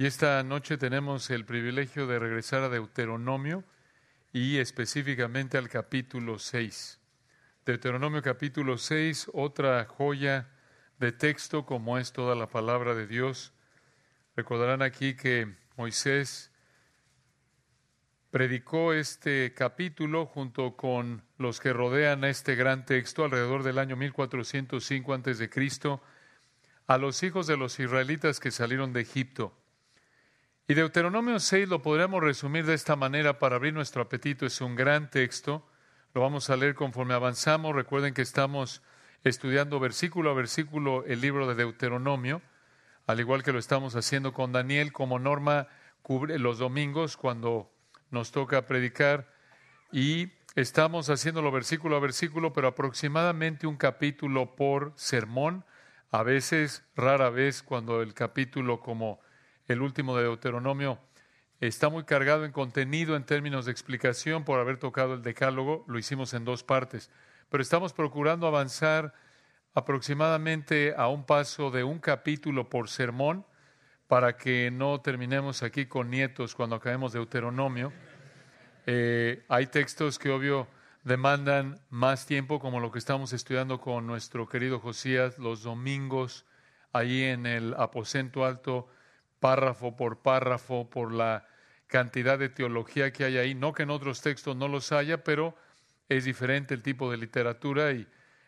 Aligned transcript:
Y 0.00 0.06
esta 0.06 0.40
noche 0.44 0.78
tenemos 0.78 1.28
el 1.28 1.44
privilegio 1.44 2.06
de 2.06 2.20
regresar 2.20 2.62
a 2.62 2.68
Deuteronomio 2.68 3.64
y 4.32 4.58
específicamente 4.58 5.58
al 5.58 5.68
capítulo 5.68 6.38
6. 6.38 7.00
Deuteronomio 7.66 8.22
capítulo 8.22 8.78
6, 8.78 9.32
otra 9.34 9.84
joya 9.86 10.50
de 11.00 11.10
texto 11.10 11.66
como 11.66 11.98
es 11.98 12.12
toda 12.12 12.36
la 12.36 12.48
palabra 12.48 12.94
de 12.94 13.08
Dios. 13.08 13.52
Recordarán 14.36 14.82
aquí 14.82 15.16
que 15.16 15.56
Moisés 15.76 16.52
predicó 18.30 18.92
este 18.92 19.52
capítulo 19.52 20.26
junto 20.26 20.76
con 20.76 21.24
los 21.38 21.58
que 21.58 21.72
rodean 21.72 22.22
este 22.22 22.54
gran 22.54 22.86
texto 22.86 23.24
alrededor 23.24 23.64
del 23.64 23.80
año 23.80 23.96
1405 23.96 25.12
a.C. 25.12 25.50
a 26.86 26.98
los 26.98 27.20
hijos 27.24 27.48
de 27.48 27.56
los 27.56 27.80
israelitas 27.80 28.38
que 28.38 28.52
salieron 28.52 28.92
de 28.92 29.00
Egipto. 29.00 29.58
Y 30.70 30.74
Deuteronomio 30.74 31.40
6 31.40 31.66
lo 31.66 31.80
podríamos 31.80 32.22
resumir 32.22 32.66
de 32.66 32.74
esta 32.74 32.94
manera 32.94 33.38
para 33.38 33.56
abrir 33.56 33.72
nuestro 33.72 34.02
apetito. 34.02 34.44
Es 34.44 34.60
un 34.60 34.76
gran 34.76 35.08
texto. 35.08 35.66
Lo 36.12 36.20
vamos 36.20 36.50
a 36.50 36.58
leer 36.58 36.74
conforme 36.74 37.14
avanzamos. 37.14 37.74
Recuerden 37.74 38.12
que 38.12 38.20
estamos 38.20 38.82
estudiando 39.24 39.80
versículo 39.80 40.30
a 40.30 40.34
versículo 40.34 41.06
el 41.06 41.22
libro 41.22 41.48
de 41.48 41.54
Deuteronomio, 41.54 42.42
al 43.06 43.18
igual 43.18 43.42
que 43.42 43.52
lo 43.52 43.58
estamos 43.58 43.96
haciendo 43.96 44.34
con 44.34 44.52
Daniel. 44.52 44.92
Como 44.92 45.18
norma, 45.18 45.68
cubre 46.02 46.38
los 46.38 46.58
domingos 46.58 47.16
cuando 47.16 47.72
nos 48.10 48.30
toca 48.30 48.66
predicar 48.66 49.32
y 49.90 50.32
estamos 50.54 51.08
haciéndolo 51.08 51.50
versículo 51.50 51.96
a 51.96 52.00
versículo, 52.00 52.52
pero 52.52 52.68
aproximadamente 52.68 53.66
un 53.66 53.78
capítulo 53.78 54.54
por 54.54 54.92
sermón. 54.96 55.64
A 56.10 56.22
veces, 56.22 56.84
rara 56.94 57.30
vez, 57.30 57.62
cuando 57.62 58.02
el 58.02 58.12
capítulo 58.12 58.80
como 58.80 59.18
el 59.68 59.82
último 59.82 60.16
de 60.16 60.24
Deuteronomio, 60.24 60.98
está 61.60 61.88
muy 61.88 62.04
cargado 62.04 62.44
en 62.44 62.52
contenido 62.52 63.16
en 63.16 63.24
términos 63.24 63.66
de 63.66 63.72
explicación 63.72 64.44
por 64.44 64.58
haber 64.58 64.78
tocado 64.78 65.14
el 65.14 65.22
decálogo, 65.22 65.84
lo 65.86 65.98
hicimos 65.98 66.34
en 66.34 66.44
dos 66.44 66.62
partes, 66.64 67.10
pero 67.50 67.62
estamos 67.62 67.92
procurando 67.92 68.46
avanzar 68.46 69.14
aproximadamente 69.74 70.94
a 70.96 71.08
un 71.08 71.24
paso 71.24 71.70
de 71.70 71.84
un 71.84 71.98
capítulo 71.98 72.68
por 72.68 72.88
sermón 72.88 73.44
para 74.06 74.36
que 74.36 74.70
no 74.70 75.00
terminemos 75.00 75.62
aquí 75.62 75.86
con 75.86 76.10
nietos 76.10 76.54
cuando 76.54 76.76
acabemos 76.76 77.12
Deuteronomio. 77.12 77.92
Eh, 78.86 79.44
hay 79.48 79.66
textos 79.66 80.18
que 80.18 80.30
obvio 80.30 80.66
demandan 81.04 81.78
más 81.90 82.26
tiempo, 82.26 82.58
como 82.58 82.80
lo 82.80 82.90
que 82.90 82.98
estamos 82.98 83.32
estudiando 83.32 83.80
con 83.80 84.06
nuestro 84.06 84.48
querido 84.48 84.80
Josías 84.80 85.38
los 85.38 85.62
domingos, 85.62 86.46
ahí 86.92 87.22
en 87.22 87.44
el 87.44 87.74
aposento 87.74 88.44
alto 88.44 88.88
párrafo 89.40 89.96
por 89.96 90.22
párrafo, 90.22 90.88
por 90.90 91.12
la 91.12 91.46
cantidad 91.86 92.38
de 92.38 92.48
teología 92.48 93.12
que 93.12 93.24
hay 93.24 93.38
ahí. 93.38 93.54
No 93.54 93.72
que 93.72 93.82
en 93.82 93.90
otros 93.90 94.20
textos 94.20 94.56
no 94.56 94.68
los 94.68 94.92
haya, 94.92 95.24
pero 95.24 95.56
es 96.08 96.24
diferente 96.24 96.74
el 96.74 96.82
tipo 96.82 97.10
de 97.10 97.16
literatura 97.16 97.92
y 97.92 98.06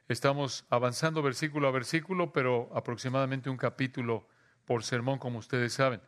estamos 0.09 0.65
avanzando 0.71 1.23
versículo 1.23 1.69
a 1.69 1.73
versículo, 1.73 2.33
pero 2.33 2.71
aproximadamente 2.75 3.51
un 3.51 3.57
capítulo 3.57 4.27
por 4.65 4.83
sermón, 4.83 5.19
como 5.19 5.39
ustedes 5.39 5.73
saben. 5.73 6.01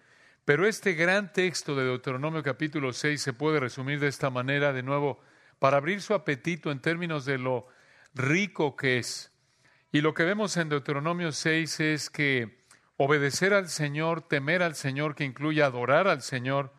Pero 0.44 0.66
este 0.66 0.94
gran 0.94 1.33
texto 1.33 1.77
de 1.77 1.84
Deuteronomio 1.84 2.42
capítulo 2.42 2.92
6 2.92 3.20
se 3.20 3.33
puede 3.33 3.60
resumir 3.60 4.00
de 4.00 4.08
esta 4.08 4.28
manera, 4.28 4.72
de 4.72 4.83
nuevo, 4.83 5.20
para 5.58 5.77
abrir 5.77 6.03
su 6.03 6.14
apetito 6.14 6.72
en 6.72 6.80
términos 6.80 7.25
de 7.25 7.38
lo 7.38 7.69
rico 8.14 8.75
que 8.75 8.98
es. 8.98 9.33
Y 9.92 10.00
lo 10.00 10.14
que 10.14 10.25
vemos 10.25 10.56
en 10.56 10.69
Deuteronomio 10.69 11.30
6 11.30 11.80
es 11.80 12.10
que 12.10 12.61
Obedecer 12.96 13.54
al 13.54 13.68
Señor, 13.68 14.22
temer 14.28 14.62
al 14.62 14.74
Señor, 14.74 15.14
que 15.14 15.24
incluye 15.24 15.62
adorar 15.62 16.08
al 16.08 16.22
Señor, 16.22 16.72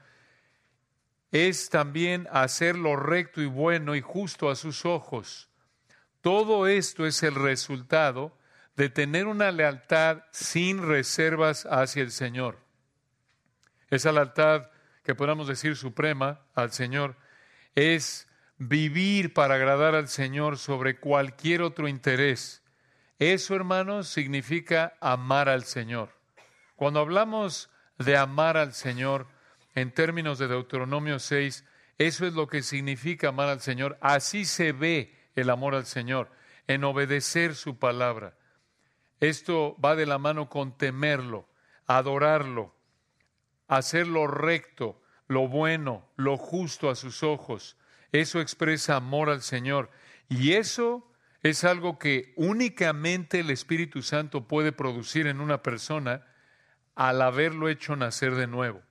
es 1.31 1.69
también 1.69 2.27
hacer 2.31 2.75
lo 2.75 2.95
recto 2.95 3.41
y 3.41 3.47
bueno 3.47 3.95
y 3.95 4.01
justo 4.01 4.49
a 4.49 4.55
sus 4.55 4.85
ojos. 4.85 5.49
Todo 6.21 6.67
esto 6.67 7.05
es 7.05 7.23
el 7.23 7.35
resultado 7.35 8.37
de 8.75 8.89
tener 8.89 9.27
una 9.27 9.51
lealtad 9.51 10.23
sin 10.31 10.87
reservas 10.87 11.67
hacia 11.69 12.03
el 12.03 12.11
Señor. 12.11 12.59
Esa 13.89 14.11
lealtad 14.11 14.69
que 15.03 15.15
podemos 15.15 15.47
decir 15.47 15.75
suprema 15.75 16.41
al 16.55 16.71
Señor 16.71 17.17
es 17.75 18.27
vivir 18.57 19.33
para 19.33 19.55
agradar 19.55 19.95
al 19.95 20.07
Señor 20.07 20.57
sobre 20.57 20.99
cualquier 20.99 21.61
otro 21.61 21.87
interés 21.87 22.62
eso, 23.31 23.55
hermanos, 23.55 24.07
significa 24.09 24.97
amar 24.99 25.47
al 25.47 25.63
Señor. 25.63 26.09
Cuando 26.75 26.99
hablamos 26.99 27.69
de 27.97 28.17
amar 28.17 28.57
al 28.57 28.73
Señor 28.73 29.27
en 29.75 29.91
términos 29.91 30.39
de 30.39 30.47
Deuteronomio 30.47 31.19
6, 31.19 31.63
eso 31.97 32.25
es 32.25 32.33
lo 32.33 32.47
que 32.47 32.63
significa 32.63 33.29
amar 33.29 33.49
al 33.49 33.61
Señor. 33.61 33.97
Así 34.01 34.45
se 34.45 34.71
ve 34.71 35.15
el 35.35 35.49
amor 35.49 35.75
al 35.75 35.85
Señor, 35.85 36.29
en 36.67 36.83
obedecer 36.83 37.55
su 37.55 37.77
palabra. 37.77 38.35
Esto 39.19 39.77
va 39.83 39.95
de 39.95 40.05
la 40.05 40.17
mano 40.17 40.49
con 40.49 40.77
temerlo, 40.77 41.47
adorarlo, 41.85 42.75
hacer 43.67 44.07
lo 44.07 44.27
recto, 44.27 45.01
lo 45.27 45.47
bueno, 45.47 46.09
lo 46.15 46.37
justo 46.37 46.89
a 46.89 46.95
sus 46.95 47.23
ojos. 47.23 47.77
Eso 48.11 48.41
expresa 48.41 48.95
amor 48.95 49.29
al 49.29 49.41
Señor. 49.41 49.89
Y 50.29 50.53
eso 50.53 51.12
es 51.43 51.65
algo 51.65 51.99
que 51.99 52.33
únicamente 52.37 53.41
el 53.41 53.49
Espíritu 53.49 54.01
Santo 54.01 54.47
puede 54.47 54.71
producir 54.71 55.27
en 55.27 55.41
una 55.41 55.61
persona 55.61 56.25
al 56.95 57.21
haberlo 57.21 57.69
hecho 57.69 57.95
nacer 57.95 58.35
de 58.35 58.47
nuevo. 58.47 58.81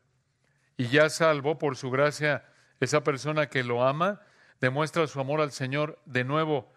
Y 0.77 0.89
ya 0.89 1.09
salvo 1.09 1.59
por 1.59 1.77
su 1.77 1.91
gracia 1.91 2.45
esa 2.79 3.03
persona 3.03 3.49
que 3.49 3.65
lo 3.65 3.87
ama, 3.87 4.21
demuestra 4.61 5.07
su 5.07 5.19
amor 5.19 5.41
al 5.41 5.53
Señor 5.53 6.01
de 6.05 6.25
nuevo 6.25 6.73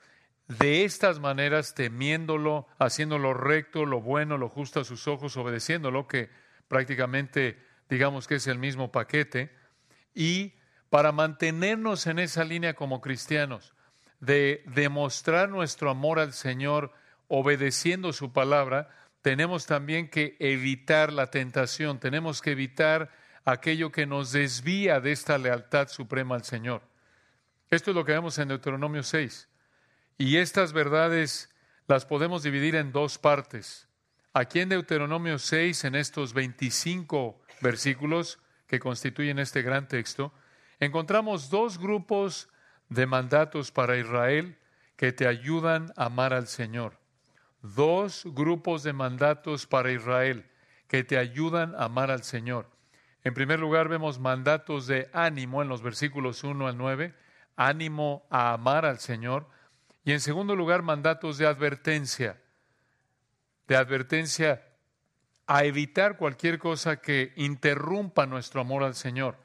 de 0.48 0.86
estas 0.86 1.20
maneras, 1.20 1.74
temiéndolo, 1.74 2.68
haciéndolo 2.78 3.34
recto, 3.34 3.86
lo 3.86 4.02
bueno, 4.02 4.38
lo 4.38 4.48
justo 4.48 4.80
a 4.80 4.86
sus 4.86 5.08
ojos, 5.08 5.38
obedeciéndolo, 5.38 6.08
que 6.08 6.30
prácticamente 6.68 7.60
digamos 7.90 8.28
que 8.28 8.36
es 8.36 8.48
el 8.48 8.60
mismo 8.60 8.92
paquete, 8.92 9.52
y 10.14 10.54
para 10.90 11.12
mantenernos 11.12 12.08
en 12.08 12.20
esa 12.20 12.44
línea 12.44 12.76
como 12.76 13.02
cristianos, 13.02 13.75
de 14.26 14.64
demostrar 14.66 15.50
nuestro 15.50 15.90
amor 15.90 16.20
al 16.20 16.34
Señor 16.34 16.92
obedeciendo 17.28 18.14
su 18.14 18.32
palabra, 18.32 18.90
tenemos 19.22 19.66
también 19.66 20.10
que 20.10 20.36
evitar 20.40 21.12
la 21.12 21.32
tentación, 21.32 22.00
tenemos 22.00 22.42
que 22.42 22.52
evitar 22.52 23.12
aquello 23.44 23.92
que 23.92 24.06
nos 24.06 24.32
desvía 24.32 25.00
de 25.00 25.12
esta 25.12 25.38
lealtad 25.38 25.88
suprema 25.88 26.36
al 26.36 26.44
Señor. 26.44 26.82
Esto 27.70 27.92
es 27.92 27.96
lo 27.96 28.06
que 28.06 28.12
vemos 28.12 28.38
en 28.38 28.50
Deuteronomio 28.50 29.04
6. 29.04 29.50
Y 30.18 30.38
estas 30.38 30.74
verdades 30.74 31.50
las 31.88 32.06
podemos 32.06 32.44
dividir 32.44 32.76
en 32.76 32.92
dos 32.92 33.18
partes. 33.18 33.88
Aquí 34.34 34.60
en 34.60 34.70
Deuteronomio 34.70 35.40
6, 35.40 35.86
en 35.86 35.96
estos 35.96 36.34
25 36.34 37.42
versículos 37.62 38.40
que 38.68 38.80
constituyen 38.80 39.40
este 39.40 39.62
gran 39.62 39.88
texto, 39.88 40.34
encontramos 40.80 41.50
dos 41.50 41.78
grupos 41.78 42.50
de 42.90 43.06
mandatos 43.06 43.72
para 43.72 43.98
Israel 43.98 44.58
que 44.96 45.12
te 45.12 45.28
ayudan 45.28 45.92
a 45.96 46.06
amar 46.06 46.34
al 46.34 46.48
Señor. 46.48 47.00
Dos 47.62 48.24
grupos 48.26 48.84
de 48.84 48.94
mandatos 48.94 49.66
para 49.66 49.92
Israel 49.92 50.46
que 50.88 51.04
te 51.04 51.18
ayudan 51.18 51.76
a 51.76 51.86
amar 51.86 52.12
al 52.12 52.24
Señor. 52.24 52.70
En 53.24 53.34
primer 53.34 53.60
lugar, 53.60 53.90
vemos 53.90 54.20
mandatos 54.20 54.86
de 54.86 55.10
ánimo 55.12 55.62
en 55.62 55.68
los 55.68 55.82
versículos 55.82 56.44
1 56.44 56.68
al 56.68 56.78
9, 56.78 57.16
ánimo 57.56 58.28
a 58.30 58.54
amar 58.54 58.86
al 58.86 59.00
Señor. 59.00 59.48
Y 60.04 60.12
en 60.12 60.20
segundo 60.20 60.56
lugar, 60.56 60.84
mandatos 60.84 61.40
de 61.40 61.48
advertencia, 61.48 62.40
de 63.68 63.76
advertencia 63.76 64.64
a 65.48 65.64
evitar 65.64 66.18
cualquier 66.18 66.60
cosa 66.60 66.98
que 66.98 67.34
interrumpa 67.36 68.26
nuestro 68.28 68.62
amor 68.62 68.84
al 68.84 68.96
Señor. 68.96 69.38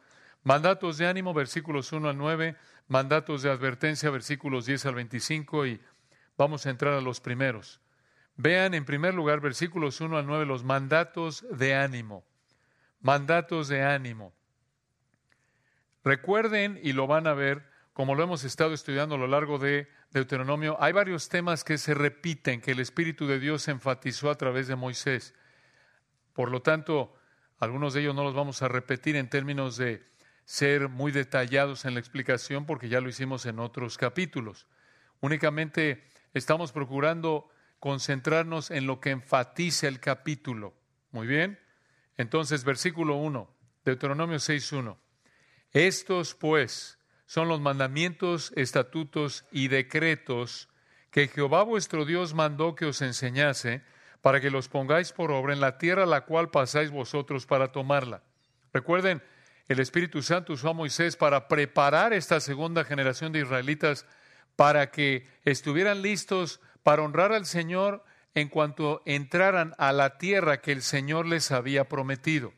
Mandatos 0.42 0.98
de 0.98 1.06
ánimo, 1.06 1.34
versículos 1.34 1.92
1 1.92 2.10
al 2.10 2.18
9, 2.18 2.56
mandatos 2.90 3.42
de 3.42 3.50
advertencia, 3.50 4.10
versículos 4.10 4.66
10 4.66 4.86
al 4.86 4.94
25, 4.96 5.64
y 5.66 5.80
vamos 6.36 6.66
a 6.66 6.70
entrar 6.70 6.92
a 6.92 7.00
los 7.00 7.20
primeros. 7.20 7.80
Vean 8.36 8.74
en 8.74 8.84
primer 8.84 9.14
lugar, 9.14 9.40
versículos 9.40 10.00
1 10.00 10.18
al 10.18 10.26
9, 10.26 10.44
los 10.44 10.64
mandatos 10.64 11.46
de 11.52 11.76
ánimo. 11.76 12.24
Mandatos 13.00 13.68
de 13.68 13.84
ánimo. 13.84 14.34
Recuerden, 16.02 16.80
y 16.82 16.92
lo 16.92 17.06
van 17.06 17.28
a 17.28 17.34
ver, 17.34 17.64
como 17.92 18.16
lo 18.16 18.24
hemos 18.24 18.42
estado 18.42 18.74
estudiando 18.74 19.14
a 19.14 19.18
lo 19.18 19.28
largo 19.28 19.58
de 19.60 19.88
Deuteronomio, 20.10 20.76
hay 20.80 20.92
varios 20.92 21.28
temas 21.28 21.62
que 21.62 21.78
se 21.78 21.94
repiten, 21.94 22.60
que 22.60 22.72
el 22.72 22.80
Espíritu 22.80 23.28
de 23.28 23.38
Dios 23.38 23.68
enfatizó 23.68 24.30
a 24.30 24.34
través 24.34 24.66
de 24.66 24.74
Moisés. 24.74 25.32
Por 26.32 26.50
lo 26.50 26.60
tanto, 26.60 27.14
algunos 27.60 27.94
de 27.94 28.00
ellos 28.00 28.16
no 28.16 28.24
los 28.24 28.34
vamos 28.34 28.62
a 28.62 28.68
repetir 28.68 29.14
en 29.14 29.30
términos 29.30 29.76
de 29.76 30.10
ser 30.50 30.88
muy 30.88 31.12
detallados 31.12 31.84
en 31.84 31.94
la 31.94 32.00
explicación 32.00 32.66
porque 32.66 32.88
ya 32.88 33.00
lo 33.00 33.08
hicimos 33.08 33.46
en 33.46 33.60
otros 33.60 33.96
capítulos. 33.96 34.66
Únicamente 35.20 36.02
estamos 36.34 36.72
procurando 36.72 37.48
concentrarnos 37.78 38.72
en 38.72 38.88
lo 38.88 38.98
que 38.98 39.10
enfatiza 39.10 39.86
el 39.86 40.00
capítulo. 40.00 40.74
Muy 41.12 41.28
bien. 41.28 41.60
Entonces, 42.16 42.64
versículo 42.64 43.14
1, 43.14 43.48
Deuteronomio 43.84 44.38
6.1. 44.38 44.96
Estos, 45.70 46.34
pues, 46.34 46.98
son 47.26 47.46
los 47.46 47.60
mandamientos, 47.60 48.52
estatutos 48.56 49.44
y 49.52 49.68
decretos 49.68 50.68
que 51.12 51.28
Jehová 51.28 51.62
vuestro 51.62 52.04
Dios 52.04 52.34
mandó 52.34 52.74
que 52.74 52.86
os 52.86 53.02
enseñase, 53.02 53.84
para 54.20 54.40
que 54.40 54.50
los 54.50 54.68
pongáis 54.68 55.12
por 55.12 55.30
obra 55.30 55.52
en 55.52 55.60
la 55.60 55.78
tierra 55.78 56.02
a 56.02 56.06
la 56.06 56.22
cual 56.22 56.50
pasáis 56.50 56.90
vosotros 56.90 57.46
para 57.46 57.70
tomarla. 57.70 58.24
Recuerden, 58.72 59.22
el 59.70 59.78
Espíritu 59.78 60.20
Santo 60.20 60.54
usó 60.54 60.70
a 60.70 60.74
Moisés 60.74 61.14
para 61.14 61.46
preparar 61.46 62.12
esta 62.12 62.40
segunda 62.40 62.82
generación 62.82 63.30
de 63.30 63.42
israelitas 63.42 64.04
para 64.56 64.90
que 64.90 65.28
estuvieran 65.44 66.02
listos 66.02 66.60
para 66.82 67.02
honrar 67.02 67.32
al 67.32 67.46
Señor 67.46 68.04
en 68.34 68.48
cuanto 68.48 69.00
entraran 69.06 69.74
a 69.78 69.92
la 69.92 70.18
tierra 70.18 70.60
que 70.60 70.72
el 70.72 70.82
Señor 70.82 71.24
les 71.26 71.52
había 71.52 71.88
prometido. 71.88 72.52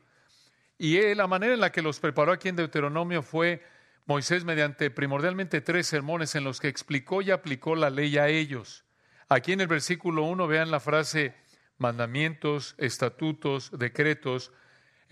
Y 0.79 1.13
la 1.13 1.27
manera 1.27 1.53
en 1.53 1.59
la 1.59 1.71
que 1.71 1.83
los 1.83 1.99
preparó 1.99 2.31
aquí 2.31 2.49
en 2.49 2.55
Deuteronomio 2.55 3.21
fue 3.21 3.63
Moisés 4.07 4.43
mediante 4.43 4.89
primordialmente 4.89 5.61
tres 5.61 5.85
sermones 5.85 6.33
en 6.33 6.43
los 6.43 6.59
que 6.59 6.67
explicó 6.67 7.21
y 7.21 7.29
aplicó 7.29 7.75
la 7.75 7.91
ley 7.91 8.17
a 8.17 8.27
ellos. 8.27 8.85
Aquí 9.29 9.51
en 9.51 9.61
el 9.61 9.67
versículo 9.67 10.23
1 10.23 10.47
vean 10.47 10.71
la 10.71 10.79
frase 10.79 11.35
mandamientos, 11.77 12.73
estatutos, 12.79 13.69
decretos. 13.77 14.51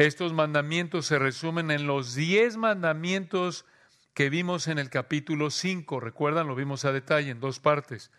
Estos 0.01 0.33
mandamientos 0.33 1.05
se 1.05 1.19
resumen 1.19 1.69
en 1.69 1.85
los 1.85 2.15
diez 2.15 2.57
mandamientos 2.57 3.65
que 4.15 4.31
vimos 4.31 4.67
en 4.67 4.79
el 4.79 4.89
capítulo 4.89 5.51
5. 5.51 5.99
Recuerdan, 5.99 6.47
lo 6.47 6.55
vimos 6.55 6.85
a 6.85 6.91
detalle 6.91 7.29
en 7.29 7.39
dos 7.39 7.59
partes. 7.59 8.09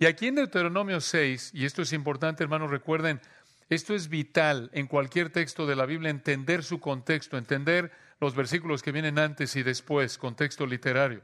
Y 0.00 0.06
aquí 0.06 0.26
en 0.26 0.34
Deuteronomio 0.34 1.00
6, 1.00 1.52
y 1.54 1.66
esto 1.66 1.82
es 1.82 1.92
importante, 1.92 2.42
hermanos, 2.42 2.68
recuerden, 2.68 3.20
esto 3.68 3.94
es 3.94 4.08
vital 4.08 4.70
en 4.72 4.88
cualquier 4.88 5.30
texto 5.30 5.68
de 5.68 5.76
la 5.76 5.86
Biblia, 5.86 6.10
entender 6.10 6.64
su 6.64 6.80
contexto, 6.80 7.38
entender 7.38 7.92
los 8.18 8.34
versículos 8.34 8.82
que 8.82 8.90
vienen 8.90 9.16
antes 9.16 9.54
y 9.54 9.62
después, 9.62 10.18
contexto 10.18 10.66
literario. 10.66 11.22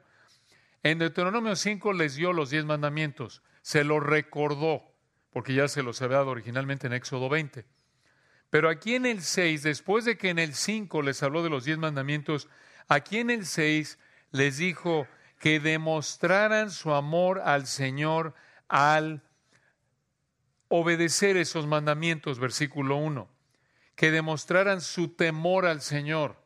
En 0.85 1.01
Deuteronomio 1.01 1.57
5 1.57 1.93
les 1.95 2.15
dio 2.15 2.33
los 2.33 2.51
diez 2.51 2.65
mandamientos, 2.65 3.43
se 3.61 3.83
los 3.83 4.01
recordó, 4.05 4.85
porque 5.33 5.55
ya 5.55 5.67
se 5.67 5.83
los 5.83 6.01
había 6.01 6.19
dado 6.19 6.31
originalmente 6.31 6.87
en 6.87 6.93
Éxodo 6.93 7.29
20. 7.29 7.65
Pero 8.51 8.69
aquí 8.69 8.95
en 8.95 9.07
el 9.07 9.23
6, 9.23 9.63
después 9.63 10.05
de 10.05 10.17
que 10.17 10.31
en 10.31 10.39
el 10.39 10.55
5 10.55 11.03
les 11.03 11.23
habló 11.23 11.43
de 11.43 11.51
los 11.51 11.65
diez 11.65 11.79
mandamientos, 11.79 12.49
aquí 12.89 13.19
en 13.19 13.31
el 13.31 13.47
6 13.47 13.99
les 14.31 14.59
dijo 14.59 15.07
que 15.41 15.61
demostraran 15.61 16.71
su 16.71 16.93
amor 16.93 17.41
al 17.45 17.67
Señor 17.67 18.35
al 18.69 19.23
obedecer 20.69 21.37
esos 21.37 21.67
mandamientos, 21.67 22.39
versículo 22.39 22.97
1, 22.97 23.29
que 23.95 24.11
demostraran 24.11 24.81
su 24.81 25.09
temor 25.09 25.67
al 25.67 25.81
Señor. 25.81 26.37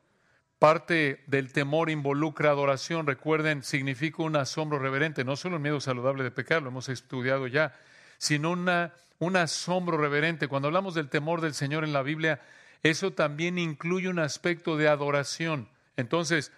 Parte 0.59 1.25
del 1.27 1.53
temor 1.53 1.89
involucra 1.89 2.51
adoración. 2.51 3.07
Recuerden, 3.07 3.63
significa 3.63 4.23
un 4.23 4.37
asombro 4.37 4.79
reverente, 4.79 5.25
no 5.25 5.37
solo 5.37 5.57
el 5.57 5.63
miedo 5.63 5.81
saludable 5.81 6.23
de 6.23 6.31
pecar, 6.31 6.63
lo 6.63 6.69
hemos 6.69 6.91
estudiado 6.91 7.47
ya, 7.47 7.75
sino 8.19 8.51
una, 8.51 8.93
un 9.21 9.37
asombro 9.37 9.97
reverente. 9.97 10.49
Cuando 10.49 10.67
hablamos 10.67 10.95
del 10.95 11.09
temor 11.09 11.41
del 11.41 11.55
Señor 11.55 11.85
en 11.85 11.93
la 11.93 12.03
Biblia, 12.03 12.41
eso 12.83 13.13
también 13.13 13.59
incluye 13.59 14.09
un 14.09 14.19
aspecto 14.19 14.77
de 14.77 14.89
adoración. 14.89 15.69
Entonces, 15.97 16.51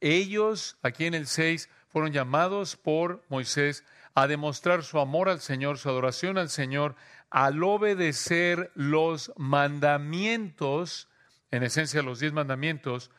ellos, 0.00 0.76
aquí 0.82 1.06
en 1.06 1.14
el 1.14 1.26
6, 1.26 1.68
fueron 1.88 2.12
llamados 2.12 2.76
por 2.76 3.24
Moisés 3.28 3.84
a 4.14 4.26
demostrar 4.26 4.84
su 4.84 5.00
amor 5.00 5.28
al 5.28 5.40
Señor, 5.40 5.78
su 5.78 5.88
adoración 5.88 6.38
al 6.38 6.50
Señor, 6.50 6.94
al 7.30 7.62
obedecer 7.64 8.70
los 8.74 9.32
mandamientos, 9.36 11.08
en 11.50 11.62
esencia 11.62 12.02
los 12.02 12.20
diez 12.20 12.32
mandamientos, 12.32 13.10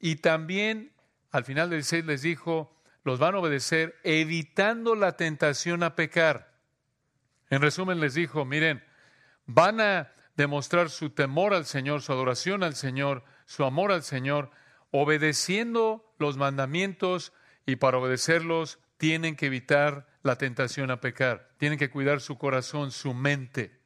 y 0.00 0.16
también 0.16 0.92
al 1.30 1.44
final 1.44 1.70
del 1.70 1.84
seis 1.84 2.04
les 2.04 2.22
dijo, 2.22 2.74
los 3.04 3.18
van 3.18 3.34
a 3.34 3.38
obedecer 3.38 3.96
evitando 4.02 4.94
la 4.94 5.16
tentación 5.16 5.82
a 5.82 5.94
pecar. 5.94 6.47
En 7.50 7.62
resumen 7.62 8.00
les 8.00 8.14
dijo, 8.14 8.44
miren, 8.44 8.84
van 9.46 9.80
a 9.80 10.12
demostrar 10.36 10.90
su 10.90 11.10
temor 11.10 11.54
al 11.54 11.66
Señor, 11.66 12.02
su 12.02 12.12
adoración 12.12 12.62
al 12.62 12.74
Señor, 12.74 13.24
su 13.46 13.64
amor 13.64 13.90
al 13.90 14.02
Señor, 14.02 14.50
obedeciendo 14.90 16.14
los 16.18 16.36
mandamientos 16.36 17.32
y 17.66 17.76
para 17.76 17.98
obedecerlos 17.98 18.78
tienen 18.98 19.36
que 19.36 19.46
evitar 19.46 20.06
la 20.22 20.36
tentación 20.36 20.90
a 20.90 21.00
pecar, 21.00 21.50
tienen 21.56 21.78
que 21.78 21.90
cuidar 21.90 22.20
su 22.20 22.38
corazón, 22.38 22.90
su 22.90 23.14
mente. 23.14 23.80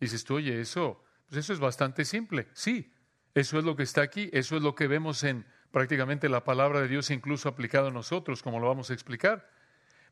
Dices 0.00 0.24
tú, 0.24 0.36
oye, 0.36 0.60
eso, 0.60 1.04
pues 1.28 1.38
eso 1.38 1.52
es 1.52 1.58
bastante 1.58 2.04
simple. 2.04 2.48
Sí, 2.52 2.92
eso 3.34 3.58
es 3.58 3.64
lo 3.64 3.76
que 3.76 3.82
está 3.82 4.02
aquí, 4.02 4.30
eso 4.32 4.56
es 4.56 4.62
lo 4.62 4.74
que 4.74 4.86
vemos 4.86 5.24
en 5.24 5.46
prácticamente 5.70 6.28
la 6.28 6.44
palabra 6.44 6.80
de 6.80 6.88
Dios, 6.88 7.10
incluso 7.10 7.48
aplicado 7.48 7.88
a 7.88 7.92
nosotros, 7.92 8.42
como 8.42 8.60
lo 8.60 8.68
vamos 8.68 8.90
a 8.90 8.94
explicar. 8.94 9.50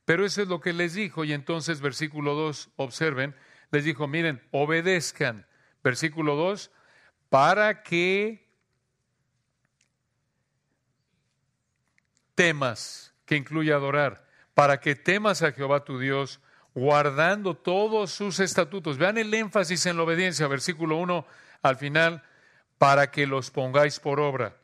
Pero 0.07 0.25
eso 0.25 0.41
es 0.41 0.49
lo 0.49 0.61
que 0.61 0.73
les 0.73 0.95
dijo, 0.95 1.25
y 1.25 1.35
entonces 1.35 1.83
versículo 1.83 2.35
2, 2.35 2.71
observen, 2.77 3.37
les 3.71 3.85
dijo, 3.85 4.09
miren, 4.09 4.43
obedezcan. 4.53 5.47
Versículo 5.85 6.35
2, 6.37 6.71
para 7.29 7.83
que 7.83 8.49
temas, 12.35 13.15
que 13.27 13.37
incluye 13.37 13.75
adorar 13.75 14.27
para 14.57 14.81
que 14.81 14.95
temas 14.95 15.43
a 15.43 15.53
Jehová 15.53 15.85
tu 15.85 15.99
Dios, 15.99 16.41
guardando 16.75 17.55
todos 17.55 18.11
sus 18.11 18.41
estatutos. 18.41 18.97
Vean 18.97 19.19
el 19.19 19.35
énfasis 19.35 19.85
en 19.85 19.99
la 19.99 20.05
obediencia, 20.05 20.49
versículo 20.49 20.97
1 20.97 21.27
al 21.61 21.77
final, 21.77 22.23
para 22.79 23.11
que 23.11 23.27
los 23.27 23.51
pongáis 23.51 24.01
por 24.01 24.19
obra. 24.19 24.57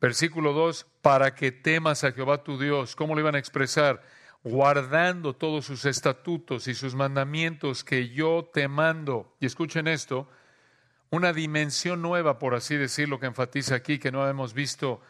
Versículo 0.00 0.54
2, 0.54 0.86
para 1.02 1.34
que 1.34 1.52
temas 1.52 2.04
a 2.04 2.12
Jehová 2.12 2.42
tu 2.42 2.58
Dios. 2.58 2.96
¿Cómo 2.96 3.14
lo 3.14 3.20
iban 3.20 3.34
a 3.34 3.38
expresar? 3.38 4.02
Guardando 4.50 5.34
todos 5.34 5.66
sus 5.66 5.84
estatutos 5.84 6.68
y 6.68 6.74
sus 6.74 6.94
mandamientos 6.94 7.84
que 7.84 8.08
yo 8.08 8.48
te 8.52 8.68
mando. 8.68 9.36
Y 9.40 9.46
escuchen 9.46 9.88
esto, 9.88 10.28
una 11.10 11.32
dimensión 11.32 12.02
nueva, 12.02 12.38
por 12.38 12.54
así 12.54 12.76
decirlo, 12.76 13.20
que 13.20 13.26
enfatiza 13.26 13.74
aquí, 13.74 13.98
que 13.98 14.12
no 14.12 14.28
hemos 14.28 14.54
visto 14.54 15.00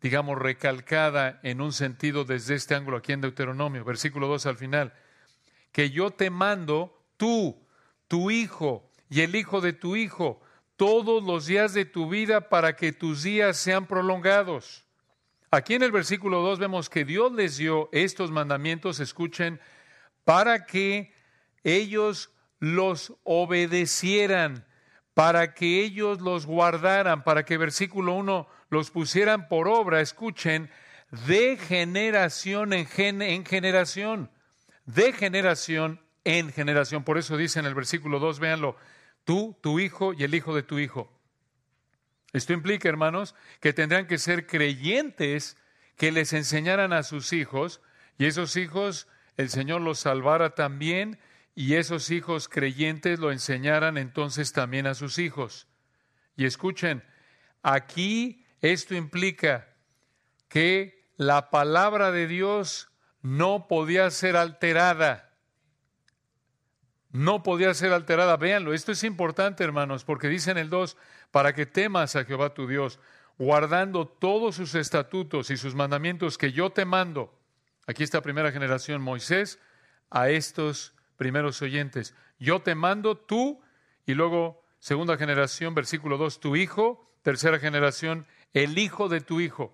digamos, 0.00 0.38
recalcada 0.38 1.40
en 1.42 1.60
un 1.60 1.72
sentido 1.72 2.24
desde 2.24 2.54
este 2.54 2.76
ángulo 2.76 2.98
aquí 2.98 3.12
en 3.12 3.22
Deuteronomio, 3.22 3.84
versículo 3.84 4.28
2 4.28 4.46
al 4.46 4.56
final, 4.56 4.94
que 5.72 5.90
yo 5.90 6.12
te 6.12 6.30
mando 6.30 7.04
tú, 7.16 7.66
tu 8.06 8.30
hijo 8.30 8.88
y 9.10 9.22
el 9.22 9.34
hijo 9.34 9.60
de 9.60 9.72
tu 9.72 9.96
hijo, 9.96 10.40
todos 10.76 11.24
los 11.24 11.46
días 11.46 11.74
de 11.74 11.86
tu 11.86 12.08
vida 12.08 12.48
para 12.48 12.76
que 12.76 12.92
tus 12.92 13.24
días 13.24 13.56
sean 13.56 13.86
prolongados. 13.86 14.85
Aquí 15.50 15.74
en 15.74 15.82
el 15.82 15.92
versículo 15.92 16.42
2 16.42 16.58
vemos 16.58 16.90
que 16.90 17.04
Dios 17.04 17.32
les 17.32 17.56
dio 17.56 17.88
estos 17.92 18.30
mandamientos, 18.30 19.00
escuchen, 19.00 19.60
para 20.24 20.66
que 20.66 21.14
ellos 21.62 22.30
los 22.58 23.14
obedecieran, 23.22 24.66
para 25.14 25.54
que 25.54 25.82
ellos 25.82 26.20
los 26.20 26.46
guardaran, 26.46 27.22
para 27.22 27.44
que 27.44 27.58
versículo 27.58 28.14
1 28.14 28.48
los 28.70 28.90
pusieran 28.90 29.48
por 29.48 29.68
obra, 29.68 30.00
escuchen, 30.00 30.70
de 31.26 31.56
generación 31.56 32.72
en, 32.72 32.86
generación, 32.86 34.30
de 34.84 35.12
generación 35.12 36.00
en 36.24 36.52
generación. 36.52 37.04
Por 37.04 37.18
eso 37.18 37.36
dice 37.36 37.60
en 37.60 37.66
el 37.66 37.74
versículo 37.74 38.18
2, 38.18 38.40
véanlo, 38.40 38.76
tú, 39.24 39.56
tu 39.60 39.78
hijo 39.78 40.12
y 40.12 40.24
el 40.24 40.34
hijo 40.34 40.54
de 40.54 40.64
tu 40.64 40.78
hijo. 40.78 41.15
Esto 42.36 42.52
implica, 42.52 42.90
hermanos, 42.90 43.34
que 43.60 43.72
tendrán 43.72 44.06
que 44.06 44.18
ser 44.18 44.46
creyentes 44.46 45.56
que 45.96 46.12
les 46.12 46.34
enseñaran 46.34 46.92
a 46.92 47.02
sus 47.02 47.32
hijos 47.32 47.80
y 48.18 48.26
esos 48.26 48.58
hijos 48.58 49.08
el 49.38 49.48
Señor 49.48 49.80
los 49.80 50.00
salvara 50.00 50.54
también 50.54 51.18
y 51.54 51.76
esos 51.76 52.10
hijos 52.10 52.50
creyentes 52.50 53.20
lo 53.20 53.32
enseñaran 53.32 53.96
entonces 53.96 54.52
también 54.52 54.86
a 54.86 54.92
sus 54.92 55.18
hijos. 55.18 55.66
Y 56.36 56.44
escuchen, 56.44 57.02
aquí 57.62 58.44
esto 58.60 58.94
implica 58.94 59.74
que 60.50 61.08
la 61.16 61.48
palabra 61.48 62.12
de 62.12 62.26
Dios 62.26 62.90
no 63.22 63.66
podía 63.66 64.10
ser 64.10 64.36
alterada. 64.36 65.32
No 67.12 67.42
podía 67.42 67.72
ser 67.72 67.94
alterada. 67.94 68.36
Véanlo, 68.36 68.74
esto 68.74 68.92
es 68.92 69.04
importante, 69.04 69.64
hermanos, 69.64 70.04
porque 70.04 70.28
dice 70.28 70.50
en 70.50 70.58
el 70.58 70.68
2, 70.68 70.98
para 71.30 71.54
que 71.54 71.66
temas 71.66 72.16
a 72.16 72.24
Jehová 72.24 72.54
tu 72.54 72.66
Dios, 72.66 72.98
guardando 73.38 74.06
todos 74.06 74.56
sus 74.56 74.74
estatutos 74.74 75.50
y 75.50 75.56
sus 75.56 75.74
mandamientos 75.74 76.38
que 76.38 76.52
yo 76.52 76.70
te 76.70 76.84
mando. 76.84 77.32
Aquí 77.86 78.02
está 78.02 78.20
primera 78.20 78.52
generación, 78.52 79.02
Moisés, 79.02 79.58
a 80.10 80.28
estos 80.30 80.94
primeros 81.16 81.60
oyentes. 81.62 82.14
Yo 82.38 82.60
te 82.60 82.74
mando 82.74 83.16
tú, 83.16 83.60
y 84.06 84.14
luego 84.14 84.64
segunda 84.78 85.16
generación, 85.16 85.74
versículo 85.74 86.16
2, 86.16 86.40
tu 86.40 86.56
hijo, 86.56 87.10
tercera 87.22 87.58
generación, 87.58 88.26
el 88.52 88.78
hijo 88.78 89.08
de 89.08 89.20
tu 89.20 89.40
hijo. 89.40 89.72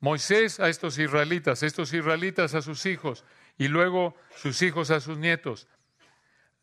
Moisés 0.00 0.60
a 0.60 0.68
estos 0.68 0.98
israelitas, 0.98 1.62
estos 1.62 1.92
israelitas 1.92 2.54
a 2.54 2.62
sus 2.62 2.86
hijos 2.86 3.24
y 3.56 3.68
luego 3.68 4.14
sus 4.36 4.62
hijos 4.62 4.90
a 4.90 5.00
sus 5.00 5.18
nietos. 5.18 5.66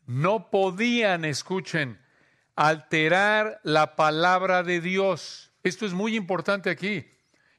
No 0.05 0.50
podían, 0.50 1.25
escuchen, 1.25 2.00
alterar 2.55 3.59
la 3.63 3.95
palabra 3.95 4.63
de 4.63 4.81
Dios. 4.81 5.51
Esto 5.63 5.85
es 5.85 5.93
muy 5.93 6.15
importante 6.15 6.69
aquí. 6.69 7.05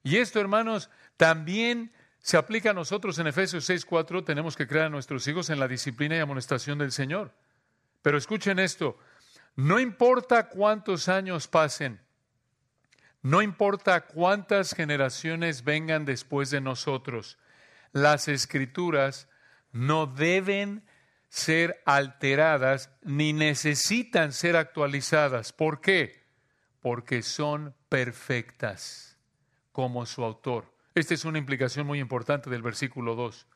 Y 0.03 0.17
esto, 0.17 0.41
hermanos, 0.41 0.91
también 1.17 1.93
se 2.19 2.37
aplica 2.37 2.71
a 2.71 2.75
nosotros 2.75 3.19
en 3.19 3.27
Efesios 3.27 3.69
6:4. 3.69 4.25
Tenemos 4.25 4.57
que 4.57 4.67
crear 4.67 4.87
a 4.87 4.91
nuestros 4.91 5.27
hijos 5.29 5.51
en 5.51 5.61
la 5.61 5.69
disciplina 5.69 6.17
y 6.17 6.21
amonestación 6.21 6.79
del 6.79 6.93
Señor. 6.93 7.33
Pero 8.03 8.19
escuchen 8.19 8.59
esto, 8.59 8.99
no 9.57 9.81
importa 9.81 10.49
cuántos 10.49 11.09
años 11.09 11.49
pasen, 11.49 12.01
no 13.23 13.43
importa 13.43 14.07
cuántas 14.07 14.75
generaciones 14.75 15.65
vengan 15.65 16.05
después 16.05 16.51
de 16.51 16.61
nosotros, 16.61 17.39
las 17.93 18.29
escrituras 18.29 19.29
no 19.73 20.07
deben 20.07 20.85
ser 21.37 21.83
alteradas 21.85 22.91
ni 23.03 23.35
necesitan 23.35 24.33
ser 24.33 24.57
actualizadas. 24.57 25.53
¿Por 25.53 25.83
qué? 25.83 26.25
Porque 26.81 27.23
son 27.23 27.75
perfectas 27.91 29.19
como 29.71 30.07
su 30.07 30.25
autor. 30.25 30.73
Esta 30.95 31.13
es 31.13 31.27
una 31.27 31.37
implicación 31.37 31.87
muy 31.87 32.01
importante 32.01 32.49
del 32.49 32.63
versículo 32.63 33.15
2. 33.15 33.47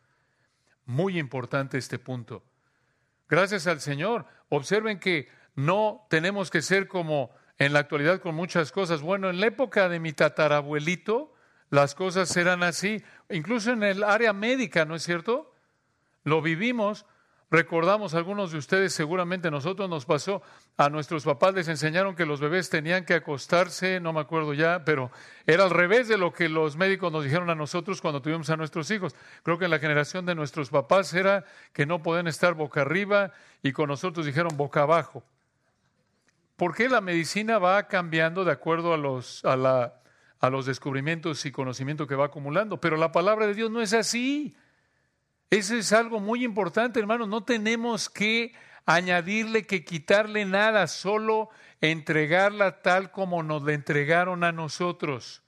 Muy 0.84 1.18
importante 1.18 1.78
este 1.78 1.99
punto. 1.99 2.44
Gracias 3.30 3.66
al 3.66 3.80
Señor. 3.80 4.26
Observen 4.50 4.99
que 4.99 5.30
no 5.54 6.06
tenemos 6.10 6.50
que 6.50 6.60
ser 6.60 6.87
como 6.87 7.30
en 7.56 7.72
la 7.72 7.78
actualidad 7.78 8.20
con 8.20 8.34
muchas 8.34 8.72
cosas. 8.72 9.00
Bueno, 9.00 9.30
en 9.30 9.40
la 9.40 9.46
época 9.46 9.88
de 9.88 10.00
mi 10.00 10.12
tatarabuelito, 10.12 11.32
las 11.70 11.94
cosas 11.94 12.37
eran 12.37 12.62
así. 12.62 13.02
Incluso 13.30 13.72
en 13.72 13.84
el 13.84 14.04
área 14.04 14.34
médica, 14.34 14.84
¿no 14.84 14.96
es 14.96 15.02
cierto? 15.02 15.54
Lo 16.25 16.42
vivimos. 16.42 17.06
Recordamos, 17.52 18.14
algunos 18.14 18.52
de 18.52 18.59
ustedes 18.59 18.92
seguramente 18.92 19.50
nosotros 19.50 19.90
nos 19.90 20.07
pasó, 20.07 20.40
a 20.76 20.88
nuestros 20.88 21.25
papás 21.25 21.52
les 21.52 21.66
enseñaron 21.66 22.14
que 22.14 22.25
los 22.25 22.38
bebés 22.38 22.71
tenían 22.71 23.04
que 23.04 23.14
acostarse, 23.14 23.99
no 23.99 24.12
me 24.12 24.21
acuerdo 24.21 24.54
ya, 24.54 24.85
pero 24.85 25.11
era 25.47 25.64
al 25.64 25.71
revés 25.71 26.07
de 26.07 26.16
lo 26.16 26.33
que 26.33 26.49
los 26.49 26.76
médicos 26.76 27.11
nos 27.11 27.25
dijeron 27.25 27.50
a 27.50 27.57
nosotros 27.57 28.00
cuando 28.00 28.23
tuvimos 28.23 28.50
a 28.50 28.57
nuestros 28.57 28.88
hijos. 28.92 29.16
Creo 29.42 29.59
que 29.59 29.64
en 29.64 29.73
la 29.73 29.80
generación 29.80 30.26
de 30.26 30.37
nuestros 30.37 30.71
papás 30.71 31.12
era 31.12 31.45
que 31.73 31.87
no 31.87 32.04
podían 32.04 32.28
estar 32.28 32.54
boca 32.54 32.83
arriba 32.83 33.33
y 33.64 33.73
con 33.73 33.88
nosotros 33.88 34.26
dijeron 34.26 34.57
boca 34.57 34.83
abajo. 34.83 35.25
¿Por 36.54 36.73
qué 36.76 36.88
la 36.88 37.00
medicina 37.00 37.59
va 37.59 37.88
cambiando 37.88 38.45
de 38.45 38.52
acuerdo 38.52 38.95
a 38.95 38.97
los, 38.97 39.45
a, 39.45 39.57
la, 39.57 39.95
a 40.38 40.50
los 40.50 40.66
descubrimientos 40.66 41.45
y 41.47 41.50
conocimiento 41.50 42.07
que 42.07 42.14
va 42.14 42.26
acumulando? 42.26 42.80
Pero 42.80 42.97
la 42.97 43.11
palabra 43.11 43.49
de 43.49 43.54
Dios 43.54 43.73
no 43.73 43.80
es 43.80 43.92
así. 43.92 44.54
Eso 45.50 45.75
es 45.75 45.92
algo 45.92 46.21
muy 46.21 46.45
importante, 46.45 47.00
hermanos. 47.00 47.26
No 47.28 47.42
tenemos 47.42 48.09
que 48.09 48.54
añadirle, 48.87 49.66
que 49.66 49.85
quitarle 49.85 50.45
nada, 50.45 50.87
solo 50.87 51.50
entregarla 51.80 52.83
tal 52.83 53.11
como 53.11 53.42
nos 53.42 53.62
la 53.64 53.73
entregaron 53.73 54.45
a 54.45 54.52
nosotros. 54.52 55.42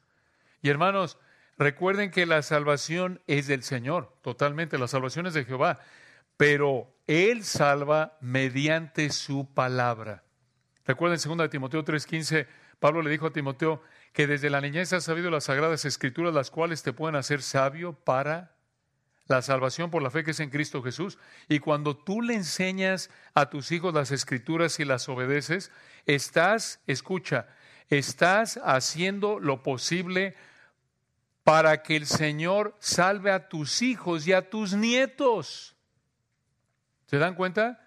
Y 0.61 0.71
hermanos, 0.71 1.19
recuerden 1.57 2.11
que 2.11 2.27
la 2.27 2.43
salvación 2.43 3.21
es 3.29 3.47
del 3.47 3.63
Señor, 3.63 4.13
totalmente, 4.23 4.77
la 4.77 4.89
salvación 4.89 5.27
es 5.27 5.35
de 5.35 5.45
Jehová, 5.45 5.79
pero 6.37 6.93
Él 7.07 7.45
salva 7.45 8.17
mediante 8.21 9.11
su 9.11 9.53
palabra. 9.55 10.25
Recuerden 10.85 11.19
2 11.19 11.49
Timoteo 11.49 11.85
3:15, 11.85 12.49
Pablo 12.81 13.03
le 13.03 13.11
dijo 13.11 13.27
a 13.27 13.33
Timoteo 13.33 13.83
que 14.13 14.27
desde 14.27 14.51
la 14.51 14.61
niñez 14.61 14.93
has 14.93 15.05
sabido 15.05 15.31
las 15.31 15.45
sagradas 15.45 15.85
escrituras, 15.85 16.35
las 16.35 16.51
cuales 16.51 16.83
te 16.83 16.93
pueden 16.93 17.15
hacer 17.15 17.41
sabio 17.41 17.93
para 17.93 18.53
la 19.27 19.43
salvación 19.43 19.91
por 19.91 20.03
la 20.03 20.11
fe 20.11 20.25
que 20.25 20.33
es 20.33 20.41
en 20.41 20.51
Cristo 20.51 20.83
Jesús. 20.83 21.19
Y 21.49 21.59
cuando 21.59 21.97
tú 21.97 22.23
le 22.23 22.35
enseñas 22.35 23.11
a 23.35 23.51
tus 23.51 23.73
hijos 23.73 23.95
las 23.95 24.11
escrituras 24.11 24.79
y 24.81 24.85
las 24.85 25.09
obedeces, 25.09 25.71
estás, 26.07 26.81
escucha, 26.87 27.47
estás 27.89 28.61
haciendo 28.65 29.39
lo 29.39 29.63
posible 29.63 30.35
para 31.45 31.83
que 31.83 31.97
el 31.97 32.07
Señor 32.07 32.77
salve 32.79 33.33
a 33.33 33.49
tus 33.49 33.83
hijos 33.83 34.27
y 34.27 34.33
a 34.33 34.49
tus 34.49 34.75
nietos. 34.75 35.77
¿Se 37.07 37.19
dan 37.19 37.35
cuenta? 37.35 37.79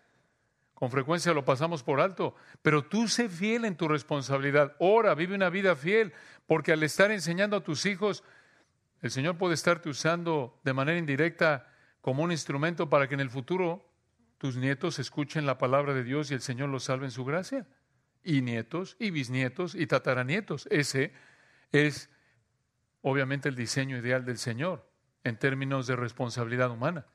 Con 0.74 0.92
frecuencia 0.92 1.34
lo 1.34 1.46
pasamos 1.46 1.84
por 1.84 2.02
alto, 2.02 2.36
pero 2.62 2.84
tú 2.84 3.08
sé 3.08 3.30
fiel 3.30 3.64
en 3.64 3.78
tu 3.78 3.88
responsabilidad. 3.88 4.76
Ora, 4.78 5.16
vive 5.16 5.34
una 5.34 5.50
vida 5.50 5.76
fiel, 5.76 6.14
porque 6.48 6.74
al 6.74 6.84
estar 6.84 7.12
enseñando 7.12 7.56
a 7.56 7.64
tus 7.64 7.86
hijos 7.86 8.24
el 9.06 9.12
Señor 9.12 9.38
puede 9.38 9.54
estarte 9.54 9.88
usando 9.88 10.60
de 10.64 10.74
manera 10.74 10.98
indirecta 10.98 11.72
como 12.02 12.24
un 12.24 12.32
instrumento 12.32 12.90
para 12.90 13.08
que 13.08 13.14
en 13.14 13.20
el 13.20 13.30
futuro 13.30 13.88
tus 14.40 14.58
nietos 14.58 14.98
escuchen 14.98 15.46
la 15.46 15.60
palabra 15.60 15.94
de 15.94 16.04
Dios 16.04 16.32
y 16.32 16.34
el 16.34 16.42
Señor 16.42 16.70
los 16.70 16.86
salve 16.86 17.06
en 17.06 17.12
su 17.12 17.24
gracia. 17.24 17.68
Y 18.24 18.42
nietos, 18.42 18.96
y 18.98 19.12
bisnietos, 19.12 19.76
y 19.76 19.86
tataranietos. 19.86 20.68
Ese 20.72 21.14
es 21.72 22.10
obviamente 23.02 23.48
el 23.48 23.56
diseño 23.56 23.96
ideal 23.96 24.26
del 24.26 24.40
Señor 24.40 24.90
en 25.24 25.38
términos 25.38 25.86
de 25.86 25.96
responsabilidad 25.96 26.72
humana. 26.72 27.06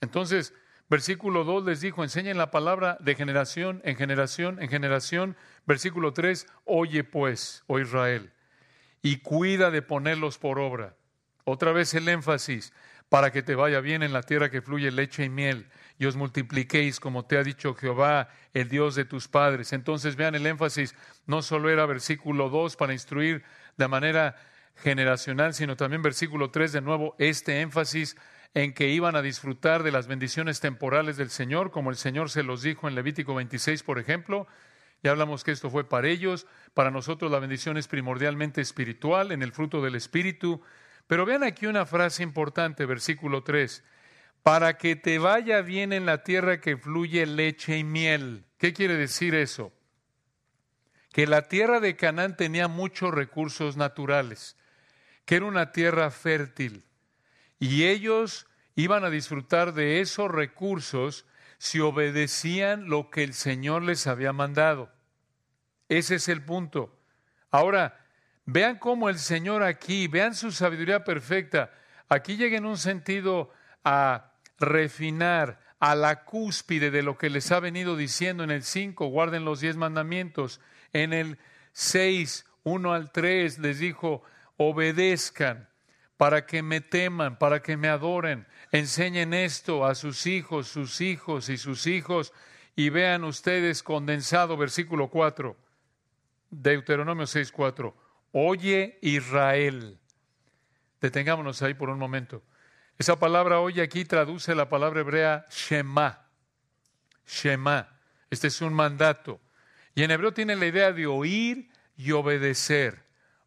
Entonces, 0.00 0.54
versículo 0.88 1.44
2 1.44 1.66
les 1.66 1.82
dijo, 1.82 2.02
enseñen 2.02 2.38
la 2.38 2.50
palabra 2.50 2.96
de 3.00 3.14
generación 3.16 3.82
en 3.84 3.96
generación 3.96 4.62
en 4.62 4.70
generación. 4.70 5.36
Versículo 5.66 6.14
3, 6.14 6.46
oye 6.64 7.04
pues, 7.04 7.64
oh 7.66 7.78
Israel, 7.78 8.32
y 9.02 9.18
cuida 9.18 9.70
de 9.70 9.82
ponerlos 9.82 10.38
por 10.38 10.58
obra 10.58 10.96
otra 11.44 11.72
vez 11.72 11.94
el 11.94 12.08
énfasis, 12.08 12.72
para 13.08 13.30
que 13.30 13.42
te 13.42 13.54
vaya 13.54 13.80
bien 13.80 14.02
en 14.02 14.12
la 14.12 14.22
tierra 14.22 14.50
que 14.50 14.62
fluye 14.62 14.90
leche 14.90 15.24
y 15.24 15.28
miel, 15.28 15.68
y 15.98 16.06
os 16.06 16.16
multipliquéis 16.16 16.98
como 16.98 17.26
te 17.26 17.36
ha 17.36 17.44
dicho 17.44 17.74
Jehová, 17.74 18.30
el 18.54 18.68
Dios 18.68 18.94
de 18.94 19.04
tus 19.04 19.28
padres. 19.28 19.72
Entonces 19.72 20.16
vean 20.16 20.34
el 20.34 20.46
énfasis, 20.46 20.94
no 21.26 21.42
solo 21.42 21.68
era 21.68 21.84
versículo 21.86 22.48
2 22.48 22.76
para 22.76 22.94
instruir 22.94 23.44
de 23.76 23.88
manera 23.88 24.36
generacional, 24.76 25.54
sino 25.54 25.76
también 25.76 26.02
versículo 26.02 26.50
3 26.50 26.72
de 26.72 26.80
nuevo, 26.80 27.14
este 27.18 27.60
énfasis 27.60 28.16
en 28.54 28.72
que 28.74 28.88
iban 28.88 29.16
a 29.16 29.22
disfrutar 29.22 29.82
de 29.82 29.92
las 29.92 30.06
bendiciones 30.06 30.60
temporales 30.60 31.16
del 31.16 31.30
Señor, 31.30 31.70
como 31.70 31.90
el 31.90 31.96
Señor 31.96 32.30
se 32.30 32.42
los 32.42 32.62
dijo 32.62 32.88
en 32.88 32.94
Levítico 32.94 33.34
26, 33.34 33.82
por 33.82 33.98
ejemplo. 33.98 34.46
Ya 35.02 35.10
hablamos 35.10 35.42
que 35.42 35.50
esto 35.50 35.68
fue 35.68 35.88
para 35.88 36.08
ellos, 36.08 36.46
para 36.74 36.90
nosotros 36.90 37.30
la 37.30 37.40
bendición 37.40 37.76
es 37.76 37.88
primordialmente 37.88 38.60
espiritual, 38.60 39.32
en 39.32 39.42
el 39.42 39.52
fruto 39.52 39.82
del 39.82 39.96
Espíritu, 39.96 40.62
pero 41.12 41.26
vean 41.26 41.42
aquí 41.42 41.66
una 41.66 41.84
frase 41.84 42.22
importante, 42.22 42.86
versículo 42.86 43.42
3. 43.42 43.84
Para 44.42 44.78
que 44.78 44.96
te 44.96 45.18
vaya 45.18 45.60
bien 45.60 45.92
en 45.92 46.06
la 46.06 46.22
tierra 46.24 46.58
que 46.58 46.78
fluye 46.78 47.26
leche 47.26 47.76
y 47.76 47.84
miel. 47.84 48.46
¿Qué 48.56 48.72
quiere 48.72 48.96
decir 48.96 49.34
eso? 49.34 49.74
Que 51.12 51.26
la 51.26 51.48
tierra 51.48 51.80
de 51.80 51.96
Canaán 51.96 52.34
tenía 52.38 52.66
muchos 52.66 53.12
recursos 53.12 53.76
naturales, 53.76 54.56
que 55.26 55.36
era 55.36 55.44
una 55.44 55.70
tierra 55.70 56.10
fértil. 56.10 56.86
Y 57.58 57.84
ellos 57.84 58.46
iban 58.74 59.04
a 59.04 59.10
disfrutar 59.10 59.74
de 59.74 60.00
esos 60.00 60.30
recursos 60.30 61.26
si 61.58 61.80
obedecían 61.80 62.88
lo 62.88 63.10
que 63.10 63.22
el 63.22 63.34
Señor 63.34 63.82
les 63.82 64.06
había 64.06 64.32
mandado. 64.32 64.90
Ese 65.90 66.14
es 66.14 66.28
el 66.28 66.42
punto. 66.42 66.98
Ahora, 67.50 68.01
Vean 68.44 68.78
cómo 68.78 69.08
el 69.08 69.18
Señor 69.18 69.62
aquí, 69.62 70.08
vean 70.08 70.34
su 70.34 70.50
sabiduría 70.50 71.04
perfecta. 71.04 71.70
Aquí 72.08 72.36
llega 72.36 72.58
en 72.58 72.66
un 72.66 72.76
sentido 72.76 73.50
a 73.84 74.32
refinar 74.58 75.60
a 75.78 75.94
la 75.94 76.24
cúspide 76.24 76.90
de 76.90 77.02
lo 77.02 77.18
que 77.18 77.30
les 77.30 77.50
ha 77.52 77.60
venido 77.60 77.96
diciendo 77.96 78.44
en 78.44 78.50
el 78.50 78.62
5, 78.62 79.06
guarden 79.06 79.44
los 79.44 79.60
diez 79.60 79.76
mandamientos. 79.76 80.60
En 80.92 81.12
el 81.12 81.38
6, 81.72 82.46
1 82.64 82.92
al 82.92 83.10
3, 83.10 83.58
les 83.58 83.78
dijo, 83.78 84.22
obedezcan 84.56 85.68
para 86.16 86.46
que 86.46 86.62
me 86.62 86.80
teman, 86.80 87.38
para 87.38 87.62
que 87.62 87.76
me 87.76 87.88
adoren. 87.88 88.46
Enseñen 88.70 89.34
esto 89.34 89.84
a 89.84 89.96
sus 89.96 90.26
hijos, 90.26 90.68
sus 90.68 91.00
hijos 91.00 91.48
y 91.48 91.56
sus 91.56 91.86
hijos. 91.88 92.32
Y 92.76 92.90
vean 92.90 93.24
ustedes 93.24 93.82
condensado, 93.82 94.56
versículo 94.56 95.08
4, 95.08 95.56
Deuteronomio 96.50 97.26
6, 97.26 97.50
4. 97.50 98.01
Oye 98.32 98.98
Israel. 99.02 99.98
Detengámonos 101.00 101.62
ahí 101.62 101.74
por 101.74 101.90
un 101.90 101.98
momento. 101.98 102.42
Esa 102.98 103.18
palabra 103.18 103.60
oye 103.60 103.82
aquí 103.82 104.04
traduce 104.04 104.54
la 104.54 104.68
palabra 104.68 105.00
hebrea 105.00 105.46
Shema. 105.50 106.26
Shema. 107.26 107.88
Este 108.30 108.48
es 108.48 108.60
un 108.60 108.72
mandato. 108.72 109.40
Y 109.94 110.02
en 110.02 110.10
hebreo 110.10 110.32
tiene 110.32 110.56
la 110.56 110.66
idea 110.66 110.92
de 110.92 111.06
oír 111.06 111.68
y 111.96 112.12
obedecer. 112.12 113.04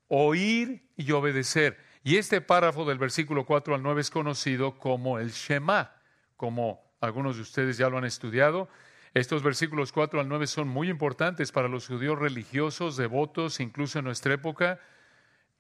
Oír 0.08 0.88
y 0.96 1.12
obedecer. 1.12 1.80
Y 2.04 2.18
este 2.18 2.40
párrafo 2.40 2.86
del 2.86 3.00
versículo 3.00 3.46
4 3.46 3.74
al 3.74 3.82
9 3.82 4.02
es 4.02 4.12
conocido 4.12 4.78
como 4.78 5.18
el 5.18 5.32
Shema, 5.32 5.96
como 6.38 6.86
algunos 7.02 7.38
de 7.38 7.42
ustedes 7.42 7.78
ya 7.78 7.90
lo 7.90 7.98
han 7.98 8.06
estudiado. 8.06 8.70
Estos 9.16 9.44
versículos 9.44 9.94
4 9.94 10.20
al 10.20 10.28
9 10.28 10.46
son 10.46 10.68
muy 10.68 10.90
importantes 10.90 11.54
para 11.54 11.70
los 11.70 11.88
judíos 11.88 12.20
religiosos, 12.20 12.98
devotos, 12.98 13.62
incluso 13.62 14.00
en 14.00 14.06
nuestra 14.06 14.34
época. 14.34 14.82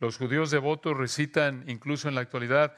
Los 0.01 0.17
judíos 0.17 0.51
devotos 0.51 0.97
recitan 0.97 1.63
incluso 1.67 2.09
en 2.09 2.15
la 2.15 2.21
actualidad 2.21 2.75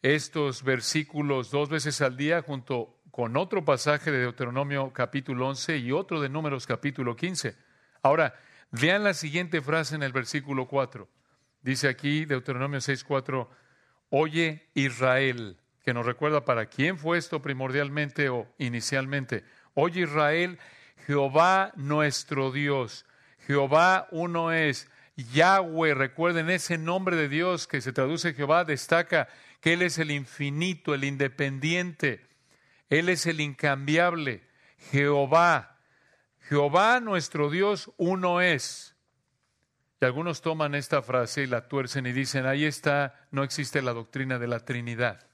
estos 0.00 0.62
versículos 0.62 1.50
dos 1.50 1.68
veces 1.68 2.00
al 2.02 2.16
día 2.16 2.40
junto 2.40 3.00
con 3.10 3.36
otro 3.36 3.64
pasaje 3.64 4.12
de 4.12 4.20
Deuteronomio 4.20 4.92
capítulo 4.92 5.48
11 5.48 5.78
y 5.78 5.90
otro 5.90 6.20
de 6.20 6.28
Números 6.28 6.68
capítulo 6.68 7.16
15. 7.16 7.56
Ahora, 8.00 8.36
vean 8.70 9.02
la 9.02 9.14
siguiente 9.14 9.60
frase 9.60 9.96
en 9.96 10.04
el 10.04 10.12
versículo 10.12 10.68
4. 10.68 11.08
Dice 11.62 11.88
aquí 11.88 12.26
Deuteronomio 12.26 12.80
6, 12.80 13.02
4, 13.02 13.50
oye 14.10 14.68
Israel, 14.74 15.58
que 15.84 15.92
nos 15.92 16.06
recuerda 16.06 16.44
para 16.44 16.66
quién 16.66 16.96
fue 16.96 17.18
esto 17.18 17.42
primordialmente 17.42 18.28
o 18.28 18.46
inicialmente. 18.58 19.42
Oye 19.74 20.02
Israel, 20.02 20.58
Jehová 21.06 21.72
nuestro 21.76 22.52
Dios, 22.52 23.06
Jehová 23.46 24.08
uno 24.10 24.52
es, 24.52 24.88
Yahweh, 25.16 25.94
recuerden 25.94 26.50
ese 26.50 26.78
nombre 26.78 27.16
de 27.16 27.28
Dios 27.28 27.66
que 27.66 27.80
se 27.80 27.92
traduce 27.92 28.34
Jehová, 28.34 28.64
destaca 28.64 29.28
que 29.60 29.74
Él 29.74 29.82
es 29.82 29.98
el 29.98 30.10
infinito, 30.10 30.94
el 30.94 31.04
independiente, 31.04 32.26
Él 32.88 33.08
es 33.08 33.26
el 33.26 33.40
incambiable, 33.40 34.42
Jehová, 34.90 35.72
Jehová 36.48 37.00
nuestro 37.00 37.50
Dios 37.50 37.90
uno 37.96 38.40
es. 38.40 38.96
Y 40.00 40.04
algunos 40.04 40.42
toman 40.42 40.74
esta 40.74 41.00
frase 41.00 41.44
y 41.44 41.46
la 41.46 41.68
tuercen 41.68 42.06
y 42.06 42.12
dicen, 42.12 42.44
ahí 42.44 42.64
está, 42.64 43.26
no 43.30 43.44
existe 43.44 43.80
la 43.82 43.92
doctrina 43.92 44.38
de 44.38 44.48
la 44.48 44.60
Trinidad. 44.60 45.28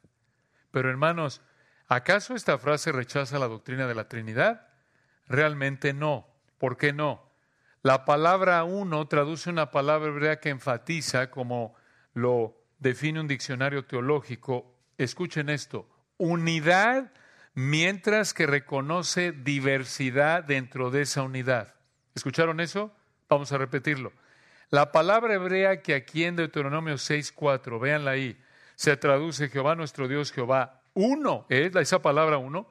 Pero 0.71 0.91
hermanos, 0.91 1.41
¿acaso 1.89 2.35
esta 2.35 2.59
frase 2.59 2.93
rechaza 2.93 3.39
la 3.39 3.49
doctrina 3.49 3.87
de 3.87 3.95
la 3.95 4.09
Trinidad? 4.09 4.69
Realmente 5.27 5.93
no. 5.93 6.29
¿Por 6.59 6.77
qué 6.77 6.93
no? 6.93 7.29
La 7.83 8.05
palabra 8.05 8.65
uno 8.65 9.07
traduce 9.07 9.51
una 9.51 9.71
palabra 9.71 10.09
hebrea 10.09 10.41
que 10.41 10.51
enfatiza, 10.51 11.31
como 11.31 11.75
lo 12.15 12.57
define 12.79 13.21
un 13.21 13.29
diccionario 13.29 13.85
teológico, 13.85 14.75
escuchen 14.99 15.49
esto, 15.49 15.89
unidad 16.17 17.13
mientras 17.55 18.35
que 18.35 18.47
reconoce 18.47 19.33
diversidad 19.33 20.45
dentro 20.45 20.91
de 20.91 21.03
esa 21.03 21.23
unidad. 21.23 21.75
¿Escucharon 22.15 22.61
eso? 22.61 22.93
Vamos 23.29 23.53
a 23.53 23.59
repetirlo. 23.59 24.13
La 24.71 24.93
palabra 24.93 25.35
hebrea 25.35 25.83
que 25.83 25.95
aquí 25.95 26.25
en 26.25 26.37
Deuteronomio 26.37 26.95
6.4, 26.95 27.81
véanla 27.81 28.13
ahí, 28.13 28.41
se 28.75 28.97
traduce 28.97 29.49
Jehová 29.49 29.75
nuestro 29.75 30.09
Dios, 30.09 30.31
Jehová 30.31 30.78
uno, 31.01 31.47
es 31.49 31.77
esa 31.77 32.03
palabra 32.03 32.39
uno, 32.39 32.69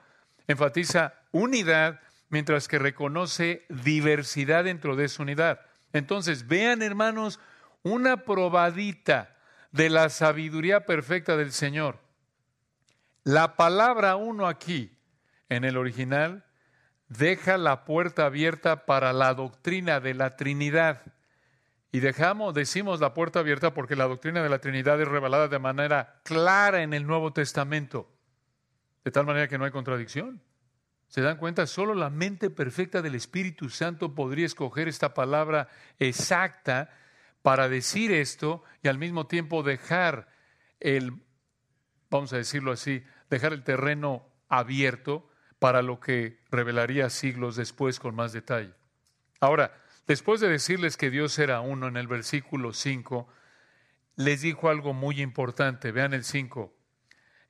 enfatiza 0.47 1.13
unidad 1.31 2.01
mientras 2.27 2.67
que 2.67 2.77
reconoce 2.77 3.65
diversidad 3.69 4.65
dentro 4.65 4.97
de 4.97 5.05
esa 5.05 5.23
unidad. 5.23 5.61
Entonces, 5.93 6.45
vean 6.45 6.81
hermanos, 6.81 7.39
una 7.83 8.25
probadita 8.25 9.37
de 9.71 9.89
la 9.89 10.09
sabiduría 10.09 10.85
perfecta 10.85 11.37
del 11.37 11.53
Señor. 11.53 11.99
La 13.23 13.55
palabra 13.55 14.17
uno 14.17 14.47
aquí, 14.47 14.99
en 15.47 15.63
el 15.63 15.77
original, 15.77 16.43
deja 17.07 17.57
la 17.57 17.85
puerta 17.85 18.25
abierta 18.25 18.85
para 18.85 19.13
la 19.13 19.33
doctrina 19.35 20.01
de 20.01 20.13
la 20.13 20.35
Trinidad. 20.35 21.13
Y 21.93 22.01
dejamos, 22.01 22.53
decimos 22.53 22.99
la 22.99 23.13
puerta 23.13 23.39
abierta 23.39 23.73
porque 23.73 23.95
la 23.95 24.05
doctrina 24.05 24.43
de 24.43 24.49
la 24.49 24.59
Trinidad 24.59 24.99
es 24.99 25.07
revelada 25.07 25.47
de 25.47 25.59
manera 25.59 26.19
clara 26.23 26.83
en 26.83 26.93
el 26.93 27.07
Nuevo 27.07 27.31
Testamento, 27.31 28.16
de 29.03 29.11
tal 29.11 29.25
manera 29.25 29.47
que 29.47 29.57
no 29.57 29.65
hay 29.65 29.71
contradicción. 29.71 30.41
¿Se 31.07 31.21
dan 31.21 31.37
cuenta? 31.37 31.67
Solo 31.67 31.93
la 31.93 32.09
mente 32.09 32.49
perfecta 32.49 33.01
del 33.01 33.15
Espíritu 33.15 33.69
Santo 33.69 34.13
podría 34.13 34.45
escoger 34.45 34.87
esta 34.87 35.13
palabra 35.13 35.69
exacta 35.99 36.89
para 37.41 37.69
decir 37.69 38.11
esto 38.11 38.63
y 38.83 38.89
al 38.89 38.97
mismo 38.97 39.27
tiempo 39.27 39.63
dejar 39.63 40.27
el, 40.79 41.13
vamos 42.09 42.33
a 42.33 42.37
decirlo 42.37 42.73
así, 42.73 43.03
dejar 43.29 43.53
el 43.53 43.63
terreno 43.63 44.27
abierto 44.49 45.29
para 45.59 45.81
lo 45.81 45.99
que 45.99 46.43
revelaría 46.51 47.09
siglos 47.09 47.55
después 47.55 47.99
con 47.99 48.15
más 48.15 48.33
detalle. 48.33 48.73
Ahora, 49.39 49.71
Después 50.07 50.39
de 50.39 50.47
decirles 50.47 50.95
que 50.95 51.09
Dios 51.09 51.37
era 51.37 51.59
uno 51.59 51.89
en 51.89 51.97
el 51.97 52.07
versículo 52.07 52.71
5, 52.71 53.27
les 54.15 54.41
dijo 54.41 54.69
algo 54.69 54.93
muy 54.93 55.21
importante. 55.21 55.91
Vean 55.91 56.13
el 56.13 56.23
5. 56.23 56.73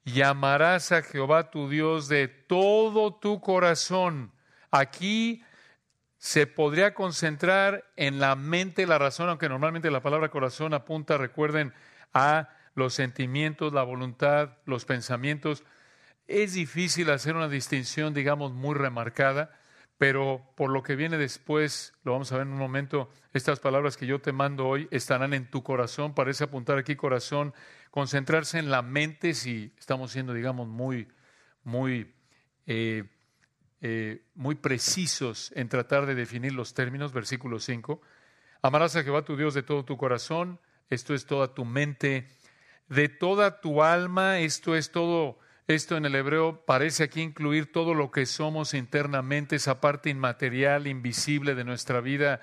Llamarás 0.08 0.94
a 0.94 1.02
Jehová 1.02 1.52
tu 1.52 1.68
Dios 1.68 2.08
de 2.08 2.30
todo 2.30 3.14
tu 3.14 3.42
corazón. 3.42 4.32
Aquí 4.72 5.44
se 6.18 6.48
podría 6.48 6.94
concentrar 6.94 7.84
en 7.98 8.22
la 8.22 8.38
mente, 8.38 8.88
la 8.88 9.00
razón, 9.00 9.28
aunque 9.28 9.50
normalmente 9.50 9.92
la 9.92 10.02
palabra 10.02 10.30
corazón 10.30 10.74
apunta, 10.74 11.18
recuerden, 11.18 11.74
a 12.14 12.48
los 12.74 12.94
sentimientos, 12.94 13.74
la 13.74 13.84
voluntad, 13.84 14.52
los 14.64 14.86
pensamientos. 14.86 15.66
Es 16.26 16.54
difícil 16.54 17.10
hacer 17.10 17.36
una 17.36 17.50
distinción, 17.50 18.14
digamos, 18.14 18.54
muy 18.54 18.76
remarcada. 18.76 19.60
Pero 19.98 20.54
por 20.56 20.70
lo 20.70 20.84
que 20.84 20.96
viene 20.96 21.18
después, 21.18 21.94
lo 22.04 22.14
vamos 22.14 22.32
a 22.32 22.38
ver 22.38 22.48
en 22.48 22.54
un 22.54 22.60
momento, 22.60 23.10
estas 23.34 23.60
palabras 23.60 23.98
que 23.98 24.08
yo 24.08 24.22
te 24.22 24.32
mando 24.32 24.68
hoy 24.68 24.88
estarán 24.90 25.34
en 25.34 25.50
tu 25.50 25.64
corazón, 25.64 26.14
parece 26.14 26.46
apuntar 26.46 26.78
aquí 26.78 26.96
corazón, 26.96 27.54
concentrarse 27.98 28.60
en 28.60 28.70
la 28.70 28.84
mente 28.84 29.34
si 29.34 29.74
estamos 29.80 30.12
siendo, 30.12 30.32
digamos, 30.32 30.68
muy, 30.68 31.08
muy, 31.64 32.14
eh, 32.68 33.06
eh, 33.82 34.22
muy 34.36 34.54
precisos 34.54 35.52
en 35.56 35.68
tratar 35.68 36.06
de 36.06 36.14
definir 36.14 36.54
los 36.54 36.76
términos, 36.76 37.12
versículo 37.12 37.60
5. 37.60 38.00
Amarás 38.62 38.96
a 38.96 39.04
Jehová 39.04 39.24
tu 39.24 39.36
Dios 39.36 39.56
de 39.56 39.64
todo 39.64 39.84
tu 39.84 39.98
corazón, 39.98 40.60
esto 40.92 41.16
es 41.16 41.26
toda 41.26 41.56
tu 41.56 41.66
mente, 41.66 42.28
de 42.88 43.10
toda 43.10 43.62
tu 43.62 43.82
alma, 43.82 44.42
esto 44.42 44.76
es 44.76 44.92
todo 44.92 45.40
esto 45.66 45.98
en 45.98 46.06
el 46.06 46.14
hebreo 46.14 46.66
parece 46.68 47.04
aquí 47.04 47.24
incluir 47.24 47.72
todo 47.72 47.96
lo 47.96 48.12
que 48.12 48.28
somos 48.28 48.76
internamente, 48.76 49.56
esa 49.56 49.82
parte 49.82 50.12
inmaterial, 50.12 50.86
invisible 50.86 51.56
de 51.56 51.64
nuestra 51.64 52.00
vida, 52.00 52.42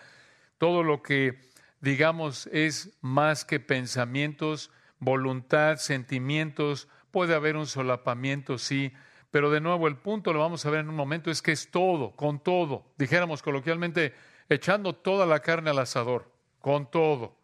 todo 0.59 0.83
lo 0.83 1.01
que, 1.01 1.39
digamos, 1.81 2.49
es 2.49 2.99
más 3.03 3.45
que 3.45 3.61
pensamientos, 3.61 4.73
voluntad, 5.05 5.77
sentimientos. 5.77 6.89
Puede 7.11 7.35
haber 7.35 7.57
un 7.57 7.67
solapamiento, 7.67 8.59
sí, 8.59 8.93
pero 9.31 9.51
de 9.51 9.61
nuevo 9.61 9.89
el 9.89 9.97
punto, 9.97 10.33
lo 10.33 10.39
vamos 10.39 10.65
a 10.65 10.71
ver 10.71 10.81
en 10.81 10.89
un 10.89 10.95
momento, 10.95 11.31
es 11.31 11.43
que 11.43 11.51
es 11.51 11.71
todo, 11.73 12.13
con 12.15 12.39
todo, 12.39 12.93
dijéramos 12.97 13.43
coloquialmente, 13.43 14.15
echando 14.49 14.95
toda 14.95 15.27
la 15.27 15.41
carne 15.41 15.71
al 15.71 15.81
asador, 15.81 16.31
con 16.61 16.89
todo, 16.89 17.37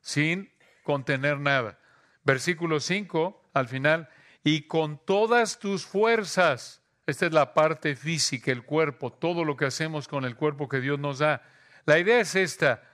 sin 0.00 0.52
contener 0.84 1.40
nada. 1.40 1.80
Versículo 2.22 2.78
5, 2.78 3.50
al 3.54 3.66
final, 3.66 4.08
y 4.44 4.68
con 4.68 5.04
todas 5.04 5.58
tus 5.58 5.84
fuerzas. 5.84 6.82
Esta 7.06 7.26
es 7.26 7.32
la 7.32 7.54
parte 7.54 7.96
física, 7.96 8.52
el 8.52 8.64
cuerpo, 8.64 9.12
todo 9.12 9.44
lo 9.44 9.56
que 9.56 9.64
hacemos 9.64 10.06
con 10.06 10.24
el 10.24 10.36
cuerpo 10.36 10.68
que 10.68 10.80
Dios 10.80 11.00
nos 11.00 11.18
da. 11.18 11.42
La 11.86 11.98
idea 11.98 12.20
es 12.20 12.36
esta, 12.36 12.84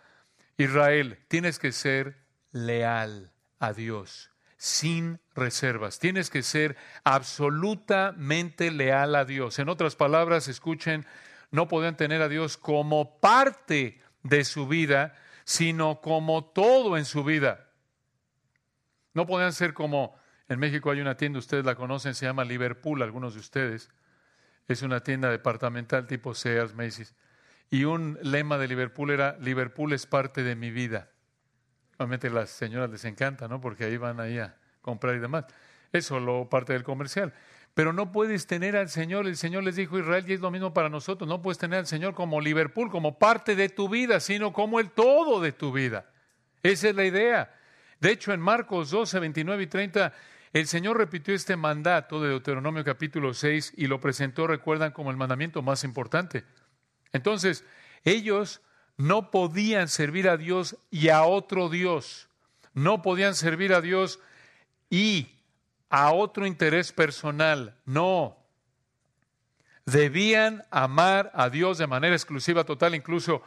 Israel, 0.57 1.19
tienes 1.29 1.59
que 1.59 1.73
ser 1.73 2.17
leal 2.53 3.31
a 3.59 3.73
Dios, 3.73 4.31
sin 4.57 5.21
reservas. 5.35 5.99
Tienes 5.99 6.31
que 6.31 6.43
ser 6.43 6.77
absolutamente 7.05 8.71
leal 8.71 9.15
a 9.15 9.25
Dios. 9.25 9.59
En 9.59 9.69
otras 9.69 9.97
palabras, 9.97 10.49
escuchen, 10.49 11.07
no 11.51 11.69
pueden 11.69 11.97
tener 11.97 12.23
a 12.23 12.29
Dios 12.29 12.57
como 12.57 13.21
parte 13.21 14.01
de 14.23 14.45
su 14.45 14.67
vida, 14.67 15.15
sino 15.45 16.01
como 16.01 16.45
todo 16.45 16.97
en 16.97 17.05
su 17.05 17.25
vida. 17.25 17.71
No 19.15 19.27
pueden 19.27 19.53
ser 19.53 19.75
como 19.75 20.19
en 20.49 20.59
México 20.59 20.91
hay 20.91 21.01
una 21.01 21.17
tienda, 21.17 21.39
ustedes 21.39 21.65
la 21.65 21.75
conocen, 21.75 22.15
se 22.15 22.25
llama 22.25 22.45
Liverpool, 22.45 23.03
algunos 23.03 23.35
de 23.35 23.41
ustedes. 23.41 23.91
Es 24.67 24.83
una 24.83 25.01
tienda 25.01 25.31
departamental 25.31 26.07
tipo 26.07 26.35
Sears, 26.35 26.75
Macy's. 26.75 27.15
Y 27.71 27.85
un 27.85 28.19
lema 28.23 28.57
de 28.57 28.67
Liverpool 28.67 29.11
era, 29.11 29.37
Liverpool 29.41 29.93
es 29.93 30.07
parte 30.07 30.43
de 30.43 30.57
mi 30.57 30.71
vida. 30.71 31.11
Obviamente 31.99 32.31
las 32.31 32.51
señoras 32.51 32.91
les 32.91 33.05
encanta, 33.05 33.49
¿no? 33.49 33.61
Porque 33.61 33.85
ahí 33.85 33.97
van 33.97 34.21
ahí 34.21 34.39
a 34.39 34.57
comprar 34.81 35.17
y 35.17 35.19
demás. 35.19 35.45
Es 35.93 36.07
solo 36.07 36.49
parte 36.49 36.73
del 36.73 36.85
comercial. 36.85 37.35
Pero 37.75 37.93
no 37.93 38.13
puedes 38.13 38.47
tener 38.47 38.77
al 38.77 38.89
Señor, 38.89 39.27
el 39.27 39.37
Señor 39.37 39.65
les 39.65 39.77
dijo 39.77 39.99
Israel, 39.99 40.25
y 40.27 40.33
es 40.33 40.41
lo 40.41 40.51
mismo 40.51 40.73
para 40.73 40.89
nosotros, 40.89 41.29
no 41.29 41.43
puedes 41.43 41.59
tener 41.59 41.81
al 41.81 41.87
Señor 41.87 42.15
como 42.15 42.41
Liverpool, 42.41 42.91
como 42.91 43.19
parte 43.19 43.55
de 43.55 43.69
tu 43.69 43.89
vida, 43.89 44.21
sino 44.21 44.53
como 44.53 44.81
el 44.81 44.91
todo 44.91 45.41
de 45.41 45.53
tu 45.53 45.73
vida. 45.73 46.11
Esa 46.63 46.89
es 46.89 46.95
la 46.95 47.05
idea. 47.05 47.55
De 48.01 48.11
hecho, 48.11 48.33
en 48.33 48.41
Marcos 48.41 48.91
12, 48.91 49.19
29 49.19 49.63
y 49.63 49.67
30, 49.67 50.13
el 50.53 50.67
Señor 50.67 50.99
repitió 50.99 51.35
este 51.35 51.57
mandato 51.57 52.21
de 52.21 52.31
Deuteronomio 52.31 52.85
capítulo 52.85 53.35
6 53.35 53.75
y 53.77 53.87
lo 53.87 54.01
presentó, 54.01 54.47
recuerdan, 54.47 54.93
como 54.93 55.11
el 55.11 55.17
mandamiento 55.17 55.63
más 55.63 55.85
importante. 55.85 56.45
Entonces, 57.13 57.65
ellos 58.05 58.61
no 58.99 59.31
podían 59.31 59.89
servir 59.89 60.29
a 60.29 60.37
Dios 60.37 60.77
y 60.91 61.09
a 61.09 61.23
otro 61.23 61.69
Dios. 61.69 62.29
No 62.75 63.01
podían 63.01 63.35
servir 63.35 63.73
a 63.73 63.81
Dios 63.81 64.21
y 64.91 65.29
a 65.89 66.13
otro 66.13 66.47
interés 66.47 66.93
personal. 66.93 67.77
No. 67.87 68.37
Debían 69.87 70.65
amar 70.71 71.31
a 71.33 71.49
Dios 71.49 71.79
de 71.79 71.87
manera 71.87 72.15
exclusiva, 72.15 72.65
total. 72.65 72.95
Incluso 72.95 73.43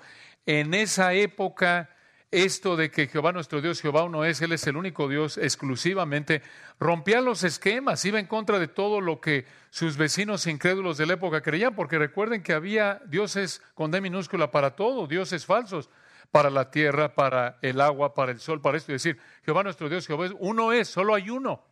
en 0.46 0.74
esa 0.74 1.14
época 1.14 1.90
esto 2.32 2.78
de 2.78 2.90
que 2.90 3.08
Jehová 3.08 3.34
nuestro 3.34 3.62
Dios, 3.62 3.82
Jehová 3.82 4.04
uno 4.04 4.24
es, 4.24 4.42
Él 4.42 4.54
es 4.54 4.66
el 4.66 4.78
único 4.78 5.10
Dios 5.10 5.38
exclusivamente, 5.38 6.42
rompía 6.80 7.20
los 7.20 7.44
esquemas, 7.44 8.04
iba 8.06 8.20
en 8.20 8.26
contra 8.26 8.58
de 8.58 8.70
todo 8.70 9.02
lo 9.02 9.20
que 9.20 9.46
sus 9.70 9.98
vecinos 9.98 10.48
incrédulos 10.48 10.98
de 10.98 11.06
la 11.06 11.14
época 11.14 11.42
creían, 11.42 11.76
porque 11.76 12.00
recuerden 12.00 12.42
que 12.42 12.54
había 12.54 13.02
dioses 13.06 13.62
con 13.76 13.92
D 13.92 14.00
minúscula 14.00 14.50
para 14.50 14.78
todo, 14.78 15.08
dioses 15.08 15.46
falsos, 15.46 15.90
para 16.32 16.50
la 16.50 16.72
tierra, 16.72 17.14
para 17.14 17.60
el 17.62 17.82
agua, 17.82 18.14
para 18.14 18.32
el 18.32 18.40
sol, 18.40 18.62
para 18.62 18.78
esto, 18.78 18.94
y 18.94 18.96
decir, 18.96 19.20
Jehová 19.44 19.64
nuestro 19.64 19.90
Dios, 19.90 20.08
Jehová 20.08 20.28
es, 20.28 20.34
uno 20.40 20.72
es, 20.72 20.88
solo 20.88 21.14
hay 21.14 21.30
uno, 21.30 21.66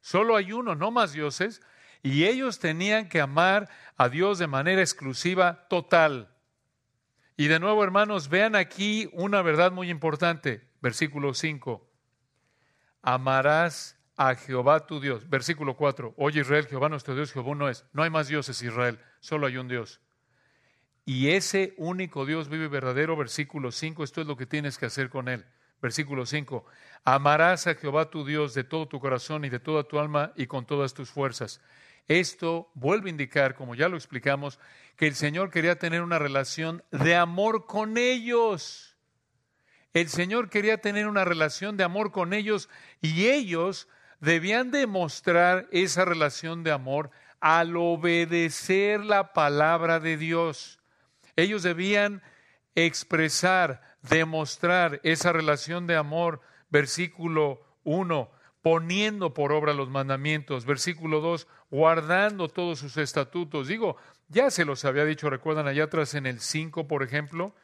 solo 0.00 0.34
hay 0.34 0.52
uno, 0.52 0.74
no 0.74 0.90
más 0.90 1.12
dioses, 1.12 1.62
y 2.02 2.24
ellos 2.24 2.58
tenían 2.58 3.08
que 3.08 3.20
amar 3.20 3.68
a 3.96 4.08
Dios 4.08 4.38
de 4.38 4.48
manera 4.48 4.80
exclusiva, 4.80 5.66
total. 5.68 6.28
Y 7.40 7.48
de 7.48 7.58
nuevo, 7.58 7.82
hermanos, 7.82 8.28
vean 8.28 8.54
aquí 8.54 9.08
una 9.14 9.40
verdad 9.40 9.72
muy 9.72 9.88
importante. 9.88 10.68
Versículo 10.82 11.32
5. 11.32 11.88
Amarás 13.00 13.98
a 14.18 14.34
Jehová 14.34 14.84
tu 14.84 15.00
Dios. 15.00 15.26
Versículo 15.26 15.74
4. 15.74 16.12
Oye 16.18 16.42
Israel, 16.42 16.66
Jehová 16.66 16.90
nuestro 16.90 17.14
Dios, 17.14 17.32
Jehová 17.32 17.54
no 17.54 17.70
es. 17.70 17.86
No 17.94 18.02
hay 18.02 18.10
más 18.10 18.28
dioses 18.28 18.60
Israel, 18.60 19.00
solo 19.20 19.46
hay 19.46 19.56
un 19.56 19.68
Dios. 19.68 20.02
Y 21.06 21.30
ese 21.30 21.72
único 21.78 22.26
Dios 22.26 22.50
vive 22.50 22.68
verdadero. 22.68 23.16
Versículo 23.16 23.72
5. 23.72 24.04
Esto 24.04 24.20
es 24.20 24.26
lo 24.26 24.36
que 24.36 24.44
tienes 24.44 24.76
que 24.76 24.84
hacer 24.84 25.08
con 25.08 25.26
él. 25.26 25.46
Versículo 25.80 26.26
5. 26.26 26.66
Amarás 27.04 27.66
a 27.66 27.74
Jehová 27.74 28.10
tu 28.10 28.26
Dios 28.26 28.52
de 28.52 28.64
todo 28.64 28.86
tu 28.86 29.00
corazón 29.00 29.46
y 29.46 29.48
de 29.48 29.60
toda 29.60 29.84
tu 29.84 29.98
alma 29.98 30.34
y 30.36 30.46
con 30.46 30.66
todas 30.66 30.92
tus 30.92 31.08
fuerzas. 31.08 31.62
Esto 32.08 32.70
vuelve 32.74 33.08
a 33.08 33.12
indicar, 33.12 33.54
como 33.54 33.74
ya 33.74 33.88
lo 33.88 33.96
explicamos, 33.96 34.58
que 34.96 35.06
el 35.06 35.14
Señor 35.14 35.50
quería 35.50 35.78
tener 35.78 36.02
una 36.02 36.18
relación 36.18 36.82
de 36.90 37.14
amor 37.14 37.66
con 37.66 37.96
ellos. 37.96 38.96
El 39.92 40.08
Señor 40.08 40.50
quería 40.50 40.80
tener 40.80 41.06
una 41.06 41.24
relación 41.24 41.76
de 41.76 41.84
amor 41.84 42.12
con 42.12 42.32
ellos 42.32 42.68
y 43.00 43.28
ellos 43.28 43.88
debían 44.20 44.70
demostrar 44.70 45.68
esa 45.72 46.04
relación 46.04 46.62
de 46.62 46.72
amor 46.72 47.10
al 47.40 47.76
obedecer 47.76 49.00
la 49.00 49.32
palabra 49.32 49.98
de 49.98 50.16
Dios. 50.16 50.80
Ellos 51.36 51.62
debían 51.62 52.22
expresar, 52.74 53.96
demostrar 54.02 55.00
esa 55.02 55.32
relación 55.32 55.86
de 55.86 55.96
amor. 55.96 56.40
Versículo 56.68 57.62
1 57.84 58.30
poniendo 58.62 59.32
por 59.34 59.52
obra 59.52 59.72
los 59.72 59.88
mandamientos. 59.88 60.64
Versículo 60.64 61.20
2, 61.20 61.46
guardando 61.70 62.48
todos 62.48 62.78
sus 62.78 62.96
estatutos. 62.96 63.68
Digo, 63.68 63.96
ya 64.28 64.50
se 64.50 64.64
los 64.64 64.84
había 64.84 65.04
dicho, 65.04 65.30
recuerdan 65.30 65.68
allá 65.68 65.84
atrás 65.84 66.14
en 66.14 66.26
el 66.26 66.40
5, 66.40 66.86
por 66.88 67.02
ejemplo, 67.02 67.54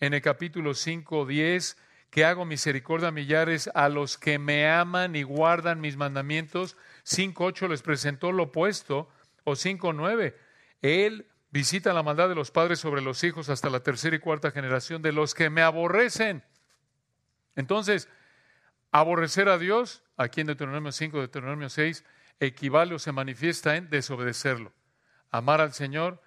en 0.00 0.14
el 0.14 0.22
capítulo 0.22 0.74
5, 0.74 1.26
10, 1.26 1.76
que 2.10 2.24
hago 2.24 2.44
misericordia 2.44 3.08
a 3.08 3.12
millares 3.12 3.70
a 3.74 3.88
los 3.88 4.18
que 4.18 4.38
me 4.38 4.68
aman 4.70 5.16
y 5.16 5.22
guardan 5.22 5.80
mis 5.80 5.96
mandamientos. 5.96 6.76
5, 7.04 7.44
8 7.44 7.68
les 7.68 7.82
presentó 7.82 8.32
lo 8.32 8.44
opuesto, 8.44 9.08
o 9.44 9.56
5, 9.56 9.92
9. 9.92 10.36
Él 10.82 11.26
visita 11.50 11.92
la 11.92 12.02
maldad 12.02 12.28
de 12.28 12.34
los 12.34 12.50
padres 12.50 12.80
sobre 12.80 13.02
los 13.02 13.22
hijos 13.24 13.48
hasta 13.48 13.70
la 13.70 13.80
tercera 13.80 14.16
y 14.16 14.18
cuarta 14.20 14.50
generación 14.50 15.02
de 15.02 15.12
los 15.12 15.34
que 15.34 15.50
me 15.50 15.62
aborrecen. 15.62 16.42
Entonces, 17.56 18.08
aborrecer 18.90 19.48
a 19.48 19.58
Dios 19.58 20.02
aquí 20.16 20.40
en 20.40 20.48
Deuteronomio 20.48 20.92
5, 20.92 21.18
Deuteronomio 21.18 21.68
6, 21.68 22.04
equivale 22.40 22.94
o 22.94 22.98
se 22.98 23.12
manifiesta 23.12 23.76
en 23.76 23.90
desobedecerlo. 23.90 24.72
Amar 25.30 25.60
al 25.60 25.72
Señor 25.72 26.22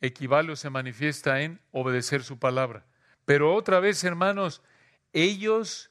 equivale 0.00 0.52
o 0.52 0.56
se 0.56 0.70
manifiesta 0.70 1.42
en 1.42 1.60
obedecer 1.70 2.24
su 2.24 2.38
palabra. 2.38 2.84
Pero 3.24 3.54
otra 3.54 3.80
vez, 3.80 4.02
hermanos, 4.04 4.62
ellos 5.12 5.90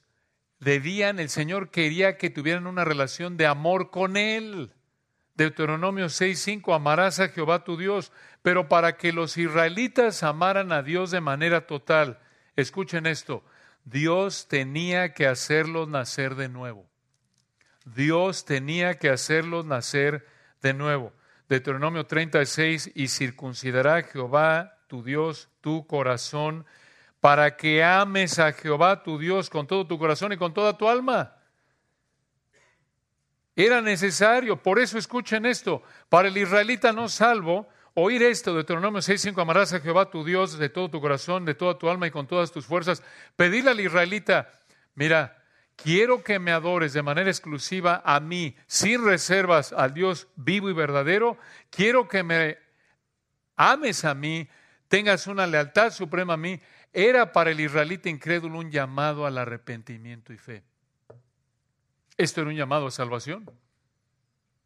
debían, 0.60 1.20
el 1.20 1.30
Señor 1.30 1.72
quería 1.72 2.18
que 2.18 2.30
tuvieran 2.30 2.68
una 2.68 2.86
relación 2.86 3.38
de 3.38 3.48
amor 3.48 3.90
con 3.90 4.18
Él. 4.18 4.74
Deuteronomio 5.36 6.08
6:5, 6.08 6.76
amarás 6.76 7.20
a 7.20 7.30
Jehová 7.30 7.64
tu 7.64 7.78
Dios, 7.78 8.12
pero 8.42 8.68
para 8.68 8.98
que 8.98 9.14
los 9.14 9.38
israelitas 9.38 10.24
amaran 10.24 10.72
a 10.72 10.84
Dios 10.84 11.10
de 11.10 11.22
manera 11.22 11.66
total, 11.66 12.20
escuchen 12.56 13.06
esto, 13.06 13.44
Dios 13.86 14.48
tenía 14.48 15.14
que 15.14 15.26
hacerlos 15.26 15.88
nacer 15.88 16.36
de 16.36 16.50
nuevo. 16.50 16.91
Dios 17.86 18.46
tenía 18.46 19.00
que 19.00 19.10
hacerlos 19.10 19.66
nacer 19.66 20.28
de 20.62 20.74
nuevo. 20.74 21.14
Deuteronomio 21.50 22.06
36, 22.06 22.92
y 22.96 23.08
circuncidará 23.08 24.04
Jehová 24.04 24.78
tu 24.88 25.04
Dios 25.04 25.50
tu 25.62 25.86
corazón, 25.86 26.66
para 27.20 27.58
que 27.58 27.84
ames 27.84 28.40
a 28.40 28.54
Jehová 28.54 29.04
tu 29.04 29.20
Dios 29.20 29.50
con 29.50 29.68
todo 29.68 29.86
tu 29.86 30.00
corazón 30.00 30.32
y 30.34 30.38
con 30.38 30.54
toda 30.54 30.78
tu 30.78 30.88
alma. 30.88 31.36
Era 33.56 33.82
necesario, 33.82 34.62
por 34.62 34.80
eso 34.80 34.98
escuchen 34.98 35.46
esto, 35.46 35.84
para 36.10 36.30
el 36.30 36.38
israelita 36.38 36.94
no 36.94 37.10
salvo, 37.10 37.68
oír 37.94 38.24
esto, 38.24 38.54
Deuteronomio 38.54 39.02
6, 39.02 39.22
5, 39.22 39.42
amarás 39.42 39.74
a 39.74 39.82
Jehová 39.82 40.10
tu 40.10 40.24
Dios 40.24 40.58
de 40.58 40.70
todo 40.70 40.90
tu 40.90 41.02
corazón, 41.02 41.46
de 41.46 41.54
toda 41.54 41.78
tu 41.78 41.90
alma 41.90 42.08
y 42.08 42.12
con 42.12 42.28
todas 42.28 42.52
tus 42.52 42.66
fuerzas. 42.66 43.04
Pedirle 43.36 43.72
al 43.72 43.80
israelita, 43.82 44.50
mira, 44.96 45.41
quiero 45.84 46.24
que 46.24 46.40
me 46.40 46.52
adores 46.52 46.94
de 46.94 47.02
manera 47.02 47.30
exclusiva 47.30 48.02
a 48.06 48.20
mí, 48.20 48.56
sin 48.68 49.04
reservas 49.04 49.74
al 49.74 49.94
Dios 49.94 50.28
vivo 50.36 50.70
y 50.70 50.74
verdadero, 50.74 51.38
quiero 51.70 52.08
que 52.08 52.24
me 52.24 52.58
ames 53.56 54.06
a 54.06 54.14
mí, 54.14 54.48
tengas 54.88 55.28
una 55.28 55.48
lealtad 55.48 55.92
suprema 55.92 56.34
a 56.34 56.38
mí, 56.38 56.60
era 56.94 57.32
para 57.32 57.52
el 57.52 57.60
israelita 57.60 58.10
incrédulo 58.10 58.60
un 58.60 58.72
llamado 58.72 59.26
al 59.26 59.38
arrepentimiento 59.38 60.34
y 60.34 60.38
fe. 60.38 60.64
Esto 62.18 62.42
era 62.42 62.50
un 62.50 62.56
llamado 62.56 62.88
a 62.88 62.92
salvación. 62.92 63.50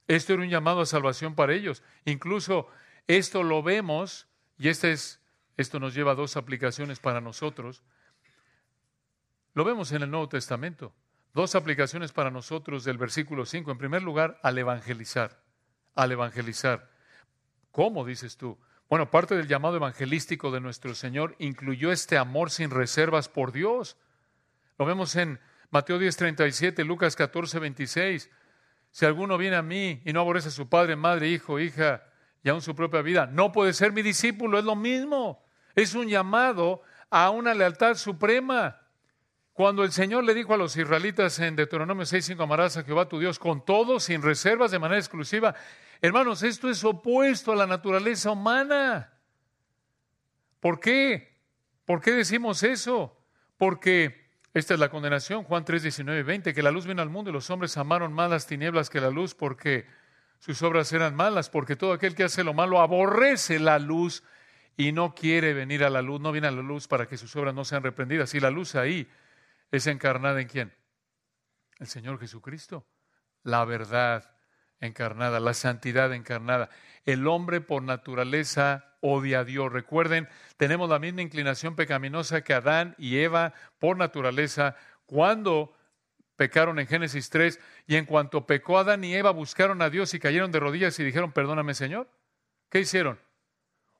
Esto 0.08 0.34
era 0.34 0.42
un 0.42 0.50
llamado 0.50 0.82
a 0.82 0.86
salvación 0.86 1.36
para 1.36 1.54
ellos. 1.54 1.84
Incluso 2.06 2.68
esto 3.08 3.44
lo 3.44 3.64
vemos, 3.64 4.28
y 4.58 4.70
este 4.70 4.92
es, 4.92 5.20
esto 5.58 5.80
nos 5.80 5.94
lleva 5.94 6.12
a 6.12 6.16
dos 6.16 6.38
aplicaciones 6.38 7.00
para 7.00 7.22
nosotros. 7.22 7.84
Lo 9.54 9.64
vemos 9.64 9.92
en 9.92 10.04
el 10.04 10.12
Nuevo 10.12 10.28
Testamento. 10.30 10.94
Dos 11.36 11.54
aplicaciones 11.54 12.14
para 12.14 12.32
nosotros 12.32 12.86
del 12.86 12.98
versículo 12.98 13.46
5. 13.46 13.70
En 13.70 13.78
primer 13.78 14.02
lugar, 14.02 14.40
al 14.42 14.58
evangelizar. 14.58 15.38
Al 15.94 16.14
evangelizar. 16.14 16.90
¿Cómo 17.72 18.06
dices 18.06 18.38
tú? 18.38 18.58
Bueno, 18.90 19.12
parte 19.12 19.36
del 19.36 19.50
llamado 19.50 19.76
evangelístico 19.76 20.50
de 20.50 20.62
nuestro 20.62 20.96
Señor 20.96 21.36
incluyó 21.40 21.92
este 21.92 22.18
amor 22.18 22.52
sin 22.52 22.70
reservas 22.70 23.28
por 23.28 23.52
Dios. 23.52 23.98
Lo 24.80 24.86
vemos 24.86 25.14
en 25.18 25.42
Mateo 25.72 26.00
10, 26.00 26.16
37, 26.16 26.86
Lucas 26.86 27.18
14, 27.18 27.60
26. 27.60 28.32
Si 28.92 29.06
alguno 29.06 29.38
viene 29.38 29.58
a 29.58 29.62
mí 29.62 30.02
y 30.06 30.14
no 30.14 30.22
aborrece 30.22 30.48
a 30.48 30.52
su 30.52 30.70
padre, 30.70 30.96
madre, 30.96 31.28
hijo, 31.28 31.60
hija 31.60 32.02
y 32.44 32.48
aún 32.48 32.62
su 32.62 32.76
propia 32.76 33.02
vida, 33.02 33.28
no 33.28 33.52
puede 33.52 33.74
ser 33.74 33.92
mi 33.92 34.04
discípulo, 34.04 34.58
es 34.58 34.64
lo 34.64 34.78
mismo. 34.78 35.44
Es 35.76 35.96
un 35.96 36.08
llamado 36.08 36.82
a 37.10 37.30
una 37.30 37.54
lealtad 37.54 37.96
suprema. 37.96 38.85
Cuando 39.56 39.86
el 39.86 39.94
Señor 39.94 40.26
le 40.26 40.34
dijo 40.34 40.54
a 40.54 40.58
los 40.58 40.76
israelitas 40.76 41.40
en 41.40 41.56
Deuteronomio 41.56 42.04
6:5, 42.04 42.44
amarás 42.44 42.76
a 42.76 42.84
Jehová 42.84 43.08
tu 43.08 43.20
Dios 43.20 43.40
con 43.40 43.64
todo, 43.64 44.02
sin 44.02 44.22
reservas, 44.22 44.70
de 44.70 44.80
manera 44.80 45.00
exclusiva, 45.00 45.56
hermanos, 46.02 46.44
esto 46.44 46.70
es 46.70 46.84
opuesto 46.84 47.54
a 47.54 47.56
la 47.56 47.66
naturaleza 47.66 48.32
humana. 48.32 49.14
¿Por 50.60 50.82
qué? 50.82 51.40
¿Por 51.86 52.02
qué 52.02 52.12
decimos 52.12 52.64
eso? 52.64 53.18
Porque 53.56 54.28
esta 54.54 54.74
es 54.74 54.80
la 54.82 54.90
condenación, 54.90 55.46
Juan 55.46 55.64
3, 55.64 55.84
19 55.84 56.24
20, 56.24 56.54
que 56.54 56.62
la 56.62 56.72
luz 56.72 56.86
vino 56.86 57.02
al 57.02 57.10
mundo 57.10 57.30
y 57.30 57.34
los 57.34 57.50
hombres 57.50 57.78
amaron 57.78 58.12
más 58.12 58.30
las 58.30 58.48
tinieblas 58.48 58.90
que 58.90 59.00
la 59.00 59.10
luz 59.10 59.36
porque 59.36 59.86
sus 60.40 60.62
obras 60.64 60.92
eran 60.92 61.16
malas, 61.16 61.50
porque 61.50 61.78
todo 61.78 61.94
aquel 61.94 62.14
que 62.14 62.26
hace 62.26 62.44
lo 62.44 62.54
malo 62.54 62.82
aborrece 62.82 63.60
la 63.60 63.80
luz 63.80 64.22
y 64.76 64.92
no 64.92 65.16
quiere 65.16 65.54
venir 65.54 65.86
a 65.86 65.90
la 65.90 66.02
luz, 66.02 66.20
no 66.20 66.34
viene 66.34 66.48
a 66.48 66.52
la 66.52 66.62
luz 66.62 66.90
para 66.90 67.06
que 67.06 67.16
sus 67.16 67.34
obras 67.38 67.56
no 67.56 67.64
sean 67.64 67.84
reprendidas. 67.84 68.36
Y 68.36 68.42
la 68.42 68.52
luz 68.52 68.76
ahí 68.76 69.08
es 69.72 69.88
encarnada 69.88 70.42
en 70.42 70.48
quién? 70.48 70.74
El 71.80 71.88
Señor 71.88 72.20
Jesucristo. 72.20 72.88
La 73.44 73.66
verdad 73.66 74.36
encarnada, 74.80 75.40
la 75.40 75.54
santidad 75.54 76.14
encarnada. 76.14 76.70
El 77.06 77.28
hombre 77.28 77.62
por 77.62 77.84
naturaleza 77.84 78.96
odia 79.02 79.40
a 79.40 79.44
Dios. 79.44 79.72
Recuerden, 79.72 80.28
tenemos 80.58 80.90
la 80.90 81.00
misma 81.00 81.22
inclinación 81.22 81.76
pecaminosa 81.76 82.42
que 82.42 82.54
Adán 82.54 82.96
y 82.98 83.18
Eva 83.18 83.54
por 83.80 83.98
naturaleza 83.98 84.76
cuando 85.06 85.76
pecaron 86.36 86.80
en 86.80 86.88
Génesis 86.88 87.30
3 87.30 87.60
y 87.88 87.96
en 87.96 88.06
cuanto 88.06 88.46
pecó 88.46 88.78
Adán 88.78 89.04
y 89.04 89.14
Eva 89.14 89.32
buscaron 89.32 89.82
a 89.82 89.90
Dios 89.90 90.14
y 90.14 90.20
cayeron 90.20 90.52
de 90.52 90.60
rodillas 90.60 91.00
y 91.00 91.04
dijeron, 91.04 91.32
perdóname 91.32 91.74
Señor. 91.74 92.10
¿Qué 92.70 92.80
hicieron? 92.80 93.20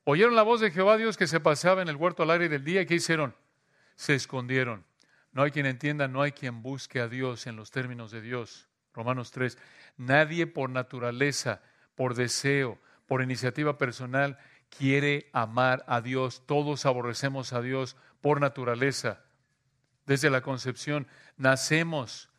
Oyeron 0.04 0.36
la 0.36 0.42
voz 0.42 0.60
de 0.60 0.70
Jehová 0.70 0.96
Dios 0.96 1.16
que 1.16 1.26
se 1.26 1.40
pasaba 1.40 1.82
en 1.82 1.88
el 1.88 1.96
huerto 1.96 2.22
al 2.22 2.30
aire 2.30 2.48
del 2.48 2.64
día 2.64 2.82
y 2.82 2.86
¿qué 2.86 2.94
hicieron? 2.94 3.34
Se 3.96 4.14
escondieron. 4.14 4.85
No 5.36 5.42
hay 5.42 5.50
quien 5.50 5.66
entienda, 5.66 6.08
no 6.08 6.22
hay 6.22 6.32
quien 6.32 6.62
busque 6.62 6.98
a 6.98 7.08
Dios 7.08 7.46
en 7.46 7.56
los 7.56 7.70
términos 7.70 8.10
de 8.10 8.22
Dios. 8.22 8.70
Romanos 8.94 9.32
3. 9.32 9.58
Nadie 9.98 10.46
por 10.46 10.70
naturaleza, 10.70 11.60
por 11.94 12.14
deseo, 12.14 12.78
por 13.04 13.22
iniciativa 13.22 13.76
personal 13.76 14.38
quiere 14.70 15.28
amar 15.34 15.84
a 15.88 16.00
Dios. 16.00 16.46
Todos 16.46 16.86
aborrecemos 16.86 17.52
a 17.52 17.60
Dios 17.60 17.98
por 18.22 18.40
naturaleza. 18.40 19.26
desde 20.06 20.30
la 20.30 20.40
concepción. 20.40 21.06
Nacemos 21.36 22.30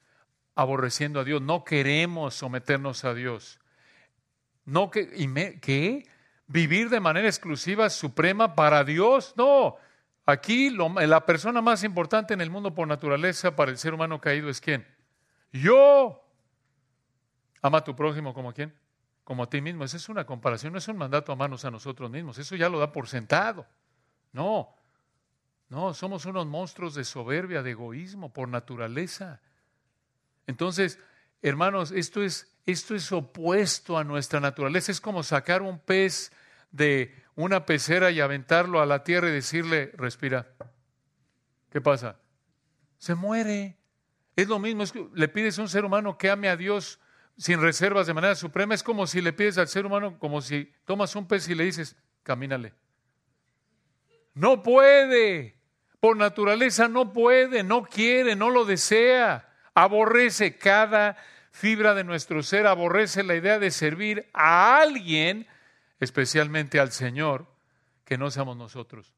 aborreciendo 0.56 1.20
a 1.20 1.24
Dios, 1.24 1.40
no 1.40 1.64
queremos 1.64 2.34
someternos 2.34 3.06
a 3.06 3.14
Dios. 3.14 3.60
No 4.66 4.90
que, 4.90 5.60
¿qué? 5.62 6.10
Vivir 6.48 6.90
de 6.90 7.00
manera 7.00 7.28
exclusiva, 7.28 7.92
suprema 7.92 8.56
para 8.56 8.84
Dios. 8.84 9.36
No, 9.38 9.78
aquí 10.28 10.70
la 10.70 11.26
persona 11.26 11.62
más 11.62 11.84
importante 11.84 12.36
en 12.36 12.42
el 12.42 12.52
mundo 12.52 12.76
por 12.76 12.88
naturaleza 12.88 13.56
para 13.56 13.72
el 13.72 13.80
ser 13.80 13.96
humano 13.96 14.22
caído 14.22 14.50
es 14.50 14.62
quién? 14.62 14.86
Yo. 15.52 16.24
Ama 17.64 17.80
a 17.80 17.84
tu 17.84 17.96
prójimo 17.96 18.34
como 18.36 18.54
quién? 18.54 18.78
Como 19.24 19.44
a 19.44 19.50
ti 19.50 19.62
mismo. 19.62 19.84
Esa 19.84 19.98
es 19.98 20.10
una 20.10 20.26
comparación, 20.26 20.74
no 20.74 20.78
es 20.78 20.88
un 20.88 20.98
mandato 20.98 21.32
a 21.32 21.36
manos 21.36 21.66
a 21.66 21.72
nosotros 21.72 22.12
mismos. 22.12 22.38
Eso 22.38 22.56
ya 22.56 22.70
lo 22.70 22.78
da 22.78 22.92
por 22.92 23.08
sentado. 23.08 23.66
No, 24.34 24.76
no, 25.70 25.94
somos 25.94 26.26
unos 26.26 26.46
monstruos 26.46 26.94
de 26.94 27.04
soberbia, 27.04 27.64
de 27.64 27.72
egoísmo 27.72 28.32
por 28.32 28.48
naturaleza. 28.48 29.42
Entonces, 30.46 31.00
hermanos, 31.42 31.92
esto 31.92 32.22
es, 32.22 32.56
esto 32.66 32.96
es 32.96 33.12
opuesto 33.12 33.98
a 33.98 34.04
nuestra 34.04 34.40
naturaleza. 34.40 34.92
Es 34.92 35.02
como 35.02 35.24
sacar 35.24 35.62
un 35.62 35.80
pez 35.80 36.32
de 36.72 37.24
una 37.38 37.66
pecera 37.66 38.12
y 38.12 38.20
aventarlo 38.20 38.82
a 38.82 38.86
la 38.86 39.06
tierra 39.06 39.30
y 39.30 39.32
decirle, 39.32 39.94
respira. 39.96 40.46
¿Qué 41.72 41.80
pasa? 41.80 42.20
Se 42.98 43.16
muere. 43.16 43.78
Es 44.36 44.50
lo 44.50 44.60
mismo, 44.60 44.84
es 44.84 44.92
que 44.92 45.08
le 45.14 45.30
pides 45.30 45.58
a 45.58 45.62
un 45.62 45.70
ser 45.70 45.86
humano 45.86 46.18
que 46.18 46.30
ame 46.30 46.50
a 46.50 46.58
Dios 46.58 47.00
sin 47.38 47.62
reservas 47.62 48.08
de 48.08 48.14
manera 48.14 48.36
suprema. 48.36 48.74
Es 48.74 48.84
como 48.84 49.08
si 49.08 49.22
le 49.22 49.32
pides 49.32 49.58
al 49.58 49.70
ser 49.70 49.86
humano, 49.86 50.20
como 50.20 50.42
si 50.42 50.74
tomas 50.84 51.16
un 51.16 51.26
pez 51.26 51.48
y 51.48 51.56
le 51.56 51.64
dices, 51.64 51.96
camínale. 52.24 52.74
No 54.34 54.62
puede. 54.62 55.56
Por 56.02 56.18
naturaleza 56.18 56.90
no 56.90 57.14
puede, 57.14 57.64
no 57.64 57.84
quiere, 57.84 58.36
no 58.36 58.50
lo 58.50 58.66
desea 58.66 59.48
aborrece 59.78 60.58
cada 60.58 61.18
fibra 61.52 61.94
de 61.94 62.04
nuestro 62.04 62.42
ser, 62.42 62.66
aborrece 62.66 63.22
la 63.22 63.36
idea 63.36 63.60
de 63.60 63.70
servir 63.70 64.28
a 64.34 64.80
alguien, 64.80 65.46
especialmente 66.00 66.80
al 66.80 66.92
Señor, 66.92 67.48
que 68.06 68.18
no 68.18 68.32
seamos 68.32 68.58
nosotros. 68.58 69.14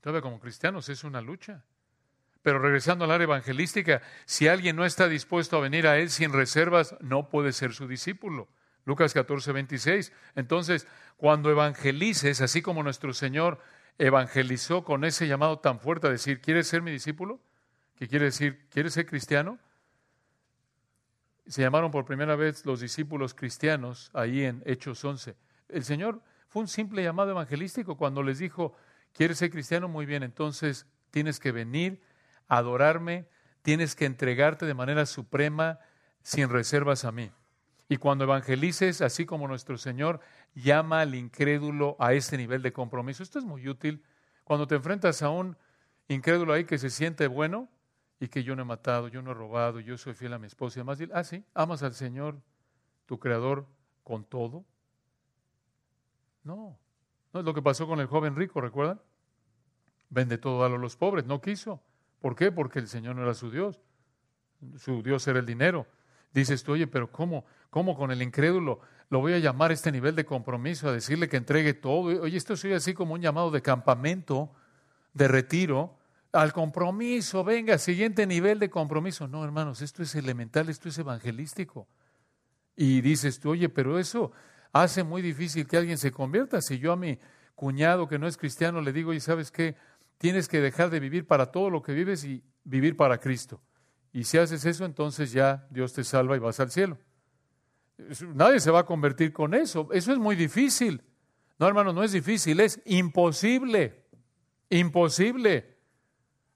Todavía 0.00 0.22
como 0.22 0.40
cristianos 0.40 0.88
es 0.88 1.04
una 1.04 1.20
lucha. 1.20 1.64
Pero 2.42 2.58
regresando 2.58 3.06
al 3.06 3.10
área 3.10 3.24
evangelística, 3.24 4.02
si 4.26 4.48
alguien 4.48 4.76
no 4.76 4.84
está 4.84 5.08
dispuesto 5.08 5.56
a 5.56 5.60
venir 5.60 5.86
a 5.86 5.96
Él 5.98 6.10
sin 6.10 6.32
reservas, 6.32 6.94
no 7.00 7.30
puede 7.30 7.52
ser 7.52 7.72
su 7.72 7.88
discípulo. 7.88 8.48
Lucas 8.84 9.14
14, 9.14 9.52
26. 9.52 10.12
Entonces, 10.34 10.86
cuando 11.16 11.50
evangelices, 11.50 12.42
así 12.42 12.60
como 12.60 12.82
nuestro 12.82 13.14
Señor 13.14 13.60
evangelizó 13.96 14.84
con 14.84 15.04
ese 15.04 15.26
llamado 15.26 15.60
tan 15.60 15.80
fuerte 15.80 16.06
a 16.06 16.10
decir, 16.10 16.40
¿quieres 16.40 16.68
ser 16.68 16.82
mi 16.82 16.90
discípulo? 16.90 17.40
¿Qué 17.96 18.08
quiere 18.08 18.26
decir, 18.26 18.66
¿quieres 18.70 18.92
ser 18.92 19.06
cristiano? 19.06 19.58
Se 21.46 21.62
llamaron 21.62 21.90
por 21.90 22.04
primera 22.04 22.36
vez 22.36 22.66
los 22.66 22.80
discípulos 22.80 23.34
cristianos 23.34 24.10
ahí 24.12 24.44
en 24.44 24.62
Hechos 24.66 25.04
11. 25.04 25.34
El 25.74 25.84
Señor 25.84 26.22
fue 26.48 26.62
un 26.62 26.68
simple 26.68 27.02
llamado 27.02 27.30
evangelístico 27.30 27.96
cuando 27.96 28.22
les 28.22 28.38
dijo, 28.38 28.74
¿quieres 29.12 29.38
ser 29.38 29.50
cristiano? 29.50 29.88
Muy 29.88 30.06
bien, 30.06 30.22
entonces 30.22 30.86
tienes 31.10 31.40
que 31.40 31.52
venir 31.52 32.00
adorarme, 32.48 33.26
tienes 33.62 33.96
que 33.96 34.04
entregarte 34.04 34.66
de 34.66 34.74
manera 34.74 35.06
suprema, 35.06 35.78
sin 36.22 36.48
reservas 36.48 37.04
a 37.04 37.12
mí. 37.12 37.30
Y 37.88 37.96
cuando 37.96 38.24
evangelices, 38.24 39.00
así 39.02 39.26
como 39.26 39.48
nuestro 39.48 39.76
Señor 39.76 40.20
llama 40.54 41.00
al 41.00 41.14
incrédulo 41.14 41.96
a 41.98 42.14
este 42.14 42.36
nivel 42.36 42.62
de 42.62 42.72
compromiso, 42.72 43.22
esto 43.22 43.38
es 43.38 43.44
muy 43.44 43.68
útil. 43.68 44.02
Cuando 44.44 44.66
te 44.66 44.74
enfrentas 44.74 45.22
a 45.22 45.30
un 45.30 45.56
incrédulo 46.08 46.52
ahí 46.52 46.64
que 46.64 46.78
se 46.78 46.90
siente 46.90 47.26
bueno, 47.26 47.68
y 48.20 48.28
que 48.28 48.42
yo 48.42 48.56
no 48.56 48.62
he 48.62 48.64
matado, 48.64 49.08
yo 49.08 49.22
no 49.22 49.32
he 49.32 49.34
robado, 49.34 49.80
yo 49.80 49.98
soy 49.98 50.14
fiel 50.14 50.32
a 50.32 50.38
mi 50.38 50.46
esposa 50.46 50.78
y 50.78 50.80
además, 50.80 50.98
ah, 51.12 51.24
sí, 51.24 51.44
amas 51.52 51.82
al 51.82 51.94
Señor, 51.94 52.40
tu 53.06 53.18
Creador, 53.18 53.66
con 54.02 54.24
todo. 54.24 54.64
No, 56.44 56.78
no 57.32 57.40
es 57.40 57.46
lo 57.46 57.54
que 57.54 57.62
pasó 57.62 57.86
con 57.86 58.00
el 58.00 58.06
joven 58.06 58.36
rico, 58.36 58.60
¿recuerdan? 58.60 59.00
Vende 60.10 60.38
todo 60.38 60.64
a 60.64 60.68
los 60.68 60.96
pobres, 60.96 61.24
no 61.24 61.40
quiso. 61.40 61.82
¿Por 62.20 62.36
qué? 62.36 62.52
Porque 62.52 62.78
el 62.78 62.88
Señor 62.88 63.16
no 63.16 63.22
era 63.22 63.34
su 63.34 63.50
Dios. 63.50 63.80
Su 64.76 65.02
Dios 65.02 65.26
era 65.26 65.40
el 65.40 65.46
dinero. 65.46 65.86
Dices 66.32 66.62
tú, 66.62 66.72
oye, 66.72 66.86
pero 66.86 67.10
¿cómo? 67.10 67.44
¿Cómo 67.70 67.96
con 67.96 68.10
el 68.10 68.22
incrédulo 68.22 68.80
lo 69.10 69.20
voy 69.20 69.32
a 69.32 69.38
llamar 69.38 69.70
a 69.70 69.74
este 69.74 69.90
nivel 69.90 70.14
de 70.14 70.24
compromiso, 70.24 70.88
a 70.88 70.92
decirle 70.92 71.28
que 71.28 71.36
entregue 71.36 71.74
todo? 71.74 72.22
Oye, 72.22 72.36
esto 72.36 72.56
soy 72.56 72.72
así 72.72 72.94
como 72.94 73.14
un 73.14 73.20
llamado 73.20 73.50
de 73.50 73.62
campamento, 73.62 74.52
de 75.12 75.28
retiro, 75.28 75.98
al 76.32 76.52
compromiso, 76.52 77.44
venga, 77.44 77.78
siguiente 77.78 78.26
nivel 78.26 78.58
de 78.58 78.68
compromiso. 78.68 79.28
No, 79.28 79.44
hermanos, 79.44 79.82
esto 79.82 80.02
es 80.02 80.14
elemental, 80.14 80.68
esto 80.68 80.88
es 80.88 80.98
evangelístico. 80.98 81.86
Y 82.76 83.00
dices 83.00 83.38
tú, 83.38 83.50
oye, 83.50 83.68
pero 83.68 83.98
eso 83.98 84.32
hace 84.74 85.04
muy 85.04 85.22
difícil 85.22 85.66
que 85.66 85.78
alguien 85.78 85.96
se 85.96 86.10
convierta. 86.10 86.60
Si 86.60 86.78
yo 86.78 86.92
a 86.92 86.96
mi 86.96 87.18
cuñado 87.54 88.08
que 88.08 88.18
no 88.18 88.26
es 88.26 88.36
cristiano 88.36 88.82
le 88.82 88.92
digo, 88.92 89.14
y 89.14 89.20
sabes 89.20 89.50
qué, 89.50 89.76
tienes 90.18 90.48
que 90.48 90.60
dejar 90.60 90.90
de 90.90 91.00
vivir 91.00 91.26
para 91.26 91.46
todo 91.46 91.70
lo 91.70 91.80
que 91.80 91.92
vives 91.92 92.24
y 92.24 92.42
vivir 92.64 92.96
para 92.96 93.18
Cristo. 93.18 93.62
Y 94.12 94.24
si 94.24 94.36
haces 94.36 94.64
eso, 94.64 94.84
entonces 94.84 95.32
ya 95.32 95.66
Dios 95.70 95.92
te 95.92 96.04
salva 96.04 96.36
y 96.36 96.40
vas 96.40 96.60
al 96.60 96.70
cielo. 96.70 96.98
Nadie 98.34 98.58
se 98.58 98.72
va 98.72 98.80
a 98.80 98.86
convertir 98.86 99.32
con 99.32 99.54
eso. 99.54 99.88
Eso 99.92 100.12
es 100.12 100.18
muy 100.18 100.34
difícil. 100.34 101.02
No, 101.58 101.68
hermano, 101.68 101.92
no 101.92 102.02
es 102.02 102.10
difícil, 102.12 102.58
es 102.58 102.80
imposible. 102.84 104.04
Imposible. 104.70 105.78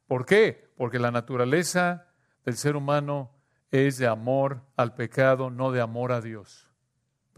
¿Por 0.08 0.26
qué? 0.26 0.72
Porque 0.76 0.98
la 0.98 1.12
naturaleza 1.12 2.08
del 2.44 2.56
ser 2.56 2.74
humano 2.74 3.30
es 3.70 3.98
de 3.98 4.08
amor 4.08 4.62
al 4.76 4.94
pecado, 4.94 5.50
no 5.50 5.70
de 5.70 5.80
amor 5.80 6.10
a 6.10 6.20
Dios. 6.20 6.67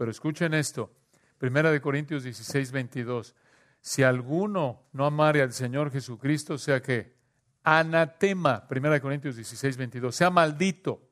Pero 0.01 0.09
escuchen 0.09 0.55
esto, 0.55 0.91
Primera 1.37 1.69
de 1.69 1.79
Corintios 1.79 2.23
16, 2.23 2.71
22. 2.71 3.35
Si 3.81 4.01
alguno 4.01 4.87
no 4.93 5.05
amare 5.05 5.43
al 5.43 5.53
Señor 5.53 5.91
Jesucristo, 5.91 6.57
sea 6.57 6.81
que 6.81 7.15
anatema, 7.61 8.67
Primera 8.67 8.95
de 8.95 9.01
Corintios 9.01 9.35
16, 9.35 9.77
22, 9.77 10.15
sea 10.15 10.31
maldito. 10.31 11.07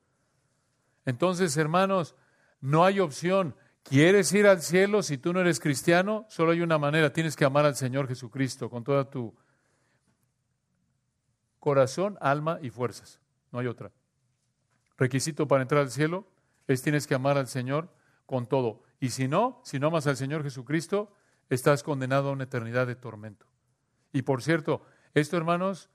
Entonces, 1.06 1.56
hermanos, 1.56 2.16
no 2.62 2.84
hay 2.84 3.00
opción. 3.00 3.56
¿Quieres 3.84 4.34
ir 4.34 4.48
al 4.48 4.64
cielo 4.64 5.04
si 5.04 5.20
tú 5.20 5.34
no 5.34 5.42
eres 5.42 5.60
cristiano? 5.60 6.26
Solo 6.28 6.54
hay 6.54 6.62
una 6.62 6.80
manera, 6.80 7.14
tienes 7.14 7.36
que 7.36 7.46
amar 7.46 7.68
al 7.68 7.76
Señor 7.76 8.08
Jesucristo 8.08 8.72
con 8.72 8.84
toda 8.84 9.08
tu 9.08 9.36
corazón, 11.60 12.18
alma 12.22 12.58
y 12.64 12.72
fuerzas. 12.72 13.22
No 13.52 13.60
hay 13.60 13.68
otra. 13.68 13.92
Requisito 14.98 15.48
para 15.48 15.62
entrar 15.62 15.82
al 15.82 15.92
cielo 15.92 16.26
es 16.66 16.82
tienes 16.82 17.06
que 17.06 17.14
amar 17.14 17.38
al 17.38 17.48
Señor 17.48 17.99
con 18.30 18.46
todo. 18.46 18.84
Y 19.00 19.10
si 19.10 19.28
no, 19.28 19.60
si 19.64 19.80
no 19.80 19.88
amas 19.88 20.06
al 20.06 20.16
Señor 20.16 20.44
Jesucristo, 20.44 21.12
estás 21.50 21.82
condenado 21.82 22.30
a 22.30 22.34
una 22.34 22.44
eternidad 22.44 22.86
de 22.86 22.96
tormento. 22.96 23.48
Y 24.14 24.22
por 24.22 24.44
cierto, 24.44 24.84
esto, 25.16 25.36
hermanos, 25.36 25.90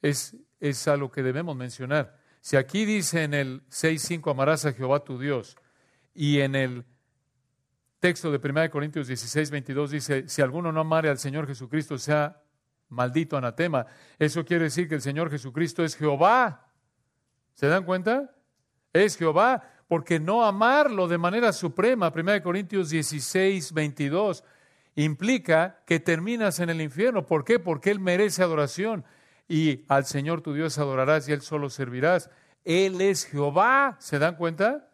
es, 0.00 0.34
es 0.60 0.88
algo 0.88 1.10
que 1.10 1.22
debemos 1.22 1.54
mencionar. 1.56 2.18
Si 2.40 2.56
aquí 2.56 2.86
dice 2.86 3.22
en 3.22 3.34
el 3.34 3.66
6.5, 3.68 4.30
amarás 4.30 4.64
a 4.64 4.72
Jehová 4.72 5.04
tu 5.04 5.18
Dios, 5.18 5.58
y 6.14 6.40
en 6.40 6.54
el 6.54 6.86
texto 8.00 8.32
de 8.32 8.40
1 8.42 8.70
Corintios 8.70 9.06
16, 9.06 9.50
22 9.50 9.90
dice, 9.90 10.26
si 10.26 10.40
alguno 10.40 10.72
no 10.72 10.80
amare 10.80 11.10
al 11.10 11.18
Señor 11.18 11.46
Jesucristo, 11.46 11.98
sea 11.98 12.42
maldito 12.88 13.36
anatema. 13.36 13.84
Eso 14.18 14.42
quiere 14.42 14.64
decir 14.64 14.88
que 14.88 14.94
el 14.94 15.02
Señor 15.02 15.30
Jesucristo 15.30 15.84
es 15.84 15.94
Jehová. 15.96 16.72
¿Se 17.52 17.66
dan 17.66 17.84
cuenta? 17.84 18.34
Es 18.94 19.18
Jehová, 19.18 19.77
porque 19.88 20.20
no 20.20 20.44
amarlo 20.44 21.08
de 21.08 21.18
manera 21.18 21.52
suprema, 21.52 22.12
1 22.14 22.42
Corintios 22.42 22.90
16, 22.90 23.72
22, 23.72 24.44
implica 24.94 25.82
que 25.86 25.98
terminas 25.98 26.60
en 26.60 26.68
el 26.68 26.82
infierno. 26.82 27.24
¿Por 27.24 27.44
qué? 27.44 27.58
Porque 27.58 27.90
Él 27.90 27.98
merece 27.98 28.42
adoración 28.42 29.04
y 29.48 29.84
al 29.88 30.04
Señor 30.04 30.42
tu 30.42 30.52
Dios 30.52 30.78
adorarás 30.78 31.26
y 31.28 31.32
Él 31.32 31.40
solo 31.40 31.70
servirás. 31.70 32.30
Él 32.64 33.00
es 33.00 33.24
Jehová, 33.24 33.96
¿se 33.98 34.18
dan 34.18 34.36
cuenta? 34.36 34.90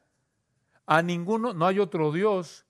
A 0.86 1.02
ninguno, 1.02 1.54
no 1.54 1.66
hay 1.66 1.80
otro 1.80 2.12
Dios. 2.12 2.64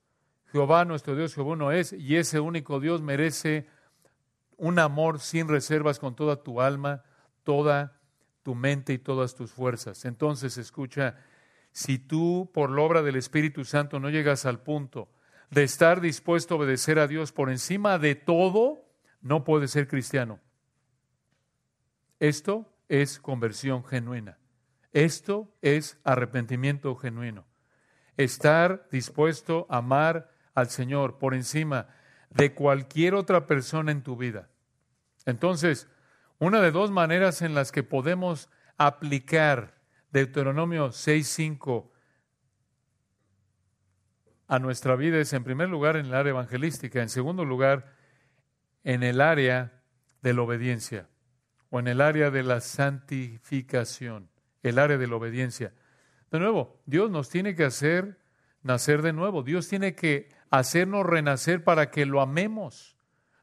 Jehová, 0.51 0.83
nuestro 0.83 1.15
Dios, 1.15 1.35
Jehová 1.35 1.55
no 1.55 1.71
es, 1.71 1.93
y 1.93 2.15
ese 2.15 2.39
único 2.39 2.79
Dios 2.79 3.01
merece 3.01 3.67
un 4.57 4.79
amor 4.79 5.19
sin 5.19 5.47
reservas 5.47 5.99
con 5.99 6.15
toda 6.15 6.41
tu 6.41 6.61
alma, 6.61 7.03
toda 7.43 7.99
tu 8.41 8.55
mente 8.55 8.93
y 8.93 8.97
todas 8.97 9.35
tus 9.35 9.51
fuerzas. 9.51 10.05
Entonces, 10.05 10.57
escucha, 10.57 11.17
si 11.75 11.99
tú 11.99 12.49
por 12.53 12.71
la 12.71 12.83
obra 12.83 13.01
del 13.01 13.17
Espíritu 13.17 13.65
Santo 13.65 13.99
no 13.99 14.09
llegas 14.09 14.45
al 14.45 14.61
punto 14.61 15.09
de 15.49 15.63
estar 15.63 15.99
dispuesto 15.99 16.53
a 16.53 16.57
obedecer 16.59 16.99
a 16.99 17.07
Dios 17.07 17.33
por 17.33 17.49
encima 17.49 17.99
de 17.99 18.15
todo, 18.15 18.85
no 19.19 19.43
puedes 19.43 19.71
ser 19.71 19.89
cristiano. 19.89 20.39
Esto 22.21 22.73
es 22.87 23.19
conversión 23.19 23.83
genuina. 23.83 24.37
Esto 24.93 25.53
es 25.61 25.99
arrepentimiento 26.05 26.95
genuino. 26.95 27.45
Estar 28.15 28.87
dispuesto 28.89 29.67
a 29.69 29.79
amar 29.79 30.31
al 30.53 30.69
Señor 30.69 31.17
por 31.17 31.33
encima 31.33 31.89
de 32.29 32.53
cualquier 32.53 33.15
otra 33.15 33.47
persona 33.47 33.91
en 33.91 34.01
tu 34.01 34.15
vida. 34.15 34.47
Entonces, 35.25 35.89
Una 36.37 36.59
de 36.59 36.71
dos 36.71 36.91
maneras 36.91 37.41
en 37.41 37.55
las 37.55 37.71
que 37.71 37.81
podemos 37.81 38.49
aplicar 38.77 39.74
Deuteronomio 40.15 40.91
6.5 40.91 41.89
a 44.47 44.59
nuestra 44.59 44.95
vida 44.95 45.17
es, 45.17 45.33
en 45.33 45.43
primer 45.43 45.67
lugar, 45.67 45.97
en 45.97 46.05
el 46.05 46.13
área 46.13 46.29
evangelística, 46.29 47.01
en 47.01 47.09
segundo 47.09 47.43
lugar, 47.43 47.93
en 48.85 49.03
el 49.03 49.19
área 49.19 49.83
de 50.21 50.33
la 50.33 50.41
obediencia 50.43 51.09
o 51.69 51.79
en 51.79 51.89
el 51.89 51.99
área 51.99 52.31
de 52.31 52.43
la 52.43 52.61
santificación, 52.61 54.29
el 54.63 54.79
área 54.79 54.97
de 54.97 55.05
la 55.05 55.17
obediencia. 55.17 55.73
De 56.31 56.39
nuevo, 56.39 56.81
Dios 56.85 57.11
nos 57.11 57.27
tiene 57.27 57.53
que 57.53 57.65
hacer 57.65 58.17
nacer 58.61 59.01
de 59.01 59.11
nuevo. 59.11 59.43
Dios 59.43 59.67
tiene 59.67 59.95
que 59.95 60.29
hacernos 60.49 61.05
renacer 61.05 61.65
para 61.65 61.91
que 61.91 62.05
lo 62.05 62.21
amemos. 62.21 62.95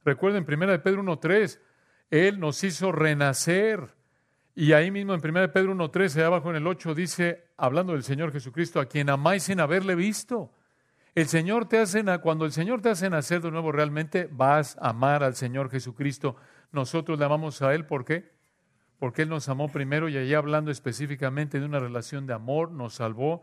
Recuerden, 0.06 0.46
1 0.48 0.82
Pedro 0.82 1.02
1.3, 1.02 1.60
Él 2.08 2.40
nos 2.40 2.64
hizo 2.64 2.92
renacer. 2.92 3.94
Y 4.54 4.72
ahí 4.74 4.90
mismo 4.90 5.14
en 5.14 5.20
1 5.24 5.52
Pedro 5.52 5.74
1.3, 5.74 6.16
allá 6.16 6.26
abajo 6.26 6.50
en 6.50 6.56
el 6.56 6.66
8, 6.66 6.94
dice, 6.94 7.46
hablando 7.56 7.94
del 7.94 8.02
Señor 8.02 8.32
Jesucristo, 8.32 8.80
a 8.80 8.86
quien 8.86 9.08
amáis 9.08 9.44
sin 9.44 9.60
haberle 9.60 9.94
visto. 9.94 10.52
El 11.14 11.26
Señor 11.26 11.66
te 11.66 11.78
hace, 11.78 12.04
cuando 12.20 12.44
el 12.44 12.52
Señor 12.52 12.82
te 12.82 12.90
hace 12.90 13.08
nacer 13.08 13.40
de 13.40 13.50
nuevo, 13.50 13.72
realmente 13.72 14.28
vas 14.30 14.76
a 14.78 14.90
amar 14.90 15.22
al 15.24 15.36
Señor 15.36 15.70
Jesucristo. 15.70 16.36
Nosotros 16.70 17.18
le 17.18 17.24
amamos 17.24 17.62
a 17.62 17.74
Él, 17.74 17.86
¿por 17.86 18.04
qué? 18.04 18.30
Porque 18.98 19.22
Él 19.22 19.30
nos 19.30 19.48
amó 19.48 19.68
primero 19.68 20.08
y 20.08 20.18
allá 20.18 20.38
hablando 20.38 20.70
específicamente 20.70 21.58
de 21.58 21.66
una 21.66 21.80
relación 21.80 22.26
de 22.26 22.34
amor, 22.34 22.70
nos 22.70 22.94
salvó. 22.94 23.42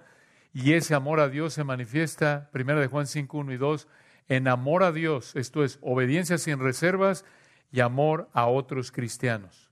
Y 0.53 0.73
ese 0.73 0.93
amor 0.93 1.19
a 1.19 1.29
Dios 1.29 1.53
se 1.53 1.63
manifiesta, 1.63 2.49
primero 2.51 2.79
de 2.79 2.87
Juan 2.87 3.07
5, 3.07 3.37
1 3.37 3.53
y 3.53 3.57
2, 3.57 3.87
en 4.29 4.47
amor 4.47 4.83
a 4.83 4.91
Dios, 4.91 5.35
esto 5.35 5.63
es, 5.63 5.79
obediencia 5.81 6.37
sin 6.37 6.59
reservas 6.59 7.25
y 7.71 7.79
amor 7.79 8.29
a 8.33 8.45
otros 8.45 8.91
cristianos. 8.91 9.68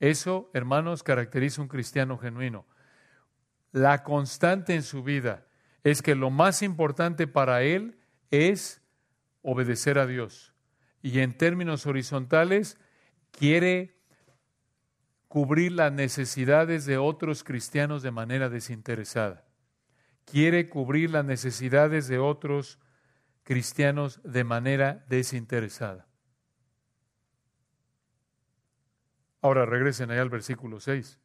Eso, 0.00 0.50
hermanos, 0.52 1.02
caracteriza 1.02 1.62
un 1.62 1.68
cristiano 1.68 2.18
genuino. 2.18 2.66
La 3.72 4.02
constante 4.02 4.74
en 4.74 4.82
su 4.82 5.02
vida 5.02 5.46
es 5.84 6.02
que 6.02 6.14
lo 6.14 6.30
más 6.30 6.62
importante 6.62 7.26
para 7.26 7.62
él 7.62 7.98
es 8.30 8.82
obedecer 9.42 9.98
a 9.98 10.06
Dios. 10.06 10.52
Y 11.02 11.20
en 11.20 11.36
términos 11.36 11.86
horizontales, 11.86 12.78
quiere 13.30 13.96
cubrir 15.28 15.72
las 15.72 15.92
necesidades 15.92 16.86
de 16.86 16.98
otros 16.98 17.44
cristianos 17.44 18.02
de 18.02 18.10
manera 18.10 18.48
desinteresada. 18.48 19.44
Quiere 20.24 20.68
cubrir 20.68 21.10
las 21.10 21.24
necesidades 21.24 22.08
de 22.08 22.18
otros 22.18 22.80
cristianos 23.44 24.20
de 24.24 24.42
manera 24.42 25.04
desinteresada. 25.08 26.06
Ahora 29.42 29.66
regresen 29.66 30.10
allá 30.10 30.22
al 30.22 30.30
versículo 30.30 30.80
6 30.80 31.20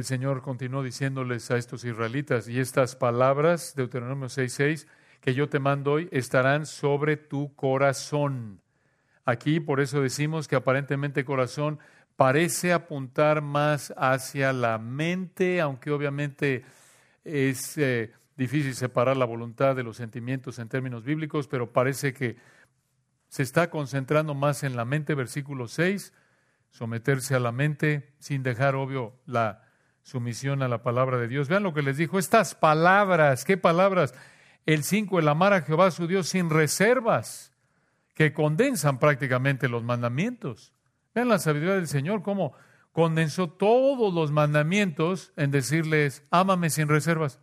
el 0.00 0.04
Señor 0.04 0.40
continuó 0.40 0.82
diciéndoles 0.82 1.50
a 1.50 1.56
estos 1.56 1.84
israelitas, 1.84 2.48
y 2.48 2.58
estas 2.58 2.96
palabras, 2.96 3.74
Deuteronomio 3.76 4.28
6:6, 4.28 4.86
que 5.20 5.34
yo 5.34 5.48
te 5.48 5.58
mando 5.58 5.92
hoy, 5.92 6.08
estarán 6.10 6.64
sobre 6.64 7.16
tu 7.16 7.54
corazón. 7.54 8.62
Aquí 9.26 9.60
por 9.60 9.80
eso 9.80 10.00
decimos 10.00 10.48
que 10.48 10.56
aparentemente 10.56 11.24
corazón 11.24 11.78
parece 12.16 12.72
apuntar 12.72 13.42
más 13.42 13.92
hacia 13.96 14.52
la 14.52 14.78
mente, 14.78 15.60
aunque 15.60 15.90
obviamente 15.90 16.64
es 17.22 17.76
eh, 17.76 18.12
difícil 18.36 18.74
separar 18.74 19.18
la 19.18 19.26
voluntad 19.26 19.76
de 19.76 19.82
los 19.82 19.98
sentimientos 19.98 20.58
en 20.58 20.68
términos 20.68 21.04
bíblicos, 21.04 21.46
pero 21.46 21.70
parece 21.72 22.14
que 22.14 22.36
se 23.30 23.44
está 23.44 23.70
concentrando 23.70 24.34
más 24.34 24.64
en 24.64 24.76
la 24.76 24.84
mente, 24.84 25.14
versículo 25.14 25.68
6, 25.68 26.12
someterse 26.70 27.36
a 27.36 27.40
la 27.40 27.52
mente 27.52 28.12
sin 28.18 28.42
dejar 28.42 28.74
obvio 28.74 29.14
la 29.24 29.62
sumisión 30.02 30.62
a 30.62 30.68
la 30.68 30.82
palabra 30.82 31.16
de 31.16 31.28
Dios. 31.28 31.48
Vean 31.48 31.62
lo 31.62 31.72
que 31.72 31.82
les 31.82 31.96
dijo, 31.96 32.18
estas 32.18 32.56
palabras, 32.56 33.44
¿qué 33.44 33.56
palabras? 33.56 34.14
El 34.66 34.82
5, 34.82 35.20
el 35.20 35.28
amar 35.28 35.52
a 35.52 35.62
Jehová 35.62 35.92
su 35.92 36.08
Dios 36.08 36.28
sin 36.28 36.50
reservas, 36.50 37.52
que 38.14 38.32
condensan 38.32 38.98
prácticamente 38.98 39.68
los 39.68 39.84
mandamientos. 39.84 40.72
Vean 41.14 41.28
la 41.28 41.38
sabiduría 41.38 41.76
del 41.76 41.86
Señor, 41.86 42.22
cómo 42.22 42.52
condensó 42.90 43.48
todos 43.48 44.12
los 44.12 44.32
mandamientos 44.32 45.32
en 45.36 45.52
decirles, 45.52 46.24
ámame 46.32 46.68
sin 46.68 46.88
reservas. 46.88 47.38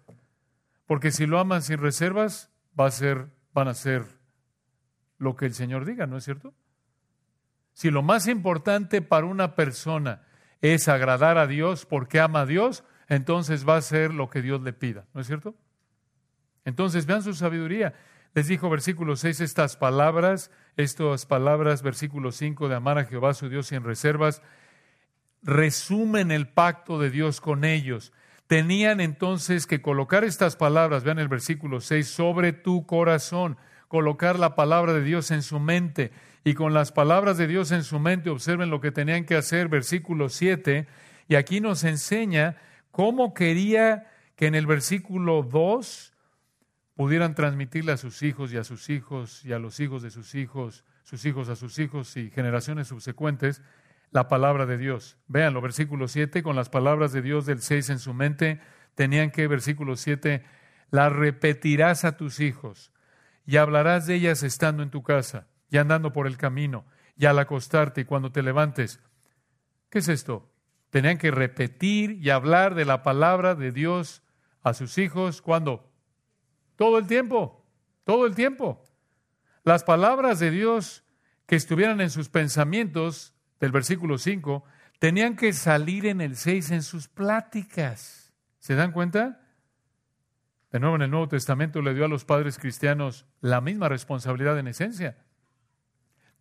Porque 0.85 1.11
si 1.11 1.25
lo 1.25 1.39
aman 1.39 1.61
sin 1.61 1.77
reservas, 1.77 2.51
va 2.77 2.87
a 2.87 2.91
ser, 2.91 3.29
van 3.53 3.69
a 3.69 3.73
ser 3.73 4.16
lo 5.17 5.35
que 5.35 5.45
el 5.45 5.53
Señor 5.53 5.85
diga, 5.85 6.07
¿no 6.07 6.17
es 6.17 6.23
cierto? 6.23 6.53
Si 7.73 7.91
lo 7.91 8.01
más 8.01 8.27
importante 8.27 9.01
para 9.01 9.27
una 9.27 9.55
persona 9.55 10.23
es 10.61 10.87
agradar 10.87 11.37
a 11.37 11.47
Dios 11.47 11.85
porque 11.85 12.19
ama 12.19 12.41
a 12.41 12.45
Dios, 12.45 12.83
entonces 13.07 13.67
va 13.67 13.77
a 13.77 13.81
ser 13.81 14.13
lo 14.13 14.29
que 14.29 14.41
Dios 14.41 14.61
le 14.61 14.73
pida, 14.73 15.05
¿no 15.13 15.21
es 15.21 15.27
cierto? 15.27 15.55
Entonces 16.65 17.05
vean 17.05 17.23
su 17.23 17.33
sabiduría. 17.33 17.93
Les 18.33 18.47
dijo 18.47 18.69
versículo 18.69 19.15
6 19.15 19.41
estas 19.41 19.77
palabras, 19.77 20.51
estas 20.75 21.25
palabras, 21.25 21.81
versículo 21.81 22.31
5 22.31 22.67
de 22.67 22.75
amar 22.75 22.97
a 22.97 23.05
Jehová 23.05 23.33
su 23.33 23.49
Dios 23.49 23.67
sin 23.67 23.83
reservas, 23.83 24.41
resumen 25.41 26.31
el 26.31 26.47
pacto 26.47 26.99
de 26.99 27.09
Dios 27.09 27.41
con 27.41 27.63
ellos. 27.63 28.13
Tenían 28.47 29.01
entonces 29.01 29.67
que 29.67 29.81
colocar 29.81 30.23
estas 30.23 30.55
palabras, 30.55 31.03
vean 31.03 31.19
el 31.19 31.27
versículo 31.27 31.81
6, 31.81 32.07
sobre 32.07 32.53
tu 32.53 32.85
corazón, 32.85 33.57
colocar 33.87 34.39
la 34.39 34.55
palabra 34.55 34.93
de 34.93 35.03
Dios 35.03 35.31
en 35.31 35.41
su 35.41 35.59
mente 35.59 36.11
y 36.43 36.53
con 36.53 36.73
las 36.73 36.91
palabras 36.91 37.37
de 37.37 37.47
Dios 37.47 37.71
en 37.71 37.83
su 37.83 37.99
mente 37.99 38.29
observen 38.29 38.69
lo 38.69 38.79
que 38.79 38.91
tenían 38.91 39.25
que 39.25 39.35
hacer, 39.35 39.67
versículo 39.67 40.29
7, 40.29 40.87
y 41.27 41.35
aquí 41.35 41.59
nos 41.59 41.83
enseña 41.83 42.57
cómo 42.91 43.33
quería 43.33 44.09
que 44.35 44.47
en 44.47 44.55
el 44.55 44.65
versículo 44.65 45.43
2 45.43 46.13
pudieran 46.95 47.35
transmitirle 47.35 47.91
a 47.91 47.97
sus 47.97 48.23
hijos 48.23 48.53
y 48.53 48.57
a 48.57 48.63
sus 48.63 48.89
hijos 48.89 49.43
y 49.43 49.51
a 49.51 49.59
los 49.59 49.79
hijos 49.79 50.03
de 50.03 50.09
sus 50.09 50.35
hijos, 50.35 50.85
sus 51.03 51.25
hijos 51.25 51.49
a 51.49 51.55
sus 51.55 51.79
hijos 51.79 52.15
y 52.17 52.29
generaciones 52.31 52.87
subsecuentes, 52.87 53.61
la 54.11 54.27
palabra 54.27 54.65
de 54.65 54.77
Dios. 54.77 55.17
Veanlo, 55.27 55.61
versículo 55.61 56.07
7, 56.07 56.43
con 56.43 56.55
las 56.55 56.69
palabras 56.69 57.11
de 57.11 57.21
Dios 57.21 57.45
del 57.45 57.61
6 57.61 57.89
en 57.89 57.99
su 57.99 58.13
mente, 58.13 58.61
tenían 58.95 59.31
que, 59.31 59.47
versículo 59.47 59.95
7, 59.95 60.43
las 60.91 61.11
repetirás 61.11 62.05
a 62.05 62.15
tus 62.15 62.39
hijos 62.39 62.91
y 63.47 63.55
hablarás 63.57 64.05
de 64.05 64.15
ellas 64.15 64.43
estando 64.43 64.83
en 64.83 64.91
tu 64.91 65.01
casa 65.01 65.47
y 65.71 65.77
andando 65.77 66.11
por 66.11 66.27
el 66.27 66.37
camino, 66.37 66.85
y 67.15 67.25
al 67.25 67.39
acostarte 67.39 68.01
y 68.01 68.05
cuando 68.05 68.31
te 68.31 68.43
levantes. 68.43 68.99
¿Qué 69.89 69.99
es 69.99 70.09
esto? 70.09 70.51
Tenían 70.91 71.17
que 71.17 71.31
repetir 71.31 72.11
y 72.21 72.29
hablar 72.29 72.75
de 72.75 72.85
la 72.85 73.01
palabra 73.01 73.55
de 73.55 73.71
Dios 73.71 74.21
a 74.61 74.73
sus 74.73 74.97
hijos 74.97 75.41
cuando 75.41 75.89
todo 76.75 76.97
el 76.99 77.07
tiempo, 77.07 77.65
todo 78.03 78.27
el 78.27 78.35
tiempo. 78.35 78.83
Las 79.63 79.83
palabras 79.83 80.39
de 80.39 80.51
Dios 80.51 81.03
que 81.45 81.55
estuvieran 81.55 82.01
en 82.01 82.09
sus 82.09 82.29
pensamientos 82.29 83.33
del 83.59 83.71
versículo 83.71 84.17
5 84.17 84.63
tenían 84.99 85.37
que 85.37 85.53
salir 85.53 86.05
en 86.05 86.19
el 86.19 86.35
6 86.35 86.71
en 86.71 86.83
sus 86.83 87.07
pláticas. 87.07 88.33
¿Se 88.59 88.75
dan 88.75 88.91
cuenta? 88.91 89.46
De 90.77 90.81
nuevo 90.81 90.95
en 90.95 91.01
el 91.01 91.09
Nuevo 91.09 91.27
Testamento 91.27 91.81
le 91.81 91.95
dio 91.95 92.05
a 92.05 92.07
los 92.07 92.23
padres 92.23 92.59
cristianos 92.59 93.25
la 93.41 93.61
misma 93.61 93.89
responsabilidad 93.89 94.59
en 94.59 94.67
esencia. 94.67 95.17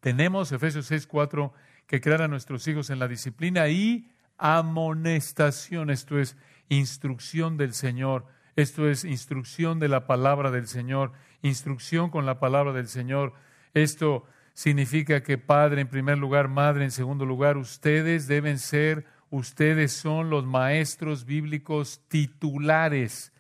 Tenemos, 0.01 0.53
Efesios 0.53 0.85
6, 0.85 1.07
4, 1.07 1.55
que 1.87 2.03
crear 2.03 2.21
a 2.21 2.29
nuestros 2.29 2.69
hijos 2.69 2.91
en 2.91 2.99
la 2.99 3.09
disciplina 3.09 3.69
y 3.69 4.11
amonestación, 4.37 5.89
esto 5.89 6.19
es 6.19 6.37
instrucción 6.69 7.57
del 7.57 7.73
Señor, 7.73 8.27
esto 8.57 8.91
es 8.91 9.05
instrucción 9.05 9.81
de 9.81 9.89
la 9.89 10.07
palabra 10.07 10.51
del 10.51 10.67
Señor, 10.67 11.13
instrucción 11.41 12.11
con 12.11 12.27
la 12.27 12.39
palabra 12.39 12.75
del 12.75 12.89
Señor. 12.89 13.33
Esto 13.73 14.27
significa 14.53 15.23
que 15.23 15.39
padre 15.39 15.81
en 15.81 15.89
primer 15.89 16.19
lugar, 16.19 16.49
madre 16.49 16.85
en 16.85 16.91
segundo 16.91 17.25
lugar, 17.25 17.57
ustedes 17.57 18.27
deben 18.27 18.59
ser, 18.59 19.07
ustedes 19.31 19.95
son 19.95 20.29
los 20.29 20.45
maestros 20.45 21.25
bíblicos 21.25 22.03
titulares, 22.09 23.33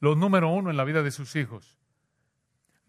los 0.00 0.16
número 0.16 0.48
uno 0.48 0.70
en 0.70 0.76
la 0.76 0.84
vida 0.84 1.02
de 1.02 1.10
sus 1.10 1.36
hijos 1.36 1.80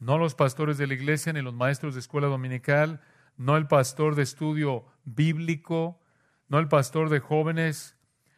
no 0.01 0.17
los 0.17 0.33
pastores 0.33 0.77
de 0.79 0.87
la 0.87 0.95
iglesia 0.95 1.31
ni 1.31 1.41
los 1.41 1.53
maestros 1.53 1.93
de 1.93 1.99
escuela 2.01 2.27
dominical, 2.27 3.01
no 3.37 3.55
el 3.55 3.67
pastor 3.67 4.15
de 4.15 4.23
estudio 4.23 4.83
bíblico, 5.05 6.01
no 6.49 6.57
el 6.57 6.67
pastor 6.67 7.09
de 7.09 7.19
jóvenes. 7.19 7.95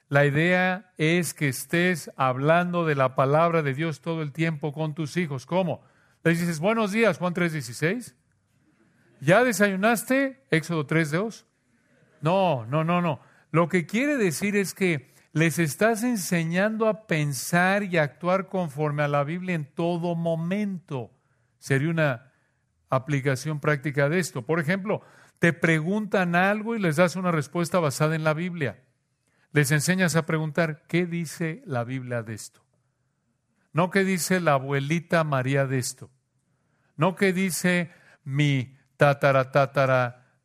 La 0.09 0.25
idea 0.25 0.93
es 0.97 1.33
que 1.33 1.47
estés 1.47 2.11
hablando 2.17 2.85
de 2.85 2.95
la 2.95 3.15
palabra 3.15 3.63
de 3.63 3.73
Dios 3.73 4.01
todo 4.01 4.21
el 4.21 4.33
tiempo 4.33 4.73
con 4.73 4.93
tus 4.93 5.15
hijos. 5.15 5.45
¿Cómo? 5.45 5.81
Les 6.25 6.39
dices, 6.39 6.59
buenos 6.59 6.91
días, 6.91 7.17
Juan 7.17 7.33
3:16. 7.33 8.13
¿Ya 9.21 9.45
desayunaste? 9.45 10.45
Éxodo 10.51 10.85
3:2. 10.85 11.45
No, 12.19 12.65
no, 12.65 12.83
no, 12.83 13.01
no. 13.01 13.21
Lo 13.51 13.69
que 13.69 13.85
quiere 13.85 14.17
decir 14.17 14.57
es 14.57 14.73
que 14.73 15.12
les 15.33 15.57
estás 15.57 16.03
enseñando 16.03 16.87
a 16.87 17.07
pensar 17.07 17.83
y 17.83 17.97
actuar 17.97 18.47
conforme 18.47 19.01
a 19.01 19.07
la 19.07 19.23
Biblia 19.23 19.55
en 19.55 19.65
todo 19.65 20.15
momento 20.15 21.11
sería 21.57 21.89
una 21.89 22.31
aplicación 22.89 23.59
práctica 23.59 24.09
de 24.09 24.19
esto. 24.19 24.45
Por 24.45 24.59
ejemplo, 24.59 25.01
te 25.39 25.51
preguntan 25.51 26.35
algo 26.35 26.75
y 26.75 26.79
les 26.79 26.97
das 26.97 27.15
una 27.15 27.31
respuesta 27.31 27.79
basada 27.79 28.15
en 28.15 28.23
la 28.23 28.35
Biblia. 28.35 28.83
Les 29.51 29.71
enseñas 29.71 30.15
a 30.15 30.27
preguntar, 30.27 30.83
¿qué 30.87 31.07
dice 31.07 31.63
la 31.65 31.83
Biblia 31.83 32.21
de 32.21 32.35
esto? 32.35 32.63
No 33.71 33.89
qué 33.89 34.03
dice 34.03 34.39
la 34.39 34.53
abuelita 34.53 35.23
María 35.23 35.65
de 35.65 35.79
esto. 35.79 36.11
No 36.95 37.15
qué 37.15 37.33
dice 37.33 37.91
mi 38.23 38.77
tatara 38.97 39.51
tatara 39.51 40.37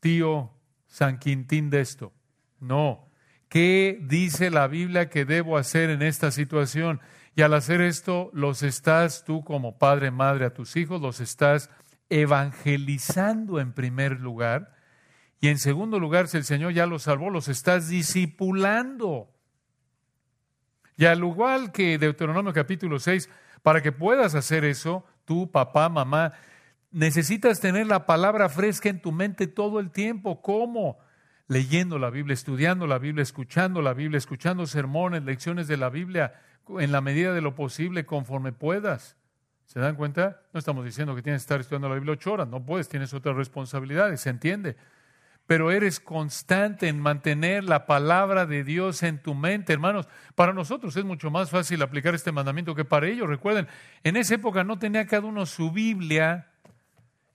tío 0.00 0.50
San 0.88 1.20
Quintín 1.20 1.70
de 1.70 1.80
esto. 1.80 2.12
No. 2.58 3.08
¿Qué 3.54 4.00
dice 4.02 4.50
la 4.50 4.66
Biblia 4.66 5.08
que 5.08 5.24
debo 5.24 5.56
hacer 5.56 5.88
en 5.88 6.02
esta 6.02 6.32
situación? 6.32 7.00
Y 7.36 7.42
al 7.42 7.54
hacer 7.54 7.82
esto, 7.82 8.28
los 8.32 8.64
estás 8.64 9.22
tú 9.24 9.44
como 9.44 9.78
padre, 9.78 10.10
madre 10.10 10.44
a 10.44 10.52
tus 10.52 10.74
hijos, 10.74 11.00
los 11.00 11.20
estás 11.20 11.70
evangelizando 12.08 13.60
en 13.60 13.72
primer 13.72 14.18
lugar. 14.18 14.74
Y 15.40 15.46
en 15.46 15.58
segundo 15.60 16.00
lugar, 16.00 16.26
si 16.26 16.36
el 16.36 16.42
Señor 16.42 16.72
ya 16.72 16.86
los 16.86 17.04
salvó, 17.04 17.30
los 17.30 17.46
estás 17.46 17.88
discipulando. 17.88 19.30
Y 20.96 21.04
al 21.04 21.20
igual 21.20 21.70
que 21.70 21.96
Deuteronomio 21.96 22.52
capítulo 22.52 22.98
6, 22.98 23.30
para 23.62 23.80
que 23.82 23.92
puedas 23.92 24.34
hacer 24.34 24.64
eso, 24.64 25.04
tú, 25.24 25.48
papá, 25.48 25.88
mamá, 25.88 26.32
necesitas 26.90 27.60
tener 27.60 27.86
la 27.86 28.04
palabra 28.04 28.48
fresca 28.48 28.88
en 28.88 29.00
tu 29.00 29.12
mente 29.12 29.46
todo 29.46 29.78
el 29.78 29.92
tiempo. 29.92 30.42
¿Cómo? 30.42 30.98
Leyendo 31.46 31.98
la 31.98 32.10
Biblia, 32.10 32.34
estudiando 32.34 32.86
la 32.86 32.98
Biblia, 32.98 33.22
escuchando 33.22 33.82
la 33.82 33.92
Biblia, 33.92 34.18
escuchando 34.18 34.66
sermones, 34.66 35.24
lecciones 35.24 35.68
de 35.68 35.76
la 35.76 35.90
Biblia, 35.90 36.40
en 36.78 36.92
la 36.92 37.00
medida 37.00 37.32
de 37.34 37.42
lo 37.42 37.54
posible, 37.54 38.06
conforme 38.06 38.52
puedas. 38.52 39.16
¿Se 39.66 39.80
dan 39.80 39.96
cuenta? 39.96 40.42
No 40.52 40.58
estamos 40.58 40.84
diciendo 40.84 41.14
que 41.14 41.22
tienes 41.22 41.42
que 41.42 41.44
estar 41.44 41.60
estudiando 41.60 41.88
la 41.88 41.94
Biblia 41.94 42.12
ocho 42.12 42.32
horas, 42.32 42.48
no 42.48 42.64
puedes, 42.64 42.88
tienes 42.88 43.12
otras 43.12 43.36
responsabilidades, 43.36 44.20
se 44.20 44.30
entiende. 44.30 44.76
Pero 45.46 45.70
eres 45.70 46.00
constante 46.00 46.88
en 46.88 46.98
mantener 46.98 47.64
la 47.64 47.84
palabra 47.84 48.46
de 48.46 48.64
Dios 48.64 49.02
en 49.02 49.18
tu 49.18 49.34
mente, 49.34 49.74
hermanos. 49.74 50.08
Para 50.34 50.54
nosotros 50.54 50.96
es 50.96 51.04
mucho 51.04 51.30
más 51.30 51.50
fácil 51.50 51.82
aplicar 51.82 52.14
este 52.14 52.32
mandamiento 52.32 52.74
que 52.74 52.86
para 52.86 53.08
ellos. 53.08 53.28
Recuerden, 53.28 53.68
en 54.04 54.16
esa 54.16 54.36
época 54.36 54.64
no 54.64 54.78
tenía 54.78 55.06
cada 55.06 55.26
uno 55.26 55.44
su 55.44 55.70
Biblia 55.70 56.50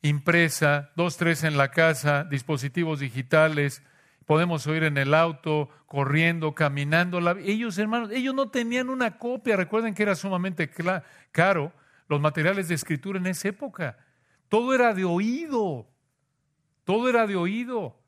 impresa, 0.02 0.90
dos, 0.96 1.18
tres 1.18 1.44
en 1.44 1.58
la 1.58 1.70
casa, 1.70 2.24
dispositivos 2.24 3.00
digitales, 3.00 3.84
podemos 4.30 4.68
oír 4.68 4.84
en 4.84 4.96
el 5.00 5.16
auto, 5.16 5.70
corriendo, 5.88 6.54
caminando. 6.54 7.18
Ellos, 7.40 7.80
hermanos, 7.80 8.12
ellos 8.12 8.36
no 8.36 8.52
tenían 8.52 8.92
una 8.92 9.18
copia. 9.18 9.56
Recuerden 9.56 9.96
que 9.96 10.04
era 10.04 10.14
sumamente 10.14 10.70
caro 11.32 11.74
los 12.08 12.22
materiales 12.22 12.68
de 12.68 12.76
escritura 12.76 13.18
en 13.18 13.26
esa 13.26 13.48
época. 13.48 13.98
Todo 14.48 14.76
era 14.76 14.94
de 14.94 15.04
oído. 15.04 15.88
Todo 16.84 17.10
era 17.10 17.26
de 17.26 17.38
oído. 17.38 18.00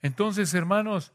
Entonces, 0.00 0.54
hermanos, 0.54 1.12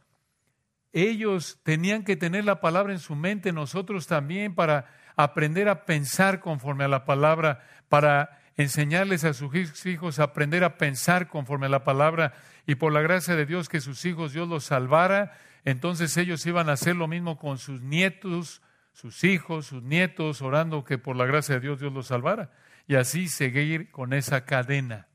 ellos 0.94 1.60
tenían 1.64 2.04
que 2.04 2.16
tener 2.16 2.46
la 2.46 2.62
palabra 2.62 2.94
en 2.94 3.00
su 3.00 3.16
mente, 3.16 3.52
nosotros 3.52 4.06
también, 4.06 4.54
para 4.54 4.94
aprender 5.16 5.70
a 5.70 5.86
pensar 5.86 6.40
conforme 6.40 6.84
a 6.84 6.88
la 6.88 7.04
palabra, 7.04 7.68
para 7.90 8.45
enseñarles 8.58 9.24
a 9.24 9.34
sus 9.34 9.86
hijos 9.86 10.20
a 10.20 10.24
aprender 10.24 10.64
a 10.64 10.78
pensar 10.78 11.28
conforme 11.28 11.66
a 11.66 11.70
la 11.70 11.84
palabra 11.84 12.34
y 12.66 12.76
por 12.76 12.94
la 12.94 13.02
gracia 13.02 13.36
de 13.36 13.46
Dios 13.46 13.70
que 13.70 13.82
sus 13.82 14.06
hijos 14.06 14.34
Dios 14.34 14.48
los 14.48 14.64
salvara, 14.66 15.38
entonces 15.66 16.16
ellos 16.18 16.46
iban 16.46 16.70
a 16.70 16.74
hacer 16.74 16.96
lo 16.96 17.08
mismo 17.08 17.38
con 17.38 17.58
sus 17.58 17.82
nietos, 17.82 18.62
sus 18.94 19.24
hijos, 19.24 19.66
sus 19.66 19.84
nietos, 19.84 20.42
orando 20.42 20.84
que 20.84 20.98
por 20.98 21.16
la 21.16 21.26
gracia 21.26 21.56
de 21.56 21.62
Dios 21.62 21.80
Dios 21.80 21.92
los 21.92 22.08
salvara. 22.08 22.52
Y 22.88 22.96
así 22.96 23.28
seguir 23.28 23.92
con 23.92 24.14
esa 24.14 24.46
cadena. 24.46 25.08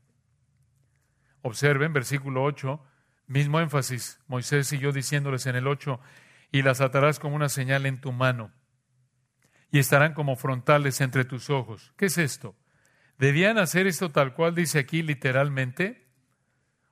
Observen, 1.41 1.93
versículo 1.93 2.43
8, 2.43 2.83
mismo 3.27 3.59
énfasis. 3.59 4.19
Moisés 4.27 4.67
siguió 4.67 4.91
diciéndoles 4.91 5.45
en 5.47 5.55
el 5.55 5.67
8, 5.67 5.99
y 6.51 6.61
las 6.61 6.81
atarás 6.81 7.17
como 7.17 7.35
una 7.35 7.49
señal 7.49 7.85
en 7.85 8.01
tu 8.01 8.11
mano, 8.11 8.51
y 9.71 9.79
estarán 9.79 10.13
como 10.13 10.35
frontales 10.35 10.99
entre 10.99 11.23
tus 11.23 11.49
ojos. 11.49 11.93
¿Qué 11.95 12.07
es 12.07 12.17
esto? 12.17 12.55
¿Debían 13.21 13.59
hacer 13.59 13.85
esto 13.85 14.09
tal 14.09 14.33
cual 14.33 14.55
dice 14.55 14.79
aquí 14.79 15.03
literalmente? 15.03 16.07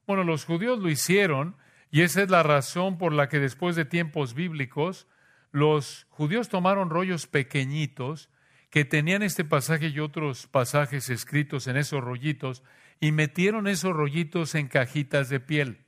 Bueno, 0.06 0.24
los 0.24 0.46
judíos 0.46 0.78
lo 0.78 0.88
hicieron, 0.88 1.56
y 1.90 2.02
esa 2.02 2.22
es 2.22 2.30
la 2.30 2.44
razón 2.44 3.00
por 3.00 3.14
la 3.14 3.30
que 3.30 3.40
después 3.40 3.76
de 3.76 3.84
tiempos 3.84 4.36
bíblicos, 4.36 5.08
los 5.52 6.06
judíos 6.12 6.48
tomaron 6.48 6.92
rollos 6.92 7.26
pequeñitos 7.26 8.30
que 8.70 8.86
tenían 8.86 9.24
este 9.24 9.44
pasaje 9.44 9.88
y 9.88 10.00
otros 10.00 10.46
pasajes 10.46 11.10
escritos 11.10 11.66
en 11.66 11.78
esos 11.78 12.04
rollitos 12.04 12.62
y 13.00 13.12
metieron 13.12 13.68
esos 13.68 13.94
rollitos 13.96 14.54
en 14.54 14.68
cajitas 14.68 15.30
de 15.30 15.40
piel. 15.40 15.80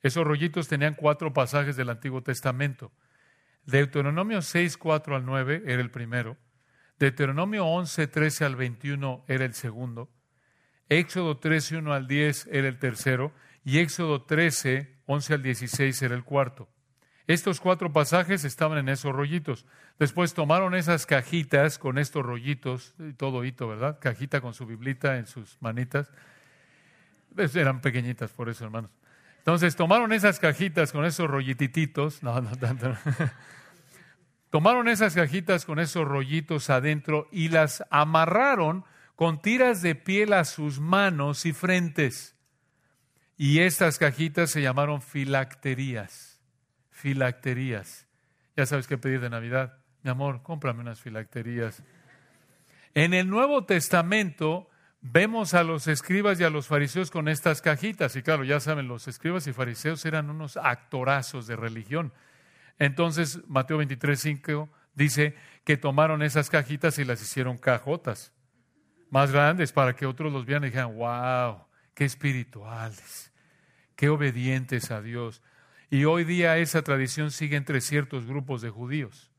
Esos 0.00 0.24
rollitos 0.24 0.68
tenían 0.68 0.94
cuatro 0.94 1.32
pasajes 1.32 1.74
del 1.74 1.90
Antiguo 1.90 2.22
Testamento. 2.22 2.92
Deuteronomio 3.66 4.42
6, 4.42 4.76
4 4.76 5.16
al 5.16 5.26
9 5.26 5.64
era 5.66 5.82
el 5.82 5.90
primero. 5.90 6.36
Deuteronomio 7.04 7.66
11, 7.66 8.06
13 8.06 8.46
al 8.46 8.56
21 8.56 9.24
era 9.28 9.44
el 9.44 9.52
segundo. 9.52 10.08
Éxodo 10.88 11.36
13, 11.36 11.76
1 11.76 11.92
al 11.92 12.06
10 12.06 12.48
era 12.50 12.66
el 12.66 12.78
tercero. 12.78 13.32
Y 13.62 13.78
Éxodo 13.78 14.22
13, 14.22 14.96
11 15.04 15.34
al 15.34 15.42
16 15.42 16.00
era 16.00 16.14
el 16.14 16.24
cuarto. 16.24 16.66
Estos 17.26 17.60
cuatro 17.60 17.92
pasajes 17.92 18.44
estaban 18.44 18.78
en 18.78 18.88
esos 18.88 19.12
rollitos. 19.14 19.66
Después 19.98 20.32
tomaron 20.32 20.74
esas 20.74 21.04
cajitas 21.04 21.78
con 21.78 21.98
estos 21.98 22.24
rollitos, 22.24 22.94
todo 23.18 23.44
hito, 23.44 23.68
¿verdad? 23.68 23.98
Cajita 24.00 24.40
con 24.40 24.54
su 24.54 24.64
biblita 24.64 25.18
en 25.18 25.26
sus 25.26 25.58
manitas. 25.60 26.10
Eran 27.36 27.82
pequeñitas 27.82 28.30
por 28.32 28.48
eso, 28.48 28.64
hermanos. 28.64 28.90
Entonces 29.38 29.76
tomaron 29.76 30.14
esas 30.14 30.38
cajitas 30.38 30.90
con 30.90 31.04
esos 31.04 31.28
rollititos, 31.28 32.22
no, 32.22 32.40
no 32.40 32.56
tanto. 32.56 32.96
tomaron 34.54 34.86
esas 34.86 35.16
cajitas 35.16 35.64
con 35.64 35.80
esos 35.80 36.06
rollitos 36.06 36.70
adentro 36.70 37.26
y 37.32 37.48
las 37.48 37.82
amarraron 37.90 38.84
con 39.16 39.42
tiras 39.42 39.82
de 39.82 39.96
piel 39.96 40.32
a 40.32 40.44
sus 40.44 40.78
manos 40.78 41.44
y 41.44 41.52
frentes. 41.52 42.36
Y 43.36 43.62
estas 43.62 43.98
cajitas 43.98 44.52
se 44.52 44.62
llamaron 44.62 45.02
filacterías 45.02 46.34
filacterías. 46.94 48.06
Ya 48.56 48.64
sabes 48.64 48.86
qué 48.86 48.96
pedir 48.96 49.20
de 49.20 49.28
Navidad. 49.28 49.78
Mi 50.04 50.10
amor, 50.10 50.44
cómprame 50.44 50.82
unas 50.82 51.00
filacterías. 51.00 51.82
En 52.94 53.12
el 53.12 53.28
Nuevo 53.28 53.64
Testamento 53.64 54.70
vemos 55.00 55.54
a 55.54 55.64
los 55.64 55.88
escribas 55.88 56.38
y 56.38 56.44
a 56.44 56.50
los 56.50 56.68
fariseos 56.68 57.10
con 57.10 57.26
estas 57.26 57.60
cajitas. 57.60 58.14
Y 58.14 58.22
claro, 58.22 58.44
ya 58.44 58.60
saben, 58.60 58.86
los 58.86 59.08
escribas 59.08 59.48
y 59.48 59.52
fariseos 59.52 60.04
eran 60.04 60.30
unos 60.30 60.56
actorazos 60.56 61.48
de 61.48 61.56
religión. 61.56 62.12
Entonces, 62.78 63.40
Mateo 63.46 63.78
23, 63.78 64.20
5 64.20 64.68
dice 64.94 65.34
que 65.64 65.76
tomaron 65.76 66.22
esas 66.22 66.50
cajitas 66.50 66.98
y 66.98 67.04
las 67.04 67.22
hicieron 67.22 67.58
cajotas 67.58 68.32
más 69.10 69.30
grandes 69.30 69.72
para 69.72 69.94
que 69.94 70.06
otros 70.06 70.32
los 70.32 70.44
vieran 70.44 70.64
y 70.64 70.66
dijeran, 70.66 70.96
wow, 70.96 71.64
qué 71.94 72.04
espirituales, 72.04 73.32
qué 73.94 74.08
obedientes 74.08 74.90
a 74.90 75.00
Dios. 75.00 75.40
Y 75.88 76.04
hoy 76.04 76.24
día 76.24 76.58
esa 76.58 76.82
tradición 76.82 77.30
sigue 77.30 77.56
entre 77.56 77.80
ciertos 77.80 78.26
grupos 78.26 78.60
de 78.62 78.70
judíos. 78.70 79.30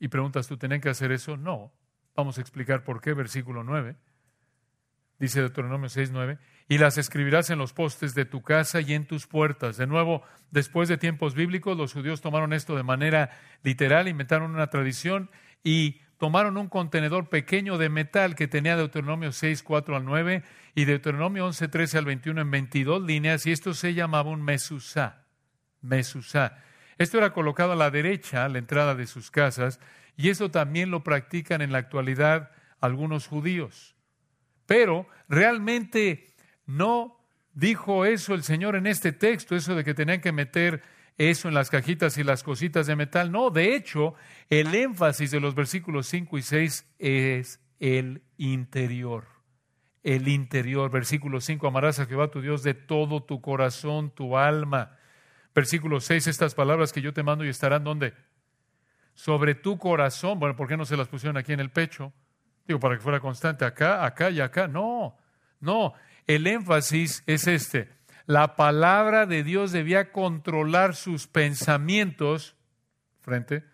Y 0.00 0.08
preguntas, 0.08 0.48
¿tú 0.48 0.56
tenían 0.56 0.80
que 0.80 0.88
hacer 0.88 1.12
eso? 1.12 1.36
No. 1.36 1.72
Vamos 2.14 2.38
a 2.38 2.40
explicar 2.40 2.82
por 2.82 3.00
qué. 3.00 3.12
Versículo 3.12 3.62
9. 3.62 3.96
Dice 5.18 5.40
Deuteronomio 5.40 5.88
6, 5.88 6.10
9. 6.10 6.38
Y 6.68 6.78
las 6.78 6.98
escribirás 6.98 7.50
en 7.50 7.58
los 7.58 7.72
postes 7.72 8.14
de 8.14 8.24
tu 8.24 8.42
casa 8.42 8.80
y 8.80 8.92
en 8.92 9.06
tus 9.06 9.26
puertas. 9.26 9.76
De 9.76 9.86
nuevo, 9.86 10.22
después 10.50 10.88
de 10.88 10.98
tiempos 10.98 11.34
bíblicos, 11.34 11.76
los 11.76 11.92
judíos 11.92 12.20
tomaron 12.20 12.52
esto 12.52 12.76
de 12.76 12.82
manera 12.82 13.30
literal, 13.62 14.08
inventaron 14.08 14.52
una 14.52 14.68
tradición 14.68 15.30
y 15.62 16.00
tomaron 16.18 16.56
un 16.56 16.68
contenedor 16.68 17.28
pequeño 17.28 17.78
de 17.78 17.88
metal 17.88 18.34
que 18.34 18.48
tenía 18.48 18.76
Deuteronomio 18.76 19.32
6, 19.32 19.62
4 19.62 19.96
al 19.96 20.04
9 20.04 20.42
y 20.74 20.84
Deuteronomio 20.84 21.46
11, 21.46 21.68
13 21.68 21.98
al 21.98 22.04
21 22.04 22.40
en 22.40 22.50
22 22.50 23.02
líneas 23.02 23.46
y 23.46 23.52
esto 23.52 23.74
se 23.74 23.94
llamaba 23.94 24.30
un 24.30 24.42
mesusá. 24.42 25.24
Mesusá. 25.82 26.62
Esto 26.98 27.18
era 27.18 27.32
colocado 27.32 27.72
a 27.72 27.76
la 27.76 27.90
derecha, 27.90 28.44
a 28.44 28.48
la 28.48 28.58
entrada 28.58 28.94
de 28.94 29.06
sus 29.06 29.30
casas, 29.30 29.80
y 30.16 30.30
esto 30.30 30.50
también 30.50 30.90
lo 30.90 31.04
practican 31.04 31.60
en 31.60 31.72
la 31.72 31.78
actualidad 31.78 32.50
algunos 32.80 33.26
judíos. 33.26 33.94
Pero 34.64 35.06
realmente 35.28 36.34
no 36.66 37.18
dijo 37.54 38.04
eso 38.04 38.34
el 38.34 38.42
Señor 38.42 38.76
en 38.76 38.86
este 38.86 39.12
texto, 39.12 39.56
eso 39.56 39.74
de 39.74 39.84
que 39.84 39.94
tenían 39.94 40.20
que 40.20 40.32
meter 40.32 40.82
eso 41.18 41.48
en 41.48 41.54
las 41.54 41.70
cajitas 41.70 42.18
y 42.18 42.24
las 42.24 42.42
cositas 42.42 42.86
de 42.86 42.96
metal. 42.96 43.32
No, 43.32 43.50
de 43.50 43.74
hecho, 43.74 44.14
el 44.50 44.74
énfasis 44.74 45.30
de 45.30 45.40
los 45.40 45.54
versículos 45.54 46.06
5 46.06 46.38
y 46.38 46.42
6 46.42 46.86
es 46.98 47.60
el 47.80 48.22
interior. 48.36 49.24
El 50.02 50.28
interior. 50.28 50.90
Versículo 50.90 51.40
5, 51.40 51.66
amarás 51.66 51.98
a 51.98 52.06
Jehová 52.06 52.30
tu 52.30 52.42
Dios 52.42 52.62
de 52.62 52.74
todo 52.74 53.22
tu 53.22 53.40
corazón, 53.40 54.10
tu 54.10 54.36
alma. 54.36 54.98
Versículo 55.54 56.00
6, 56.00 56.26
estas 56.26 56.54
palabras 56.54 56.92
que 56.92 57.00
yo 57.00 57.14
te 57.14 57.22
mando 57.22 57.44
y 57.44 57.48
estarán 57.48 57.82
donde? 57.82 58.12
Sobre 59.14 59.54
tu 59.54 59.78
corazón. 59.78 60.38
Bueno, 60.38 60.54
¿por 60.54 60.68
qué 60.68 60.76
no 60.76 60.84
se 60.84 60.98
las 60.98 61.08
pusieron 61.08 61.38
aquí 61.38 61.54
en 61.54 61.60
el 61.60 61.70
pecho? 61.70 62.12
Digo, 62.66 62.78
para 62.78 62.96
que 62.96 63.00
fuera 63.00 63.20
constante, 63.20 63.64
acá, 63.64 64.04
acá 64.04 64.30
y 64.30 64.40
acá. 64.40 64.68
No, 64.68 65.16
No, 65.60 65.94
el 66.26 66.46
énfasis 66.46 67.22
es 67.26 67.46
este. 67.46 67.88
La 68.26 68.56
palabra 68.56 69.26
de 69.26 69.44
Dios 69.44 69.70
debía 69.70 70.10
controlar 70.10 70.96
sus 70.96 71.28
pensamientos, 71.28 72.56
frente, 73.20 73.64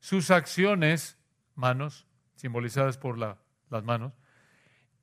sus 0.00 0.30
acciones, 0.30 1.18
manos, 1.54 2.06
simbolizadas 2.36 2.98
por 2.98 3.18
las 3.18 3.84
manos. 3.84 4.12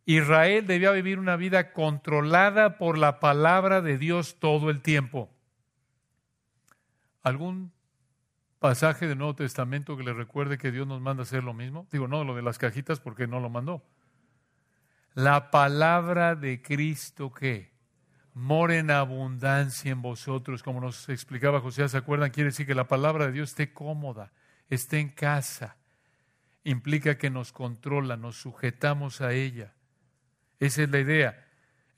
Israel 0.05 0.67
debía 0.67 0.91
vivir 0.91 1.19
una 1.19 1.35
vida 1.35 1.73
controlada 1.73 2.77
por 2.77 2.97
la 2.97 3.19
palabra 3.19 3.81
de 3.81 3.97
Dios 3.97 4.39
todo 4.39 4.69
el 4.69 4.81
tiempo. 4.81 5.33
¿Algún 7.23 7.71
pasaje 8.59 9.07
del 9.07 9.17
Nuevo 9.17 9.35
Testamento 9.35 9.97
que 9.97 10.03
le 10.03 10.13
recuerde 10.13 10.57
que 10.57 10.71
Dios 10.71 10.87
nos 10.87 11.01
manda 11.01 11.23
hacer 11.23 11.43
lo 11.43 11.53
mismo? 11.53 11.87
Digo, 11.91 12.07
no 12.07 12.23
lo 12.23 12.35
de 12.35 12.41
las 12.41 12.57
cajitas 12.57 12.99
porque 12.99 13.25
no 13.25 13.39
lo 13.39 13.49
mandó. 13.49 13.83
La 15.13 15.51
palabra 15.51 16.35
de 16.35 16.61
Cristo 16.61 17.33
que 17.33 17.71
mora 18.33 18.77
en 18.77 18.91
abundancia 18.91 19.91
en 19.91 20.01
vosotros, 20.01 20.63
como 20.63 20.79
nos 20.79 21.09
explicaba 21.09 21.59
José, 21.59 21.87
¿se 21.89 21.97
acuerdan? 21.97 22.31
Quiere 22.31 22.51
decir 22.51 22.65
que 22.65 22.75
la 22.75 22.87
palabra 22.87 23.25
de 23.25 23.33
Dios 23.33 23.49
esté 23.49 23.73
cómoda, 23.73 24.31
esté 24.69 24.99
en 24.99 25.09
casa. 25.09 25.75
Implica 26.63 27.17
que 27.17 27.29
nos 27.29 27.51
controla, 27.51 28.15
nos 28.15 28.37
sujetamos 28.37 29.19
a 29.21 29.33
ella. 29.33 29.73
Esa 30.59 30.83
es 30.83 30.89
la 30.89 30.99
idea. 30.99 31.47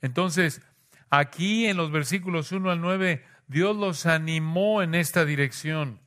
Entonces, 0.00 0.62
aquí 1.10 1.66
en 1.66 1.76
los 1.76 1.92
versículos 1.92 2.50
1 2.50 2.70
al 2.70 2.80
9, 2.80 3.24
Dios 3.46 3.76
los 3.76 4.06
animó 4.06 4.82
en 4.82 4.94
esta 4.94 5.24
dirección 5.24 6.00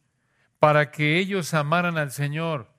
para 0.60 0.92
que 0.92 1.20
ellos 1.20 1.54
amaran 1.54 1.98
al 1.98 2.12
Señor. 2.12 2.77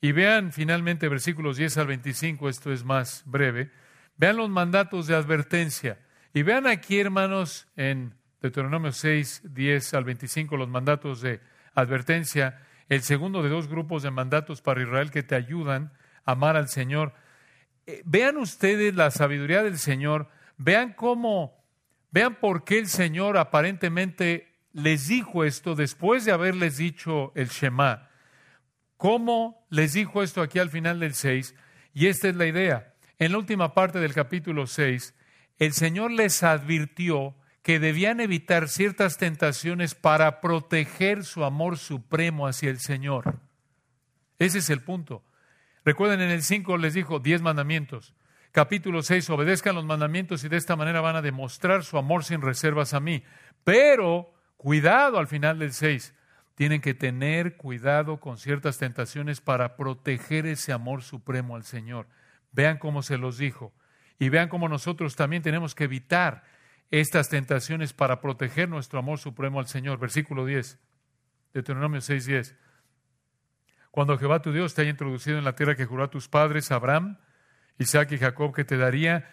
Y 0.00 0.12
vean 0.12 0.52
finalmente 0.52 1.08
versículos 1.08 1.56
10 1.56 1.78
al 1.78 1.86
25, 1.86 2.48
esto 2.48 2.72
es 2.72 2.84
más 2.84 3.22
breve. 3.26 3.70
Vean 4.16 4.36
los 4.36 4.50
mandatos 4.50 5.06
de 5.06 5.14
advertencia. 5.14 5.98
Y 6.34 6.42
vean 6.42 6.66
aquí, 6.66 6.98
hermanos, 6.98 7.66
en 7.76 8.14
Deuteronomio 8.42 8.92
6, 8.92 9.42
10 9.54 9.94
al 9.94 10.04
25, 10.04 10.56
los 10.56 10.68
mandatos 10.68 11.22
de 11.22 11.40
advertencia, 11.74 12.62
el 12.88 13.02
segundo 13.02 13.42
de 13.42 13.48
dos 13.48 13.68
grupos 13.68 14.02
de 14.02 14.10
mandatos 14.10 14.62
para 14.62 14.82
Israel 14.82 15.10
que 15.10 15.22
te 15.22 15.34
ayudan 15.34 15.92
a 16.24 16.32
amar 16.32 16.56
al 16.56 16.68
Señor. 16.68 17.14
Eh, 17.86 18.02
vean 18.04 18.36
ustedes 18.36 18.94
la 18.94 19.10
sabiduría 19.10 19.62
del 19.62 19.78
Señor, 19.78 20.28
vean 20.56 20.92
cómo, 20.92 21.64
vean 22.10 22.34
por 22.36 22.64
qué 22.64 22.78
el 22.78 22.88
Señor 22.88 23.38
aparentemente 23.38 24.52
les 24.72 25.08
dijo 25.08 25.44
esto 25.44 25.74
después 25.74 26.24
de 26.24 26.32
haberles 26.32 26.76
dicho 26.76 27.32
el 27.34 27.48
Shema. 27.48 28.10
¿Cómo 28.96 29.66
les 29.70 29.92
dijo 29.92 30.22
esto 30.22 30.42
aquí 30.42 30.58
al 30.58 30.70
final 30.70 31.00
del 31.00 31.14
6? 31.14 31.54
Y 31.92 32.06
esta 32.06 32.28
es 32.28 32.36
la 32.36 32.46
idea. 32.46 32.94
En 33.18 33.32
la 33.32 33.38
última 33.38 33.74
parte 33.74 33.98
del 33.98 34.14
capítulo 34.14 34.66
6, 34.66 35.14
el 35.58 35.72
Señor 35.72 36.10
les 36.10 36.42
advirtió 36.42 37.34
que 37.62 37.80
debían 37.80 38.20
evitar 38.20 38.68
ciertas 38.68 39.18
tentaciones 39.18 39.94
para 39.94 40.40
proteger 40.40 41.24
su 41.24 41.44
amor 41.44 41.78
supremo 41.78 42.46
hacia 42.46 42.70
el 42.70 42.78
Señor. 42.78 43.40
Ese 44.38 44.58
es 44.58 44.70
el 44.70 44.82
punto. 44.82 45.24
Recuerden, 45.84 46.20
en 46.20 46.30
el 46.30 46.42
5 46.42 46.78
les 46.78 46.94
dijo 46.94 47.18
diez 47.18 47.42
mandamientos. 47.42 48.14
Capítulo 48.52 49.02
6, 49.02 49.28
obedezcan 49.30 49.74
los 49.74 49.84
mandamientos 49.84 50.44
y 50.44 50.48
de 50.48 50.56
esta 50.56 50.76
manera 50.76 51.00
van 51.00 51.16
a 51.16 51.22
demostrar 51.22 51.84
su 51.84 51.98
amor 51.98 52.24
sin 52.24 52.40
reservas 52.40 52.94
a 52.94 53.00
mí. 53.00 53.22
Pero 53.64 54.32
Cuidado 54.56 55.18
al 55.18 55.26
final 55.26 55.58
del 55.58 55.72
6. 55.72 56.14
Tienen 56.56 56.80
que 56.80 56.94
tener 56.94 57.56
cuidado 57.56 58.18
con 58.18 58.38
ciertas 58.38 58.78
tentaciones 58.78 59.42
para 59.42 59.76
proteger 59.76 60.46
ese 60.46 60.72
amor 60.72 61.02
supremo 61.02 61.54
al 61.54 61.64
Señor. 61.64 62.08
Vean 62.50 62.78
cómo 62.78 63.02
se 63.02 63.18
los 63.18 63.36
dijo. 63.36 63.74
Y 64.18 64.30
vean 64.30 64.48
cómo 64.48 64.66
nosotros 64.66 65.16
también 65.16 65.42
tenemos 65.42 65.74
que 65.74 65.84
evitar 65.84 66.44
estas 66.90 67.28
tentaciones 67.28 67.92
para 67.92 68.22
proteger 68.22 68.70
nuestro 68.70 68.98
amor 68.98 69.18
supremo 69.18 69.60
al 69.60 69.66
Señor. 69.66 69.98
Versículo 69.98 70.46
10, 70.46 70.78
Deuteronomio 71.52 72.00
6, 72.00 72.24
10. 72.24 72.56
Cuando 73.90 74.16
Jehová 74.16 74.40
tu 74.40 74.50
Dios 74.50 74.74
te 74.74 74.80
haya 74.80 74.90
introducido 74.90 75.36
en 75.36 75.44
la 75.44 75.54
tierra 75.54 75.76
que 75.76 75.84
juró 75.84 76.04
a 76.04 76.10
tus 76.10 76.26
padres, 76.26 76.72
Abraham, 76.72 77.18
Isaac 77.78 78.12
y 78.12 78.18
Jacob, 78.18 78.54
que 78.54 78.64
te 78.64 78.78
daría, 78.78 79.28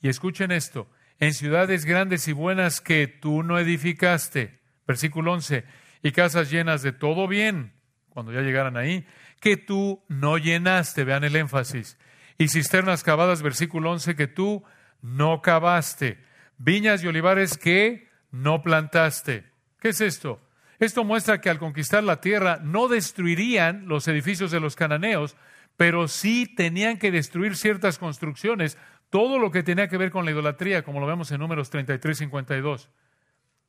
y 0.00 0.08
escuchen 0.08 0.50
esto, 0.50 0.90
en 1.20 1.34
ciudades 1.34 1.84
grandes 1.84 2.26
y 2.26 2.32
buenas 2.32 2.80
que 2.80 3.06
tú 3.06 3.44
no 3.44 3.60
edificaste, 3.60 4.60
Versículo 4.86 5.32
11, 5.32 5.64
y 6.04 6.12
casas 6.12 6.50
llenas 6.50 6.82
de 6.82 6.92
todo 6.92 7.26
bien, 7.26 7.72
cuando 8.10 8.30
ya 8.30 8.42
llegaran 8.42 8.76
ahí, 8.76 9.06
que 9.40 9.56
tú 9.56 10.04
no 10.06 10.36
llenaste, 10.36 11.02
vean 11.02 11.24
el 11.24 11.34
énfasis, 11.34 11.98
y 12.36 12.48
cisternas 12.48 13.02
cavadas, 13.02 13.40
versículo 13.40 13.90
11, 13.90 14.14
que 14.14 14.28
tú 14.28 14.62
no 15.00 15.40
cavaste, 15.40 16.22
viñas 16.58 17.02
y 17.02 17.06
olivares 17.06 17.56
que 17.56 18.10
no 18.30 18.62
plantaste. 18.62 19.50
¿Qué 19.80 19.88
es 19.88 20.02
esto? 20.02 20.42
Esto 20.78 21.04
muestra 21.04 21.40
que 21.40 21.48
al 21.48 21.58
conquistar 21.58 22.04
la 22.04 22.20
tierra 22.20 22.60
no 22.62 22.88
destruirían 22.88 23.88
los 23.88 24.06
edificios 24.06 24.50
de 24.50 24.60
los 24.60 24.76
cananeos, 24.76 25.36
pero 25.78 26.06
sí 26.06 26.46
tenían 26.54 26.98
que 26.98 27.12
destruir 27.12 27.56
ciertas 27.56 27.98
construcciones, 27.98 28.76
todo 29.08 29.38
lo 29.38 29.50
que 29.50 29.62
tenía 29.62 29.88
que 29.88 29.96
ver 29.96 30.10
con 30.10 30.26
la 30.26 30.32
idolatría, 30.32 30.82
como 30.82 31.00
lo 31.00 31.06
vemos 31.06 31.32
en 31.32 31.40
números 31.40 31.70
33 31.70 32.18
52. 32.18 32.90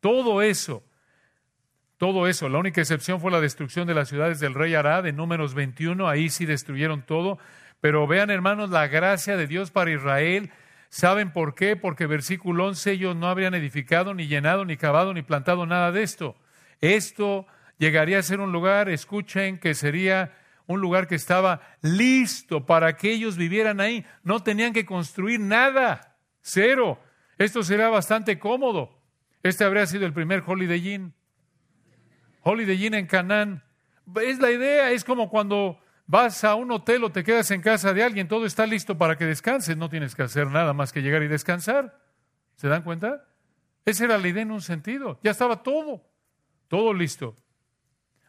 Todo 0.01 0.41
eso 0.41 0.83
todo 1.97 2.27
eso. 2.27 2.49
La 2.49 2.59
única 2.59 2.81
excepción 2.81 3.19
fue 3.21 3.31
la 3.31 3.41
destrucción 3.41 3.87
de 3.87 3.93
las 3.93 4.09
ciudades 4.09 4.39
del 4.39 4.53
rey 4.53 4.75
Arad 4.75 5.07
en 5.07 5.15
números 5.15 5.53
21, 5.53 6.07
ahí 6.07 6.29
sí 6.29 6.45
destruyeron 6.45 7.03
todo. 7.03 7.37
Pero 7.81 8.07
vean, 8.07 8.29
hermanos, 8.29 8.69
la 8.69 8.87
gracia 8.87 9.37
de 9.37 9.47
Dios 9.47 9.71
para 9.71 9.91
Israel. 9.91 10.51
¿Saben 10.89 11.31
por 11.31 11.55
qué? 11.55 11.75
Porque 11.75 12.05
versículo 12.07 12.67
11, 12.67 12.91
ellos 12.91 13.15
no 13.15 13.27
habrían 13.27 13.53
edificado, 13.53 14.13
ni 14.13 14.27
llenado, 14.27 14.65
ni 14.65 14.77
cavado, 14.77 15.13
ni 15.13 15.21
plantado 15.21 15.65
nada 15.65 15.91
de 15.91 16.03
esto. 16.03 16.35
Esto 16.81 17.45
llegaría 17.77 18.19
a 18.19 18.23
ser 18.23 18.39
un 18.39 18.51
lugar, 18.51 18.89
escuchen, 18.89 19.57
que 19.59 19.73
sería 19.73 20.33
un 20.67 20.81
lugar 20.81 21.07
que 21.07 21.15
estaba 21.15 21.61
listo 21.81 22.65
para 22.65 22.97
que 22.97 23.11
ellos 23.11 23.37
vivieran 23.37 23.79
ahí. 23.79 24.05
No 24.23 24.41
tenían 24.41 24.73
que 24.73 24.85
construir 24.85 25.39
nada, 25.39 26.17
cero. 26.41 26.99
Esto 27.37 27.63
sería 27.63 27.89
bastante 27.89 28.39
cómodo. 28.39 28.97
Este 29.43 29.63
habría 29.63 29.85
sido 29.85 30.05
el 30.05 30.13
primer 30.13 30.43
Holiday 30.45 30.93
Inn. 30.93 31.13
Holiday 32.47 32.85
Inn 32.85 32.93
en 32.93 33.07
Canaán. 33.07 33.63
Es 34.21 34.39
la 34.39 34.51
idea, 34.51 34.91
es 34.91 35.03
como 35.03 35.31
cuando 35.31 35.79
vas 36.05 36.43
a 36.43 36.53
un 36.53 36.71
hotel 36.71 37.03
o 37.03 37.11
te 37.11 37.23
quedas 37.23 37.49
en 37.49 37.59
casa 37.59 37.91
de 37.91 38.03
alguien, 38.03 38.27
todo 38.27 38.45
está 38.45 38.67
listo 38.67 38.99
para 38.99 39.17
que 39.17 39.25
descanses, 39.25 39.75
no 39.75 39.89
tienes 39.89 40.13
que 40.13 40.21
hacer 40.21 40.45
nada 40.51 40.71
más 40.71 40.93
que 40.93 41.01
llegar 41.01 41.23
y 41.23 41.27
descansar. 41.27 41.99
¿Se 42.55 42.67
dan 42.67 42.83
cuenta? 42.83 43.25
Esa 43.83 44.05
era 44.05 44.19
la 44.19 44.27
idea 44.27 44.43
en 44.43 44.51
un 44.51 44.61
sentido, 44.61 45.19
ya 45.23 45.31
estaba 45.31 45.63
todo, 45.63 46.07
todo 46.67 46.93
listo. 46.93 47.35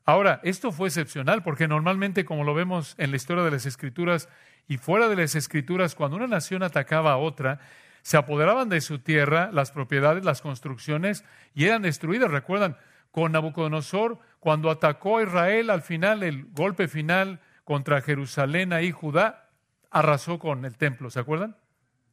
Ahora, 0.07 0.41
esto 0.45 0.73
fue 0.73 0.89
excepcional 0.89 1.43
porque 1.43 1.69
normalmente, 1.69 2.25
como 2.25 2.43
lo 2.43 2.55
vemos 2.55 2.95
en 2.97 3.11
la 3.11 3.17
historia 3.17 3.45
de 3.45 3.51
las 3.51 3.67
escrituras 3.67 4.31
y 4.67 4.79
fuera 4.79 5.11
de 5.11 5.17
las 5.17 5.35
escrituras, 5.35 5.95
cuando 5.95 6.17
una 6.17 6.27
nación 6.27 6.63
atacaba 6.63 7.13
a 7.13 7.19
otra, 7.19 7.61
se 8.01 8.17
apoderaban 8.17 8.71
de 8.71 8.81
su 8.81 8.99
tierra, 8.99 9.51
las 9.53 9.73
propiedades, 9.73 10.25
las 10.25 10.41
construcciones 10.41 11.23
y 11.55 11.67
eran 11.67 11.83
destruidas. 11.83 12.31
Recuerdan, 12.31 12.79
con 13.17 13.33
Nabucodonosor 13.33 14.19
cuando 14.41 14.71
atacó 14.71 15.17
a 15.17 15.23
Israel 15.23 15.71
al 15.71 15.81
final, 15.81 16.23
el 16.23 16.45
golpe 16.53 16.87
final 16.87 17.41
contra 17.65 18.03
Jerusalén 18.03 18.75
y 18.83 18.91
Judá, 18.91 19.49
arrasó 19.91 20.39
con 20.39 20.67
el 20.67 20.77
templo, 20.77 21.09
¿se 21.09 21.21
acuerdan? 21.21 21.57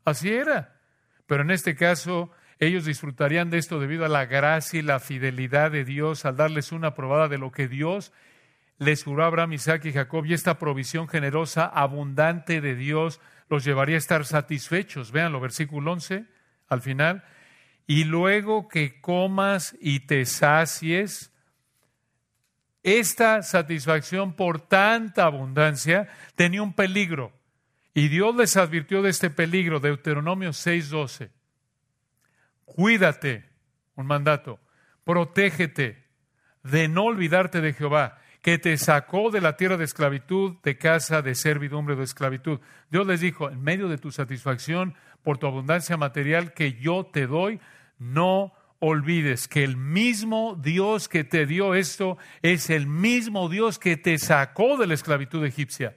Así 0.05 0.31
era. 0.31 0.79
Pero 1.27 1.43
en 1.43 1.51
este 1.51 1.75
caso, 1.75 2.31
ellos 2.57 2.85
disfrutarían 2.85 3.49
de 3.49 3.57
esto 3.57 3.81
debido 3.81 4.05
a 4.05 4.07
la 4.07 4.27
gracia 4.27 4.79
y 4.79 4.81
la 4.81 5.01
fidelidad 5.01 5.71
de 5.71 5.83
Dios 5.83 6.23
al 6.23 6.37
darles 6.37 6.71
una 6.71 6.95
probada 6.95 7.27
de 7.27 7.37
lo 7.37 7.51
que 7.51 7.67
Dios 7.67 8.13
les 8.77 9.03
juró 9.03 9.25
a 9.25 9.27
Abraham, 9.27 9.51
Isaac 9.51 9.83
y 9.83 9.91
Jacob, 9.91 10.25
y 10.25 10.33
esta 10.33 10.57
provisión 10.57 11.09
generosa, 11.09 11.65
abundante 11.65 12.61
de 12.61 12.75
Dios, 12.75 13.19
los 13.49 13.65
llevaría 13.65 13.95
a 13.95 13.97
estar 13.97 14.23
satisfechos. 14.23 15.11
Vean 15.11 15.33
lo 15.33 15.41
versículo 15.41 15.91
11, 15.91 16.27
al 16.69 16.81
final 16.81 17.25
y 17.87 18.05
luego 18.05 18.67
que 18.67 19.01
comas 19.01 19.75
y 19.79 20.01
te 20.01 20.25
sacies, 20.25 21.31
esta 22.83 23.41
satisfacción 23.43 24.33
por 24.33 24.59
tanta 24.59 25.25
abundancia 25.25 26.09
tenía 26.35 26.61
un 26.61 26.73
peligro. 26.73 27.31
Y 27.93 28.09
Dios 28.09 28.35
les 28.35 28.57
advirtió 28.57 29.01
de 29.01 29.09
este 29.09 29.29
peligro, 29.29 29.79
Deuteronomio 29.79 30.51
6:12. 30.51 31.29
Cuídate, 32.65 33.49
un 33.95 34.07
mandato, 34.07 34.59
protégete 35.03 36.03
de 36.63 36.87
no 36.87 37.03
olvidarte 37.03 37.61
de 37.61 37.73
Jehová, 37.73 38.19
que 38.41 38.57
te 38.57 38.77
sacó 38.77 39.31
de 39.31 39.41
la 39.41 39.55
tierra 39.55 39.77
de 39.77 39.85
esclavitud, 39.85 40.57
de 40.63 40.77
casa 40.77 41.21
de 41.21 41.35
servidumbre 41.35 41.95
de 41.95 42.03
esclavitud. 42.03 42.59
Dios 42.89 43.07
les 43.07 43.21
dijo, 43.21 43.49
en 43.49 43.61
medio 43.61 43.87
de 43.87 43.97
tu 43.97 44.11
satisfacción, 44.11 44.95
por 45.23 45.37
tu 45.37 45.47
abundancia 45.47 45.97
material 45.97 46.53
que 46.53 46.73
yo 46.73 47.05
te 47.05 47.27
doy, 47.27 47.59
no 47.97 48.53
olvides 48.79 49.47
que 49.47 49.63
el 49.63 49.77
mismo 49.77 50.59
Dios 50.61 51.07
que 51.07 51.23
te 51.23 51.45
dio 51.45 51.73
esto 51.73 52.17
es 52.41 52.69
el 52.69 52.85
mismo 52.85 53.47
Dios 53.47 53.79
que 53.79 53.95
te 53.95 54.17
sacó 54.17 54.77
de 54.77 54.87
la 54.87 54.93
esclavitud 54.93 55.45
egipcia. 55.45 55.95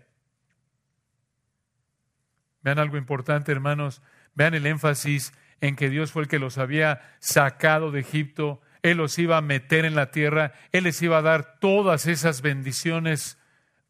Vean 2.62 2.78
algo 2.78 2.96
importante, 2.96 3.52
hermanos. 3.52 4.02
Vean 4.34 4.54
el 4.54 4.66
énfasis 4.66 5.32
en 5.60 5.76
que 5.76 5.90
Dios 5.90 6.12
fue 6.12 6.22
el 6.22 6.28
que 6.28 6.38
los 6.38 6.58
había 6.58 7.00
sacado 7.18 7.90
de 7.90 8.00
Egipto, 8.00 8.60
Él 8.82 8.98
los 8.98 9.18
iba 9.18 9.36
a 9.36 9.40
meter 9.40 9.84
en 9.84 9.94
la 9.94 10.10
tierra, 10.10 10.52
Él 10.72 10.84
les 10.84 11.00
iba 11.02 11.18
a 11.18 11.22
dar 11.22 11.58
todas 11.58 12.06
esas 12.06 12.42
bendiciones 12.42 13.38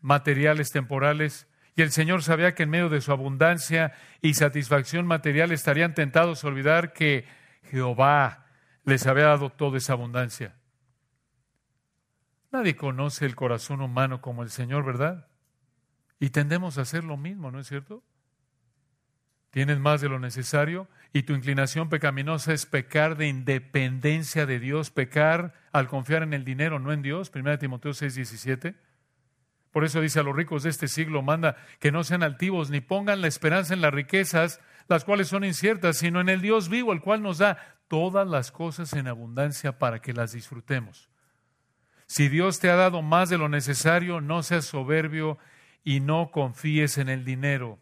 materiales 0.01 0.70
temporales. 0.70 1.49
Y 1.77 1.83
el 1.83 1.93
Señor 1.93 2.22
sabía 2.22 2.55
que 2.55 2.62
en 2.62 2.70
medio 2.70 2.89
de 2.89 3.03
su 3.03 3.12
abundancia 3.12 3.93
y 4.22 4.33
satisfacción 4.33 5.07
material 5.07 5.53
estarían 5.53 5.93
tentados 5.95 6.43
a 6.43 6.49
olvidar 6.49 6.95
que 6.95 7.27
Jehová 7.64 8.47
les 8.85 9.07
había 9.07 9.27
dado 9.27 9.51
toda 9.51 9.77
esa 9.77 9.93
abundancia. 9.93 10.57
Nadie 12.51 12.77
conoce 12.77 13.27
el 13.27 13.37
corazón 13.37 13.83
humano 13.83 14.22
como 14.22 14.43
el 14.43 14.49
Señor, 14.49 14.87
¿verdad? 14.87 15.29
Y 16.18 16.31
tendemos 16.31 16.79
a 16.79 16.83
hacer 16.83 17.05
lo 17.05 17.18
mismo, 17.18 17.51
¿no 17.51 17.61
es 17.61 17.66
cierto? 17.66 18.03
Tienes 19.51 19.79
más 19.79 20.01
de 20.01 20.09
lo 20.09 20.18
necesario 20.18 20.89
y 21.12 21.24
tu 21.24 21.35
inclinación 21.35 21.91
pecaminosa 21.91 22.55
es 22.55 22.64
pecar 22.64 23.18
de 23.18 23.29
independencia 23.29 24.47
de 24.47 24.61
Dios, 24.61 24.91
pecar 24.91 25.53
al 25.72 25.89
confiar 25.89 26.22
en 26.22 26.33
el 26.33 26.45
dinero, 26.45 26.79
no 26.79 26.93
en 26.93 27.03
Dios. 27.03 27.31
1 27.35 27.59
Timoteo 27.59 27.93
6, 27.93 28.14
17. 28.14 28.74
Por 29.77 29.85
eso 29.85 30.01
dice 30.01 30.20
a 30.20 30.22
los 30.22 30.35
ricos 30.35 30.62
de 30.62 30.70
este 30.70 30.89
siglo, 30.89 31.20
manda 31.20 31.55
que 31.81 31.93
no 31.93 32.03
sean 32.03 32.22
altivos 32.22 32.70
ni 32.70 32.81
pongan 32.81 33.20
la 33.20 33.29
esperanza 33.29 33.74
en 33.74 33.83
las 33.83 33.93
riquezas, 33.93 34.59
las 34.89 35.05
cuales 35.05 35.29
son 35.29 35.45
inciertas, 35.45 35.99
sino 35.99 36.22
en 36.22 36.31
el 36.31 36.41
Dios 36.41 36.70
vivo, 36.70 36.95
el 36.95 37.03
cual 37.03 37.20
nos 37.20 37.37
da 37.37 37.77
todas 37.87 38.27
las 38.27 38.51
cosas 38.51 38.95
en 38.95 39.07
abundancia 39.07 39.79
para 39.79 40.01
que 40.01 40.14
las 40.14 40.33
disfrutemos. 40.33 41.11
Si 42.07 42.31
Dios 42.31 42.59
te 42.59 42.70
ha 42.70 42.77
dado 42.77 43.03
más 43.03 43.29
de 43.29 43.37
lo 43.37 43.51
necesario, 43.51 44.22
no 44.22 44.43
seas 44.43 44.64
soberbio 44.64 45.37
y 45.85 46.01
no 46.01 46.31
confíes 46.31 46.97
en 46.97 47.11
el 47.11 47.27
dinero. 47.27 47.79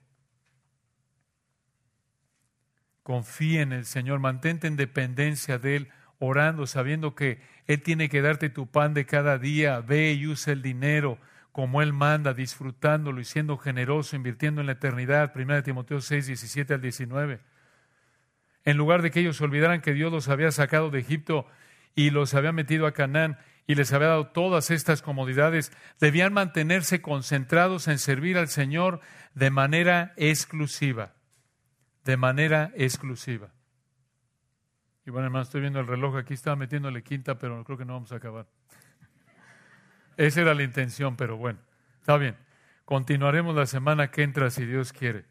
Confía 3.04 3.62
en 3.62 3.72
el 3.72 3.84
Señor, 3.84 4.18
mantente 4.18 4.66
en 4.66 4.74
dependencia 4.74 5.58
de 5.58 5.76
Él, 5.76 5.92
orando, 6.18 6.66
sabiendo 6.66 7.14
que 7.14 7.40
Él 7.68 7.84
tiene 7.84 8.08
que 8.08 8.20
darte 8.20 8.50
tu 8.50 8.66
pan 8.66 8.94
de 8.94 9.06
cada 9.06 9.38
día. 9.38 9.78
Ve 9.78 10.12
y 10.14 10.26
usa 10.26 10.54
el 10.54 10.60
dinero 10.60 11.20
como 11.54 11.80
Él 11.80 11.92
manda, 11.92 12.34
disfrutándolo 12.34 13.22
y 13.22 13.24
siendo 13.24 13.56
generoso, 13.56 14.16
invirtiendo 14.16 14.60
en 14.60 14.66
la 14.66 14.72
eternidad. 14.72 15.32
1 15.34 15.62
Timoteo 15.62 16.00
6, 16.00 16.26
17 16.26 16.74
al 16.74 16.80
19. 16.80 17.40
En 18.64 18.76
lugar 18.76 19.00
de 19.00 19.10
que 19.10 19.20
ellos 19.20 19.40
olvidaran 19.40 19.80
que 19.80 19.94
Dios 19.94 20.12
los 20.12 20.28
había 20.28 20.50
sacado 20.50 20.90
de 20.90 20.98
Egipto 20.98 21.46
y 21.94 22.10
los 22.10 22.34
había 22.34 22.50
metido 22.52 22.86
a 22.86 22.92
Canaán 22.92 23.38
y 23.66 23.76
les 23.76 23.92
había 23.92 24.08
dado 24.08 24.26
todas 24.26 24.70
estas 24.70 25.00
comodidades, 25.00 25.72
debían 26.00 26.32
mantenerse 26.32 27.00
concentrados 27.00 27.88
en 27.88 27.98
servir 27.98 28.36
al 28.36 28.48
Señor 28.48 29.00
de 29.34 29.50
manera 29.50 30.12
exclusiva 30.16 31.14
de 32.04 32.16
manera 32.16 32.70
exclusiva. 32.76 33.48
Y 35.06 35.10
bueno, 35.10 35.26
hermano, 35.26 35.42
estoy 35.42 35.60
viendo 35.60 35.80
el 35.80 35.86
reloj 35.86 36.16
aquí, 36.16 36.34
estaba 36.34 36.56
metiéndole 36.56 37.02
quinta, 37.02 37.38
pero 37.38 37.62
creo 37.64 37.76
que 37.76 37.84
no 37.84 37.94
vamos 37.94 38.12
a 38.12 38.16
acabar. 38.16 38.46
Esa 40.16 40.42
era 40.42 40.54
la 40.54 40.62
intención, 40.62 41.16
pero 41.16 41.36
bueno, 41.36 41.58
está 42.00 42.16
bien. 42.16 42.36
Continuaremos 42.84 43.54
la 43.54 43.66
semana 43.66 44.10
que 44.10 44.22
entra, 44.22 44.50
si 44.50 44.66
Dios 44.66 44.92
quiere, 44.92 45.24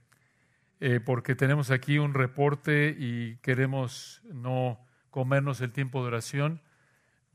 eh, 0.79 0.99
porque 0.99 1.36
tenemos 1.36 1.71
aquí 1.71 1.99
un 1.99 2.13
reporte 2.13 2.95
y 2.97 3.38
queremos 3.38 4.21
no 4.25 4.79
comernos 5.09 5.61
el 5.61 5.71
tiempo 5.71 6.01
de 6.01 6.07
oración. 6.07 6.61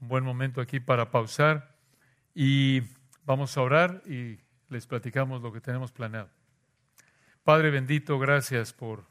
Un 0.01 0.09
buen 0.09 0.25
momento 0.25 0.61
aquí 0.61 0.81
para 0.81 1.11
pausar 1.11 1.77
y 2.35 2.83
vamos 3.25 3.57
a 3.57 3.63
orar 3.63 4.03
y 4.07 4.39
les 4.69 4.87
platicamos 4.87 5.43
lo 5.43 5.53
que 5.53 5.61
tenemos 5.61 5.93
planeado. 5.93 6.29
Padre 7.45 7.71
bendito, 7.71 8.19
gracias 8.19 8.73
por 8.73 9.07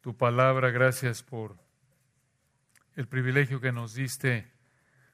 tu 0.00 0.16
palabra. 0.16 0.70
Gracias 0.70 1.22
por 1.22 1.56
el 2.96 3.06
privilegio 3.06 3.60
que 3.60 3.72
nos 3.72 3.94
diste 3.94 4.50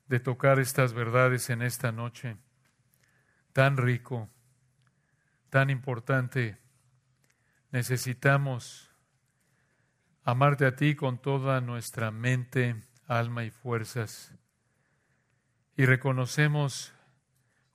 de 0.08 0.20
tocar 0.20 0.58
estas 0.58 0.92
verdades 0.92 1.50
en 1.50 1.62
esta 1.62 1.92
noche. 1.92 2.36
Tan 3.56 3.78
rico, 3.78 4.28
tan 5.48 5.70
importante. 5.70 6.58
Necesitamos 7.70 8.94
amarte 10.24 10.66
a 10.66 10.76
ti 10.76 10.94
con 10.94 11.16
toda 11.16 11.62
nuestra 11.62 12.10
mente, 12.10 12.76
alma 13.06 13.44
y 13.44 13.50
fuerzas. 13.50 14.34
Y 15.74 15.86
reconocemos 15.86 16.92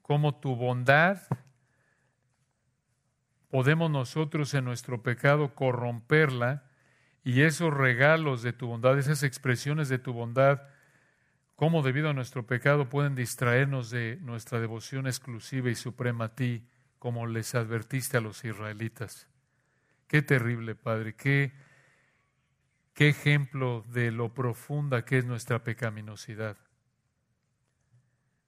cómo 0.03 0.35
tu 0.35 0.55
bondad 0.55 1.23
podemos 3.49 3.89
nosotros 3.89 4.53
en 4.53 4.65
nuestro 4.65 5.01
pecado 5.01 5.55
corromperla 5.55 6.69
y 7.23 7.41
esos 7.41 7.73
regalos 7.73 8.43
de 8.43 8.53
tu 8.53 8.67
bondad, 8.67 8.99
esas 8.99 9.23
expresiones 9.23 9.89
de 9.89 9.97
tu 9.97 10.13
bondad, 10.13 10.61
cómo 11.61 11.83
debido 11.83 12.09
a 12.09 12.13
nuestro 12.13 12.47
pecado 12.47 12.89
pueden 12.89 13.13
distraernos 13.13 13.91
de 13.91 14.17
nuestra 14.21 14.59
devoción 14.59 15.05
exclusiva 15.05 15.69
y 15.69 15.75
suprema 15.75 16.25
a 16.25 16.35
ti, 16.35 16.67
como 16.97 17.27
les 17.27 17.53
advertiste 17.53 18.17
a 18.17 18.19
los 18.19 18.43
israelitas. 18.43 19.29
Qué 20.07 20.23
terrible, 20.23 20.73
Padre, 20.73 21.13
qué, 21.13 21.53
qué 22.95 23.09
ejemplo 23.09 23.85
de 23.89 24.09
lo 24.09 24.33
profunda 24.33 25.05
que 25.05 25.19
es 25.19 25.25
nuestra 25.25 25.63
pecaminosidad. 25.63 26.57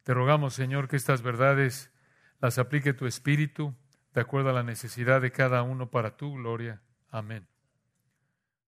Te 0.01 0.15
rogamos, 0.15 0.55
Señor, 0.55 0.87
que 0.87 0.95
estas 0.95 1.21
verdades 1.21 1.91
las 2.39 2.57
aplique 2.57 2.95
tu 2.95 3.05
Espíritu 3.05 3.75
de 4.15 4.21
acuerdo 4.21 4.49
a 4.49 4.53
la 4.53 4.63
necesidad 4.63 5.21
de 5.21 5.31
cada 5.31 5.61
uno 5.61 5.91
para 5.91 6.17
tu 6.17 6.33
gloria. 6.33 6.81
Amén. 7.11 7.52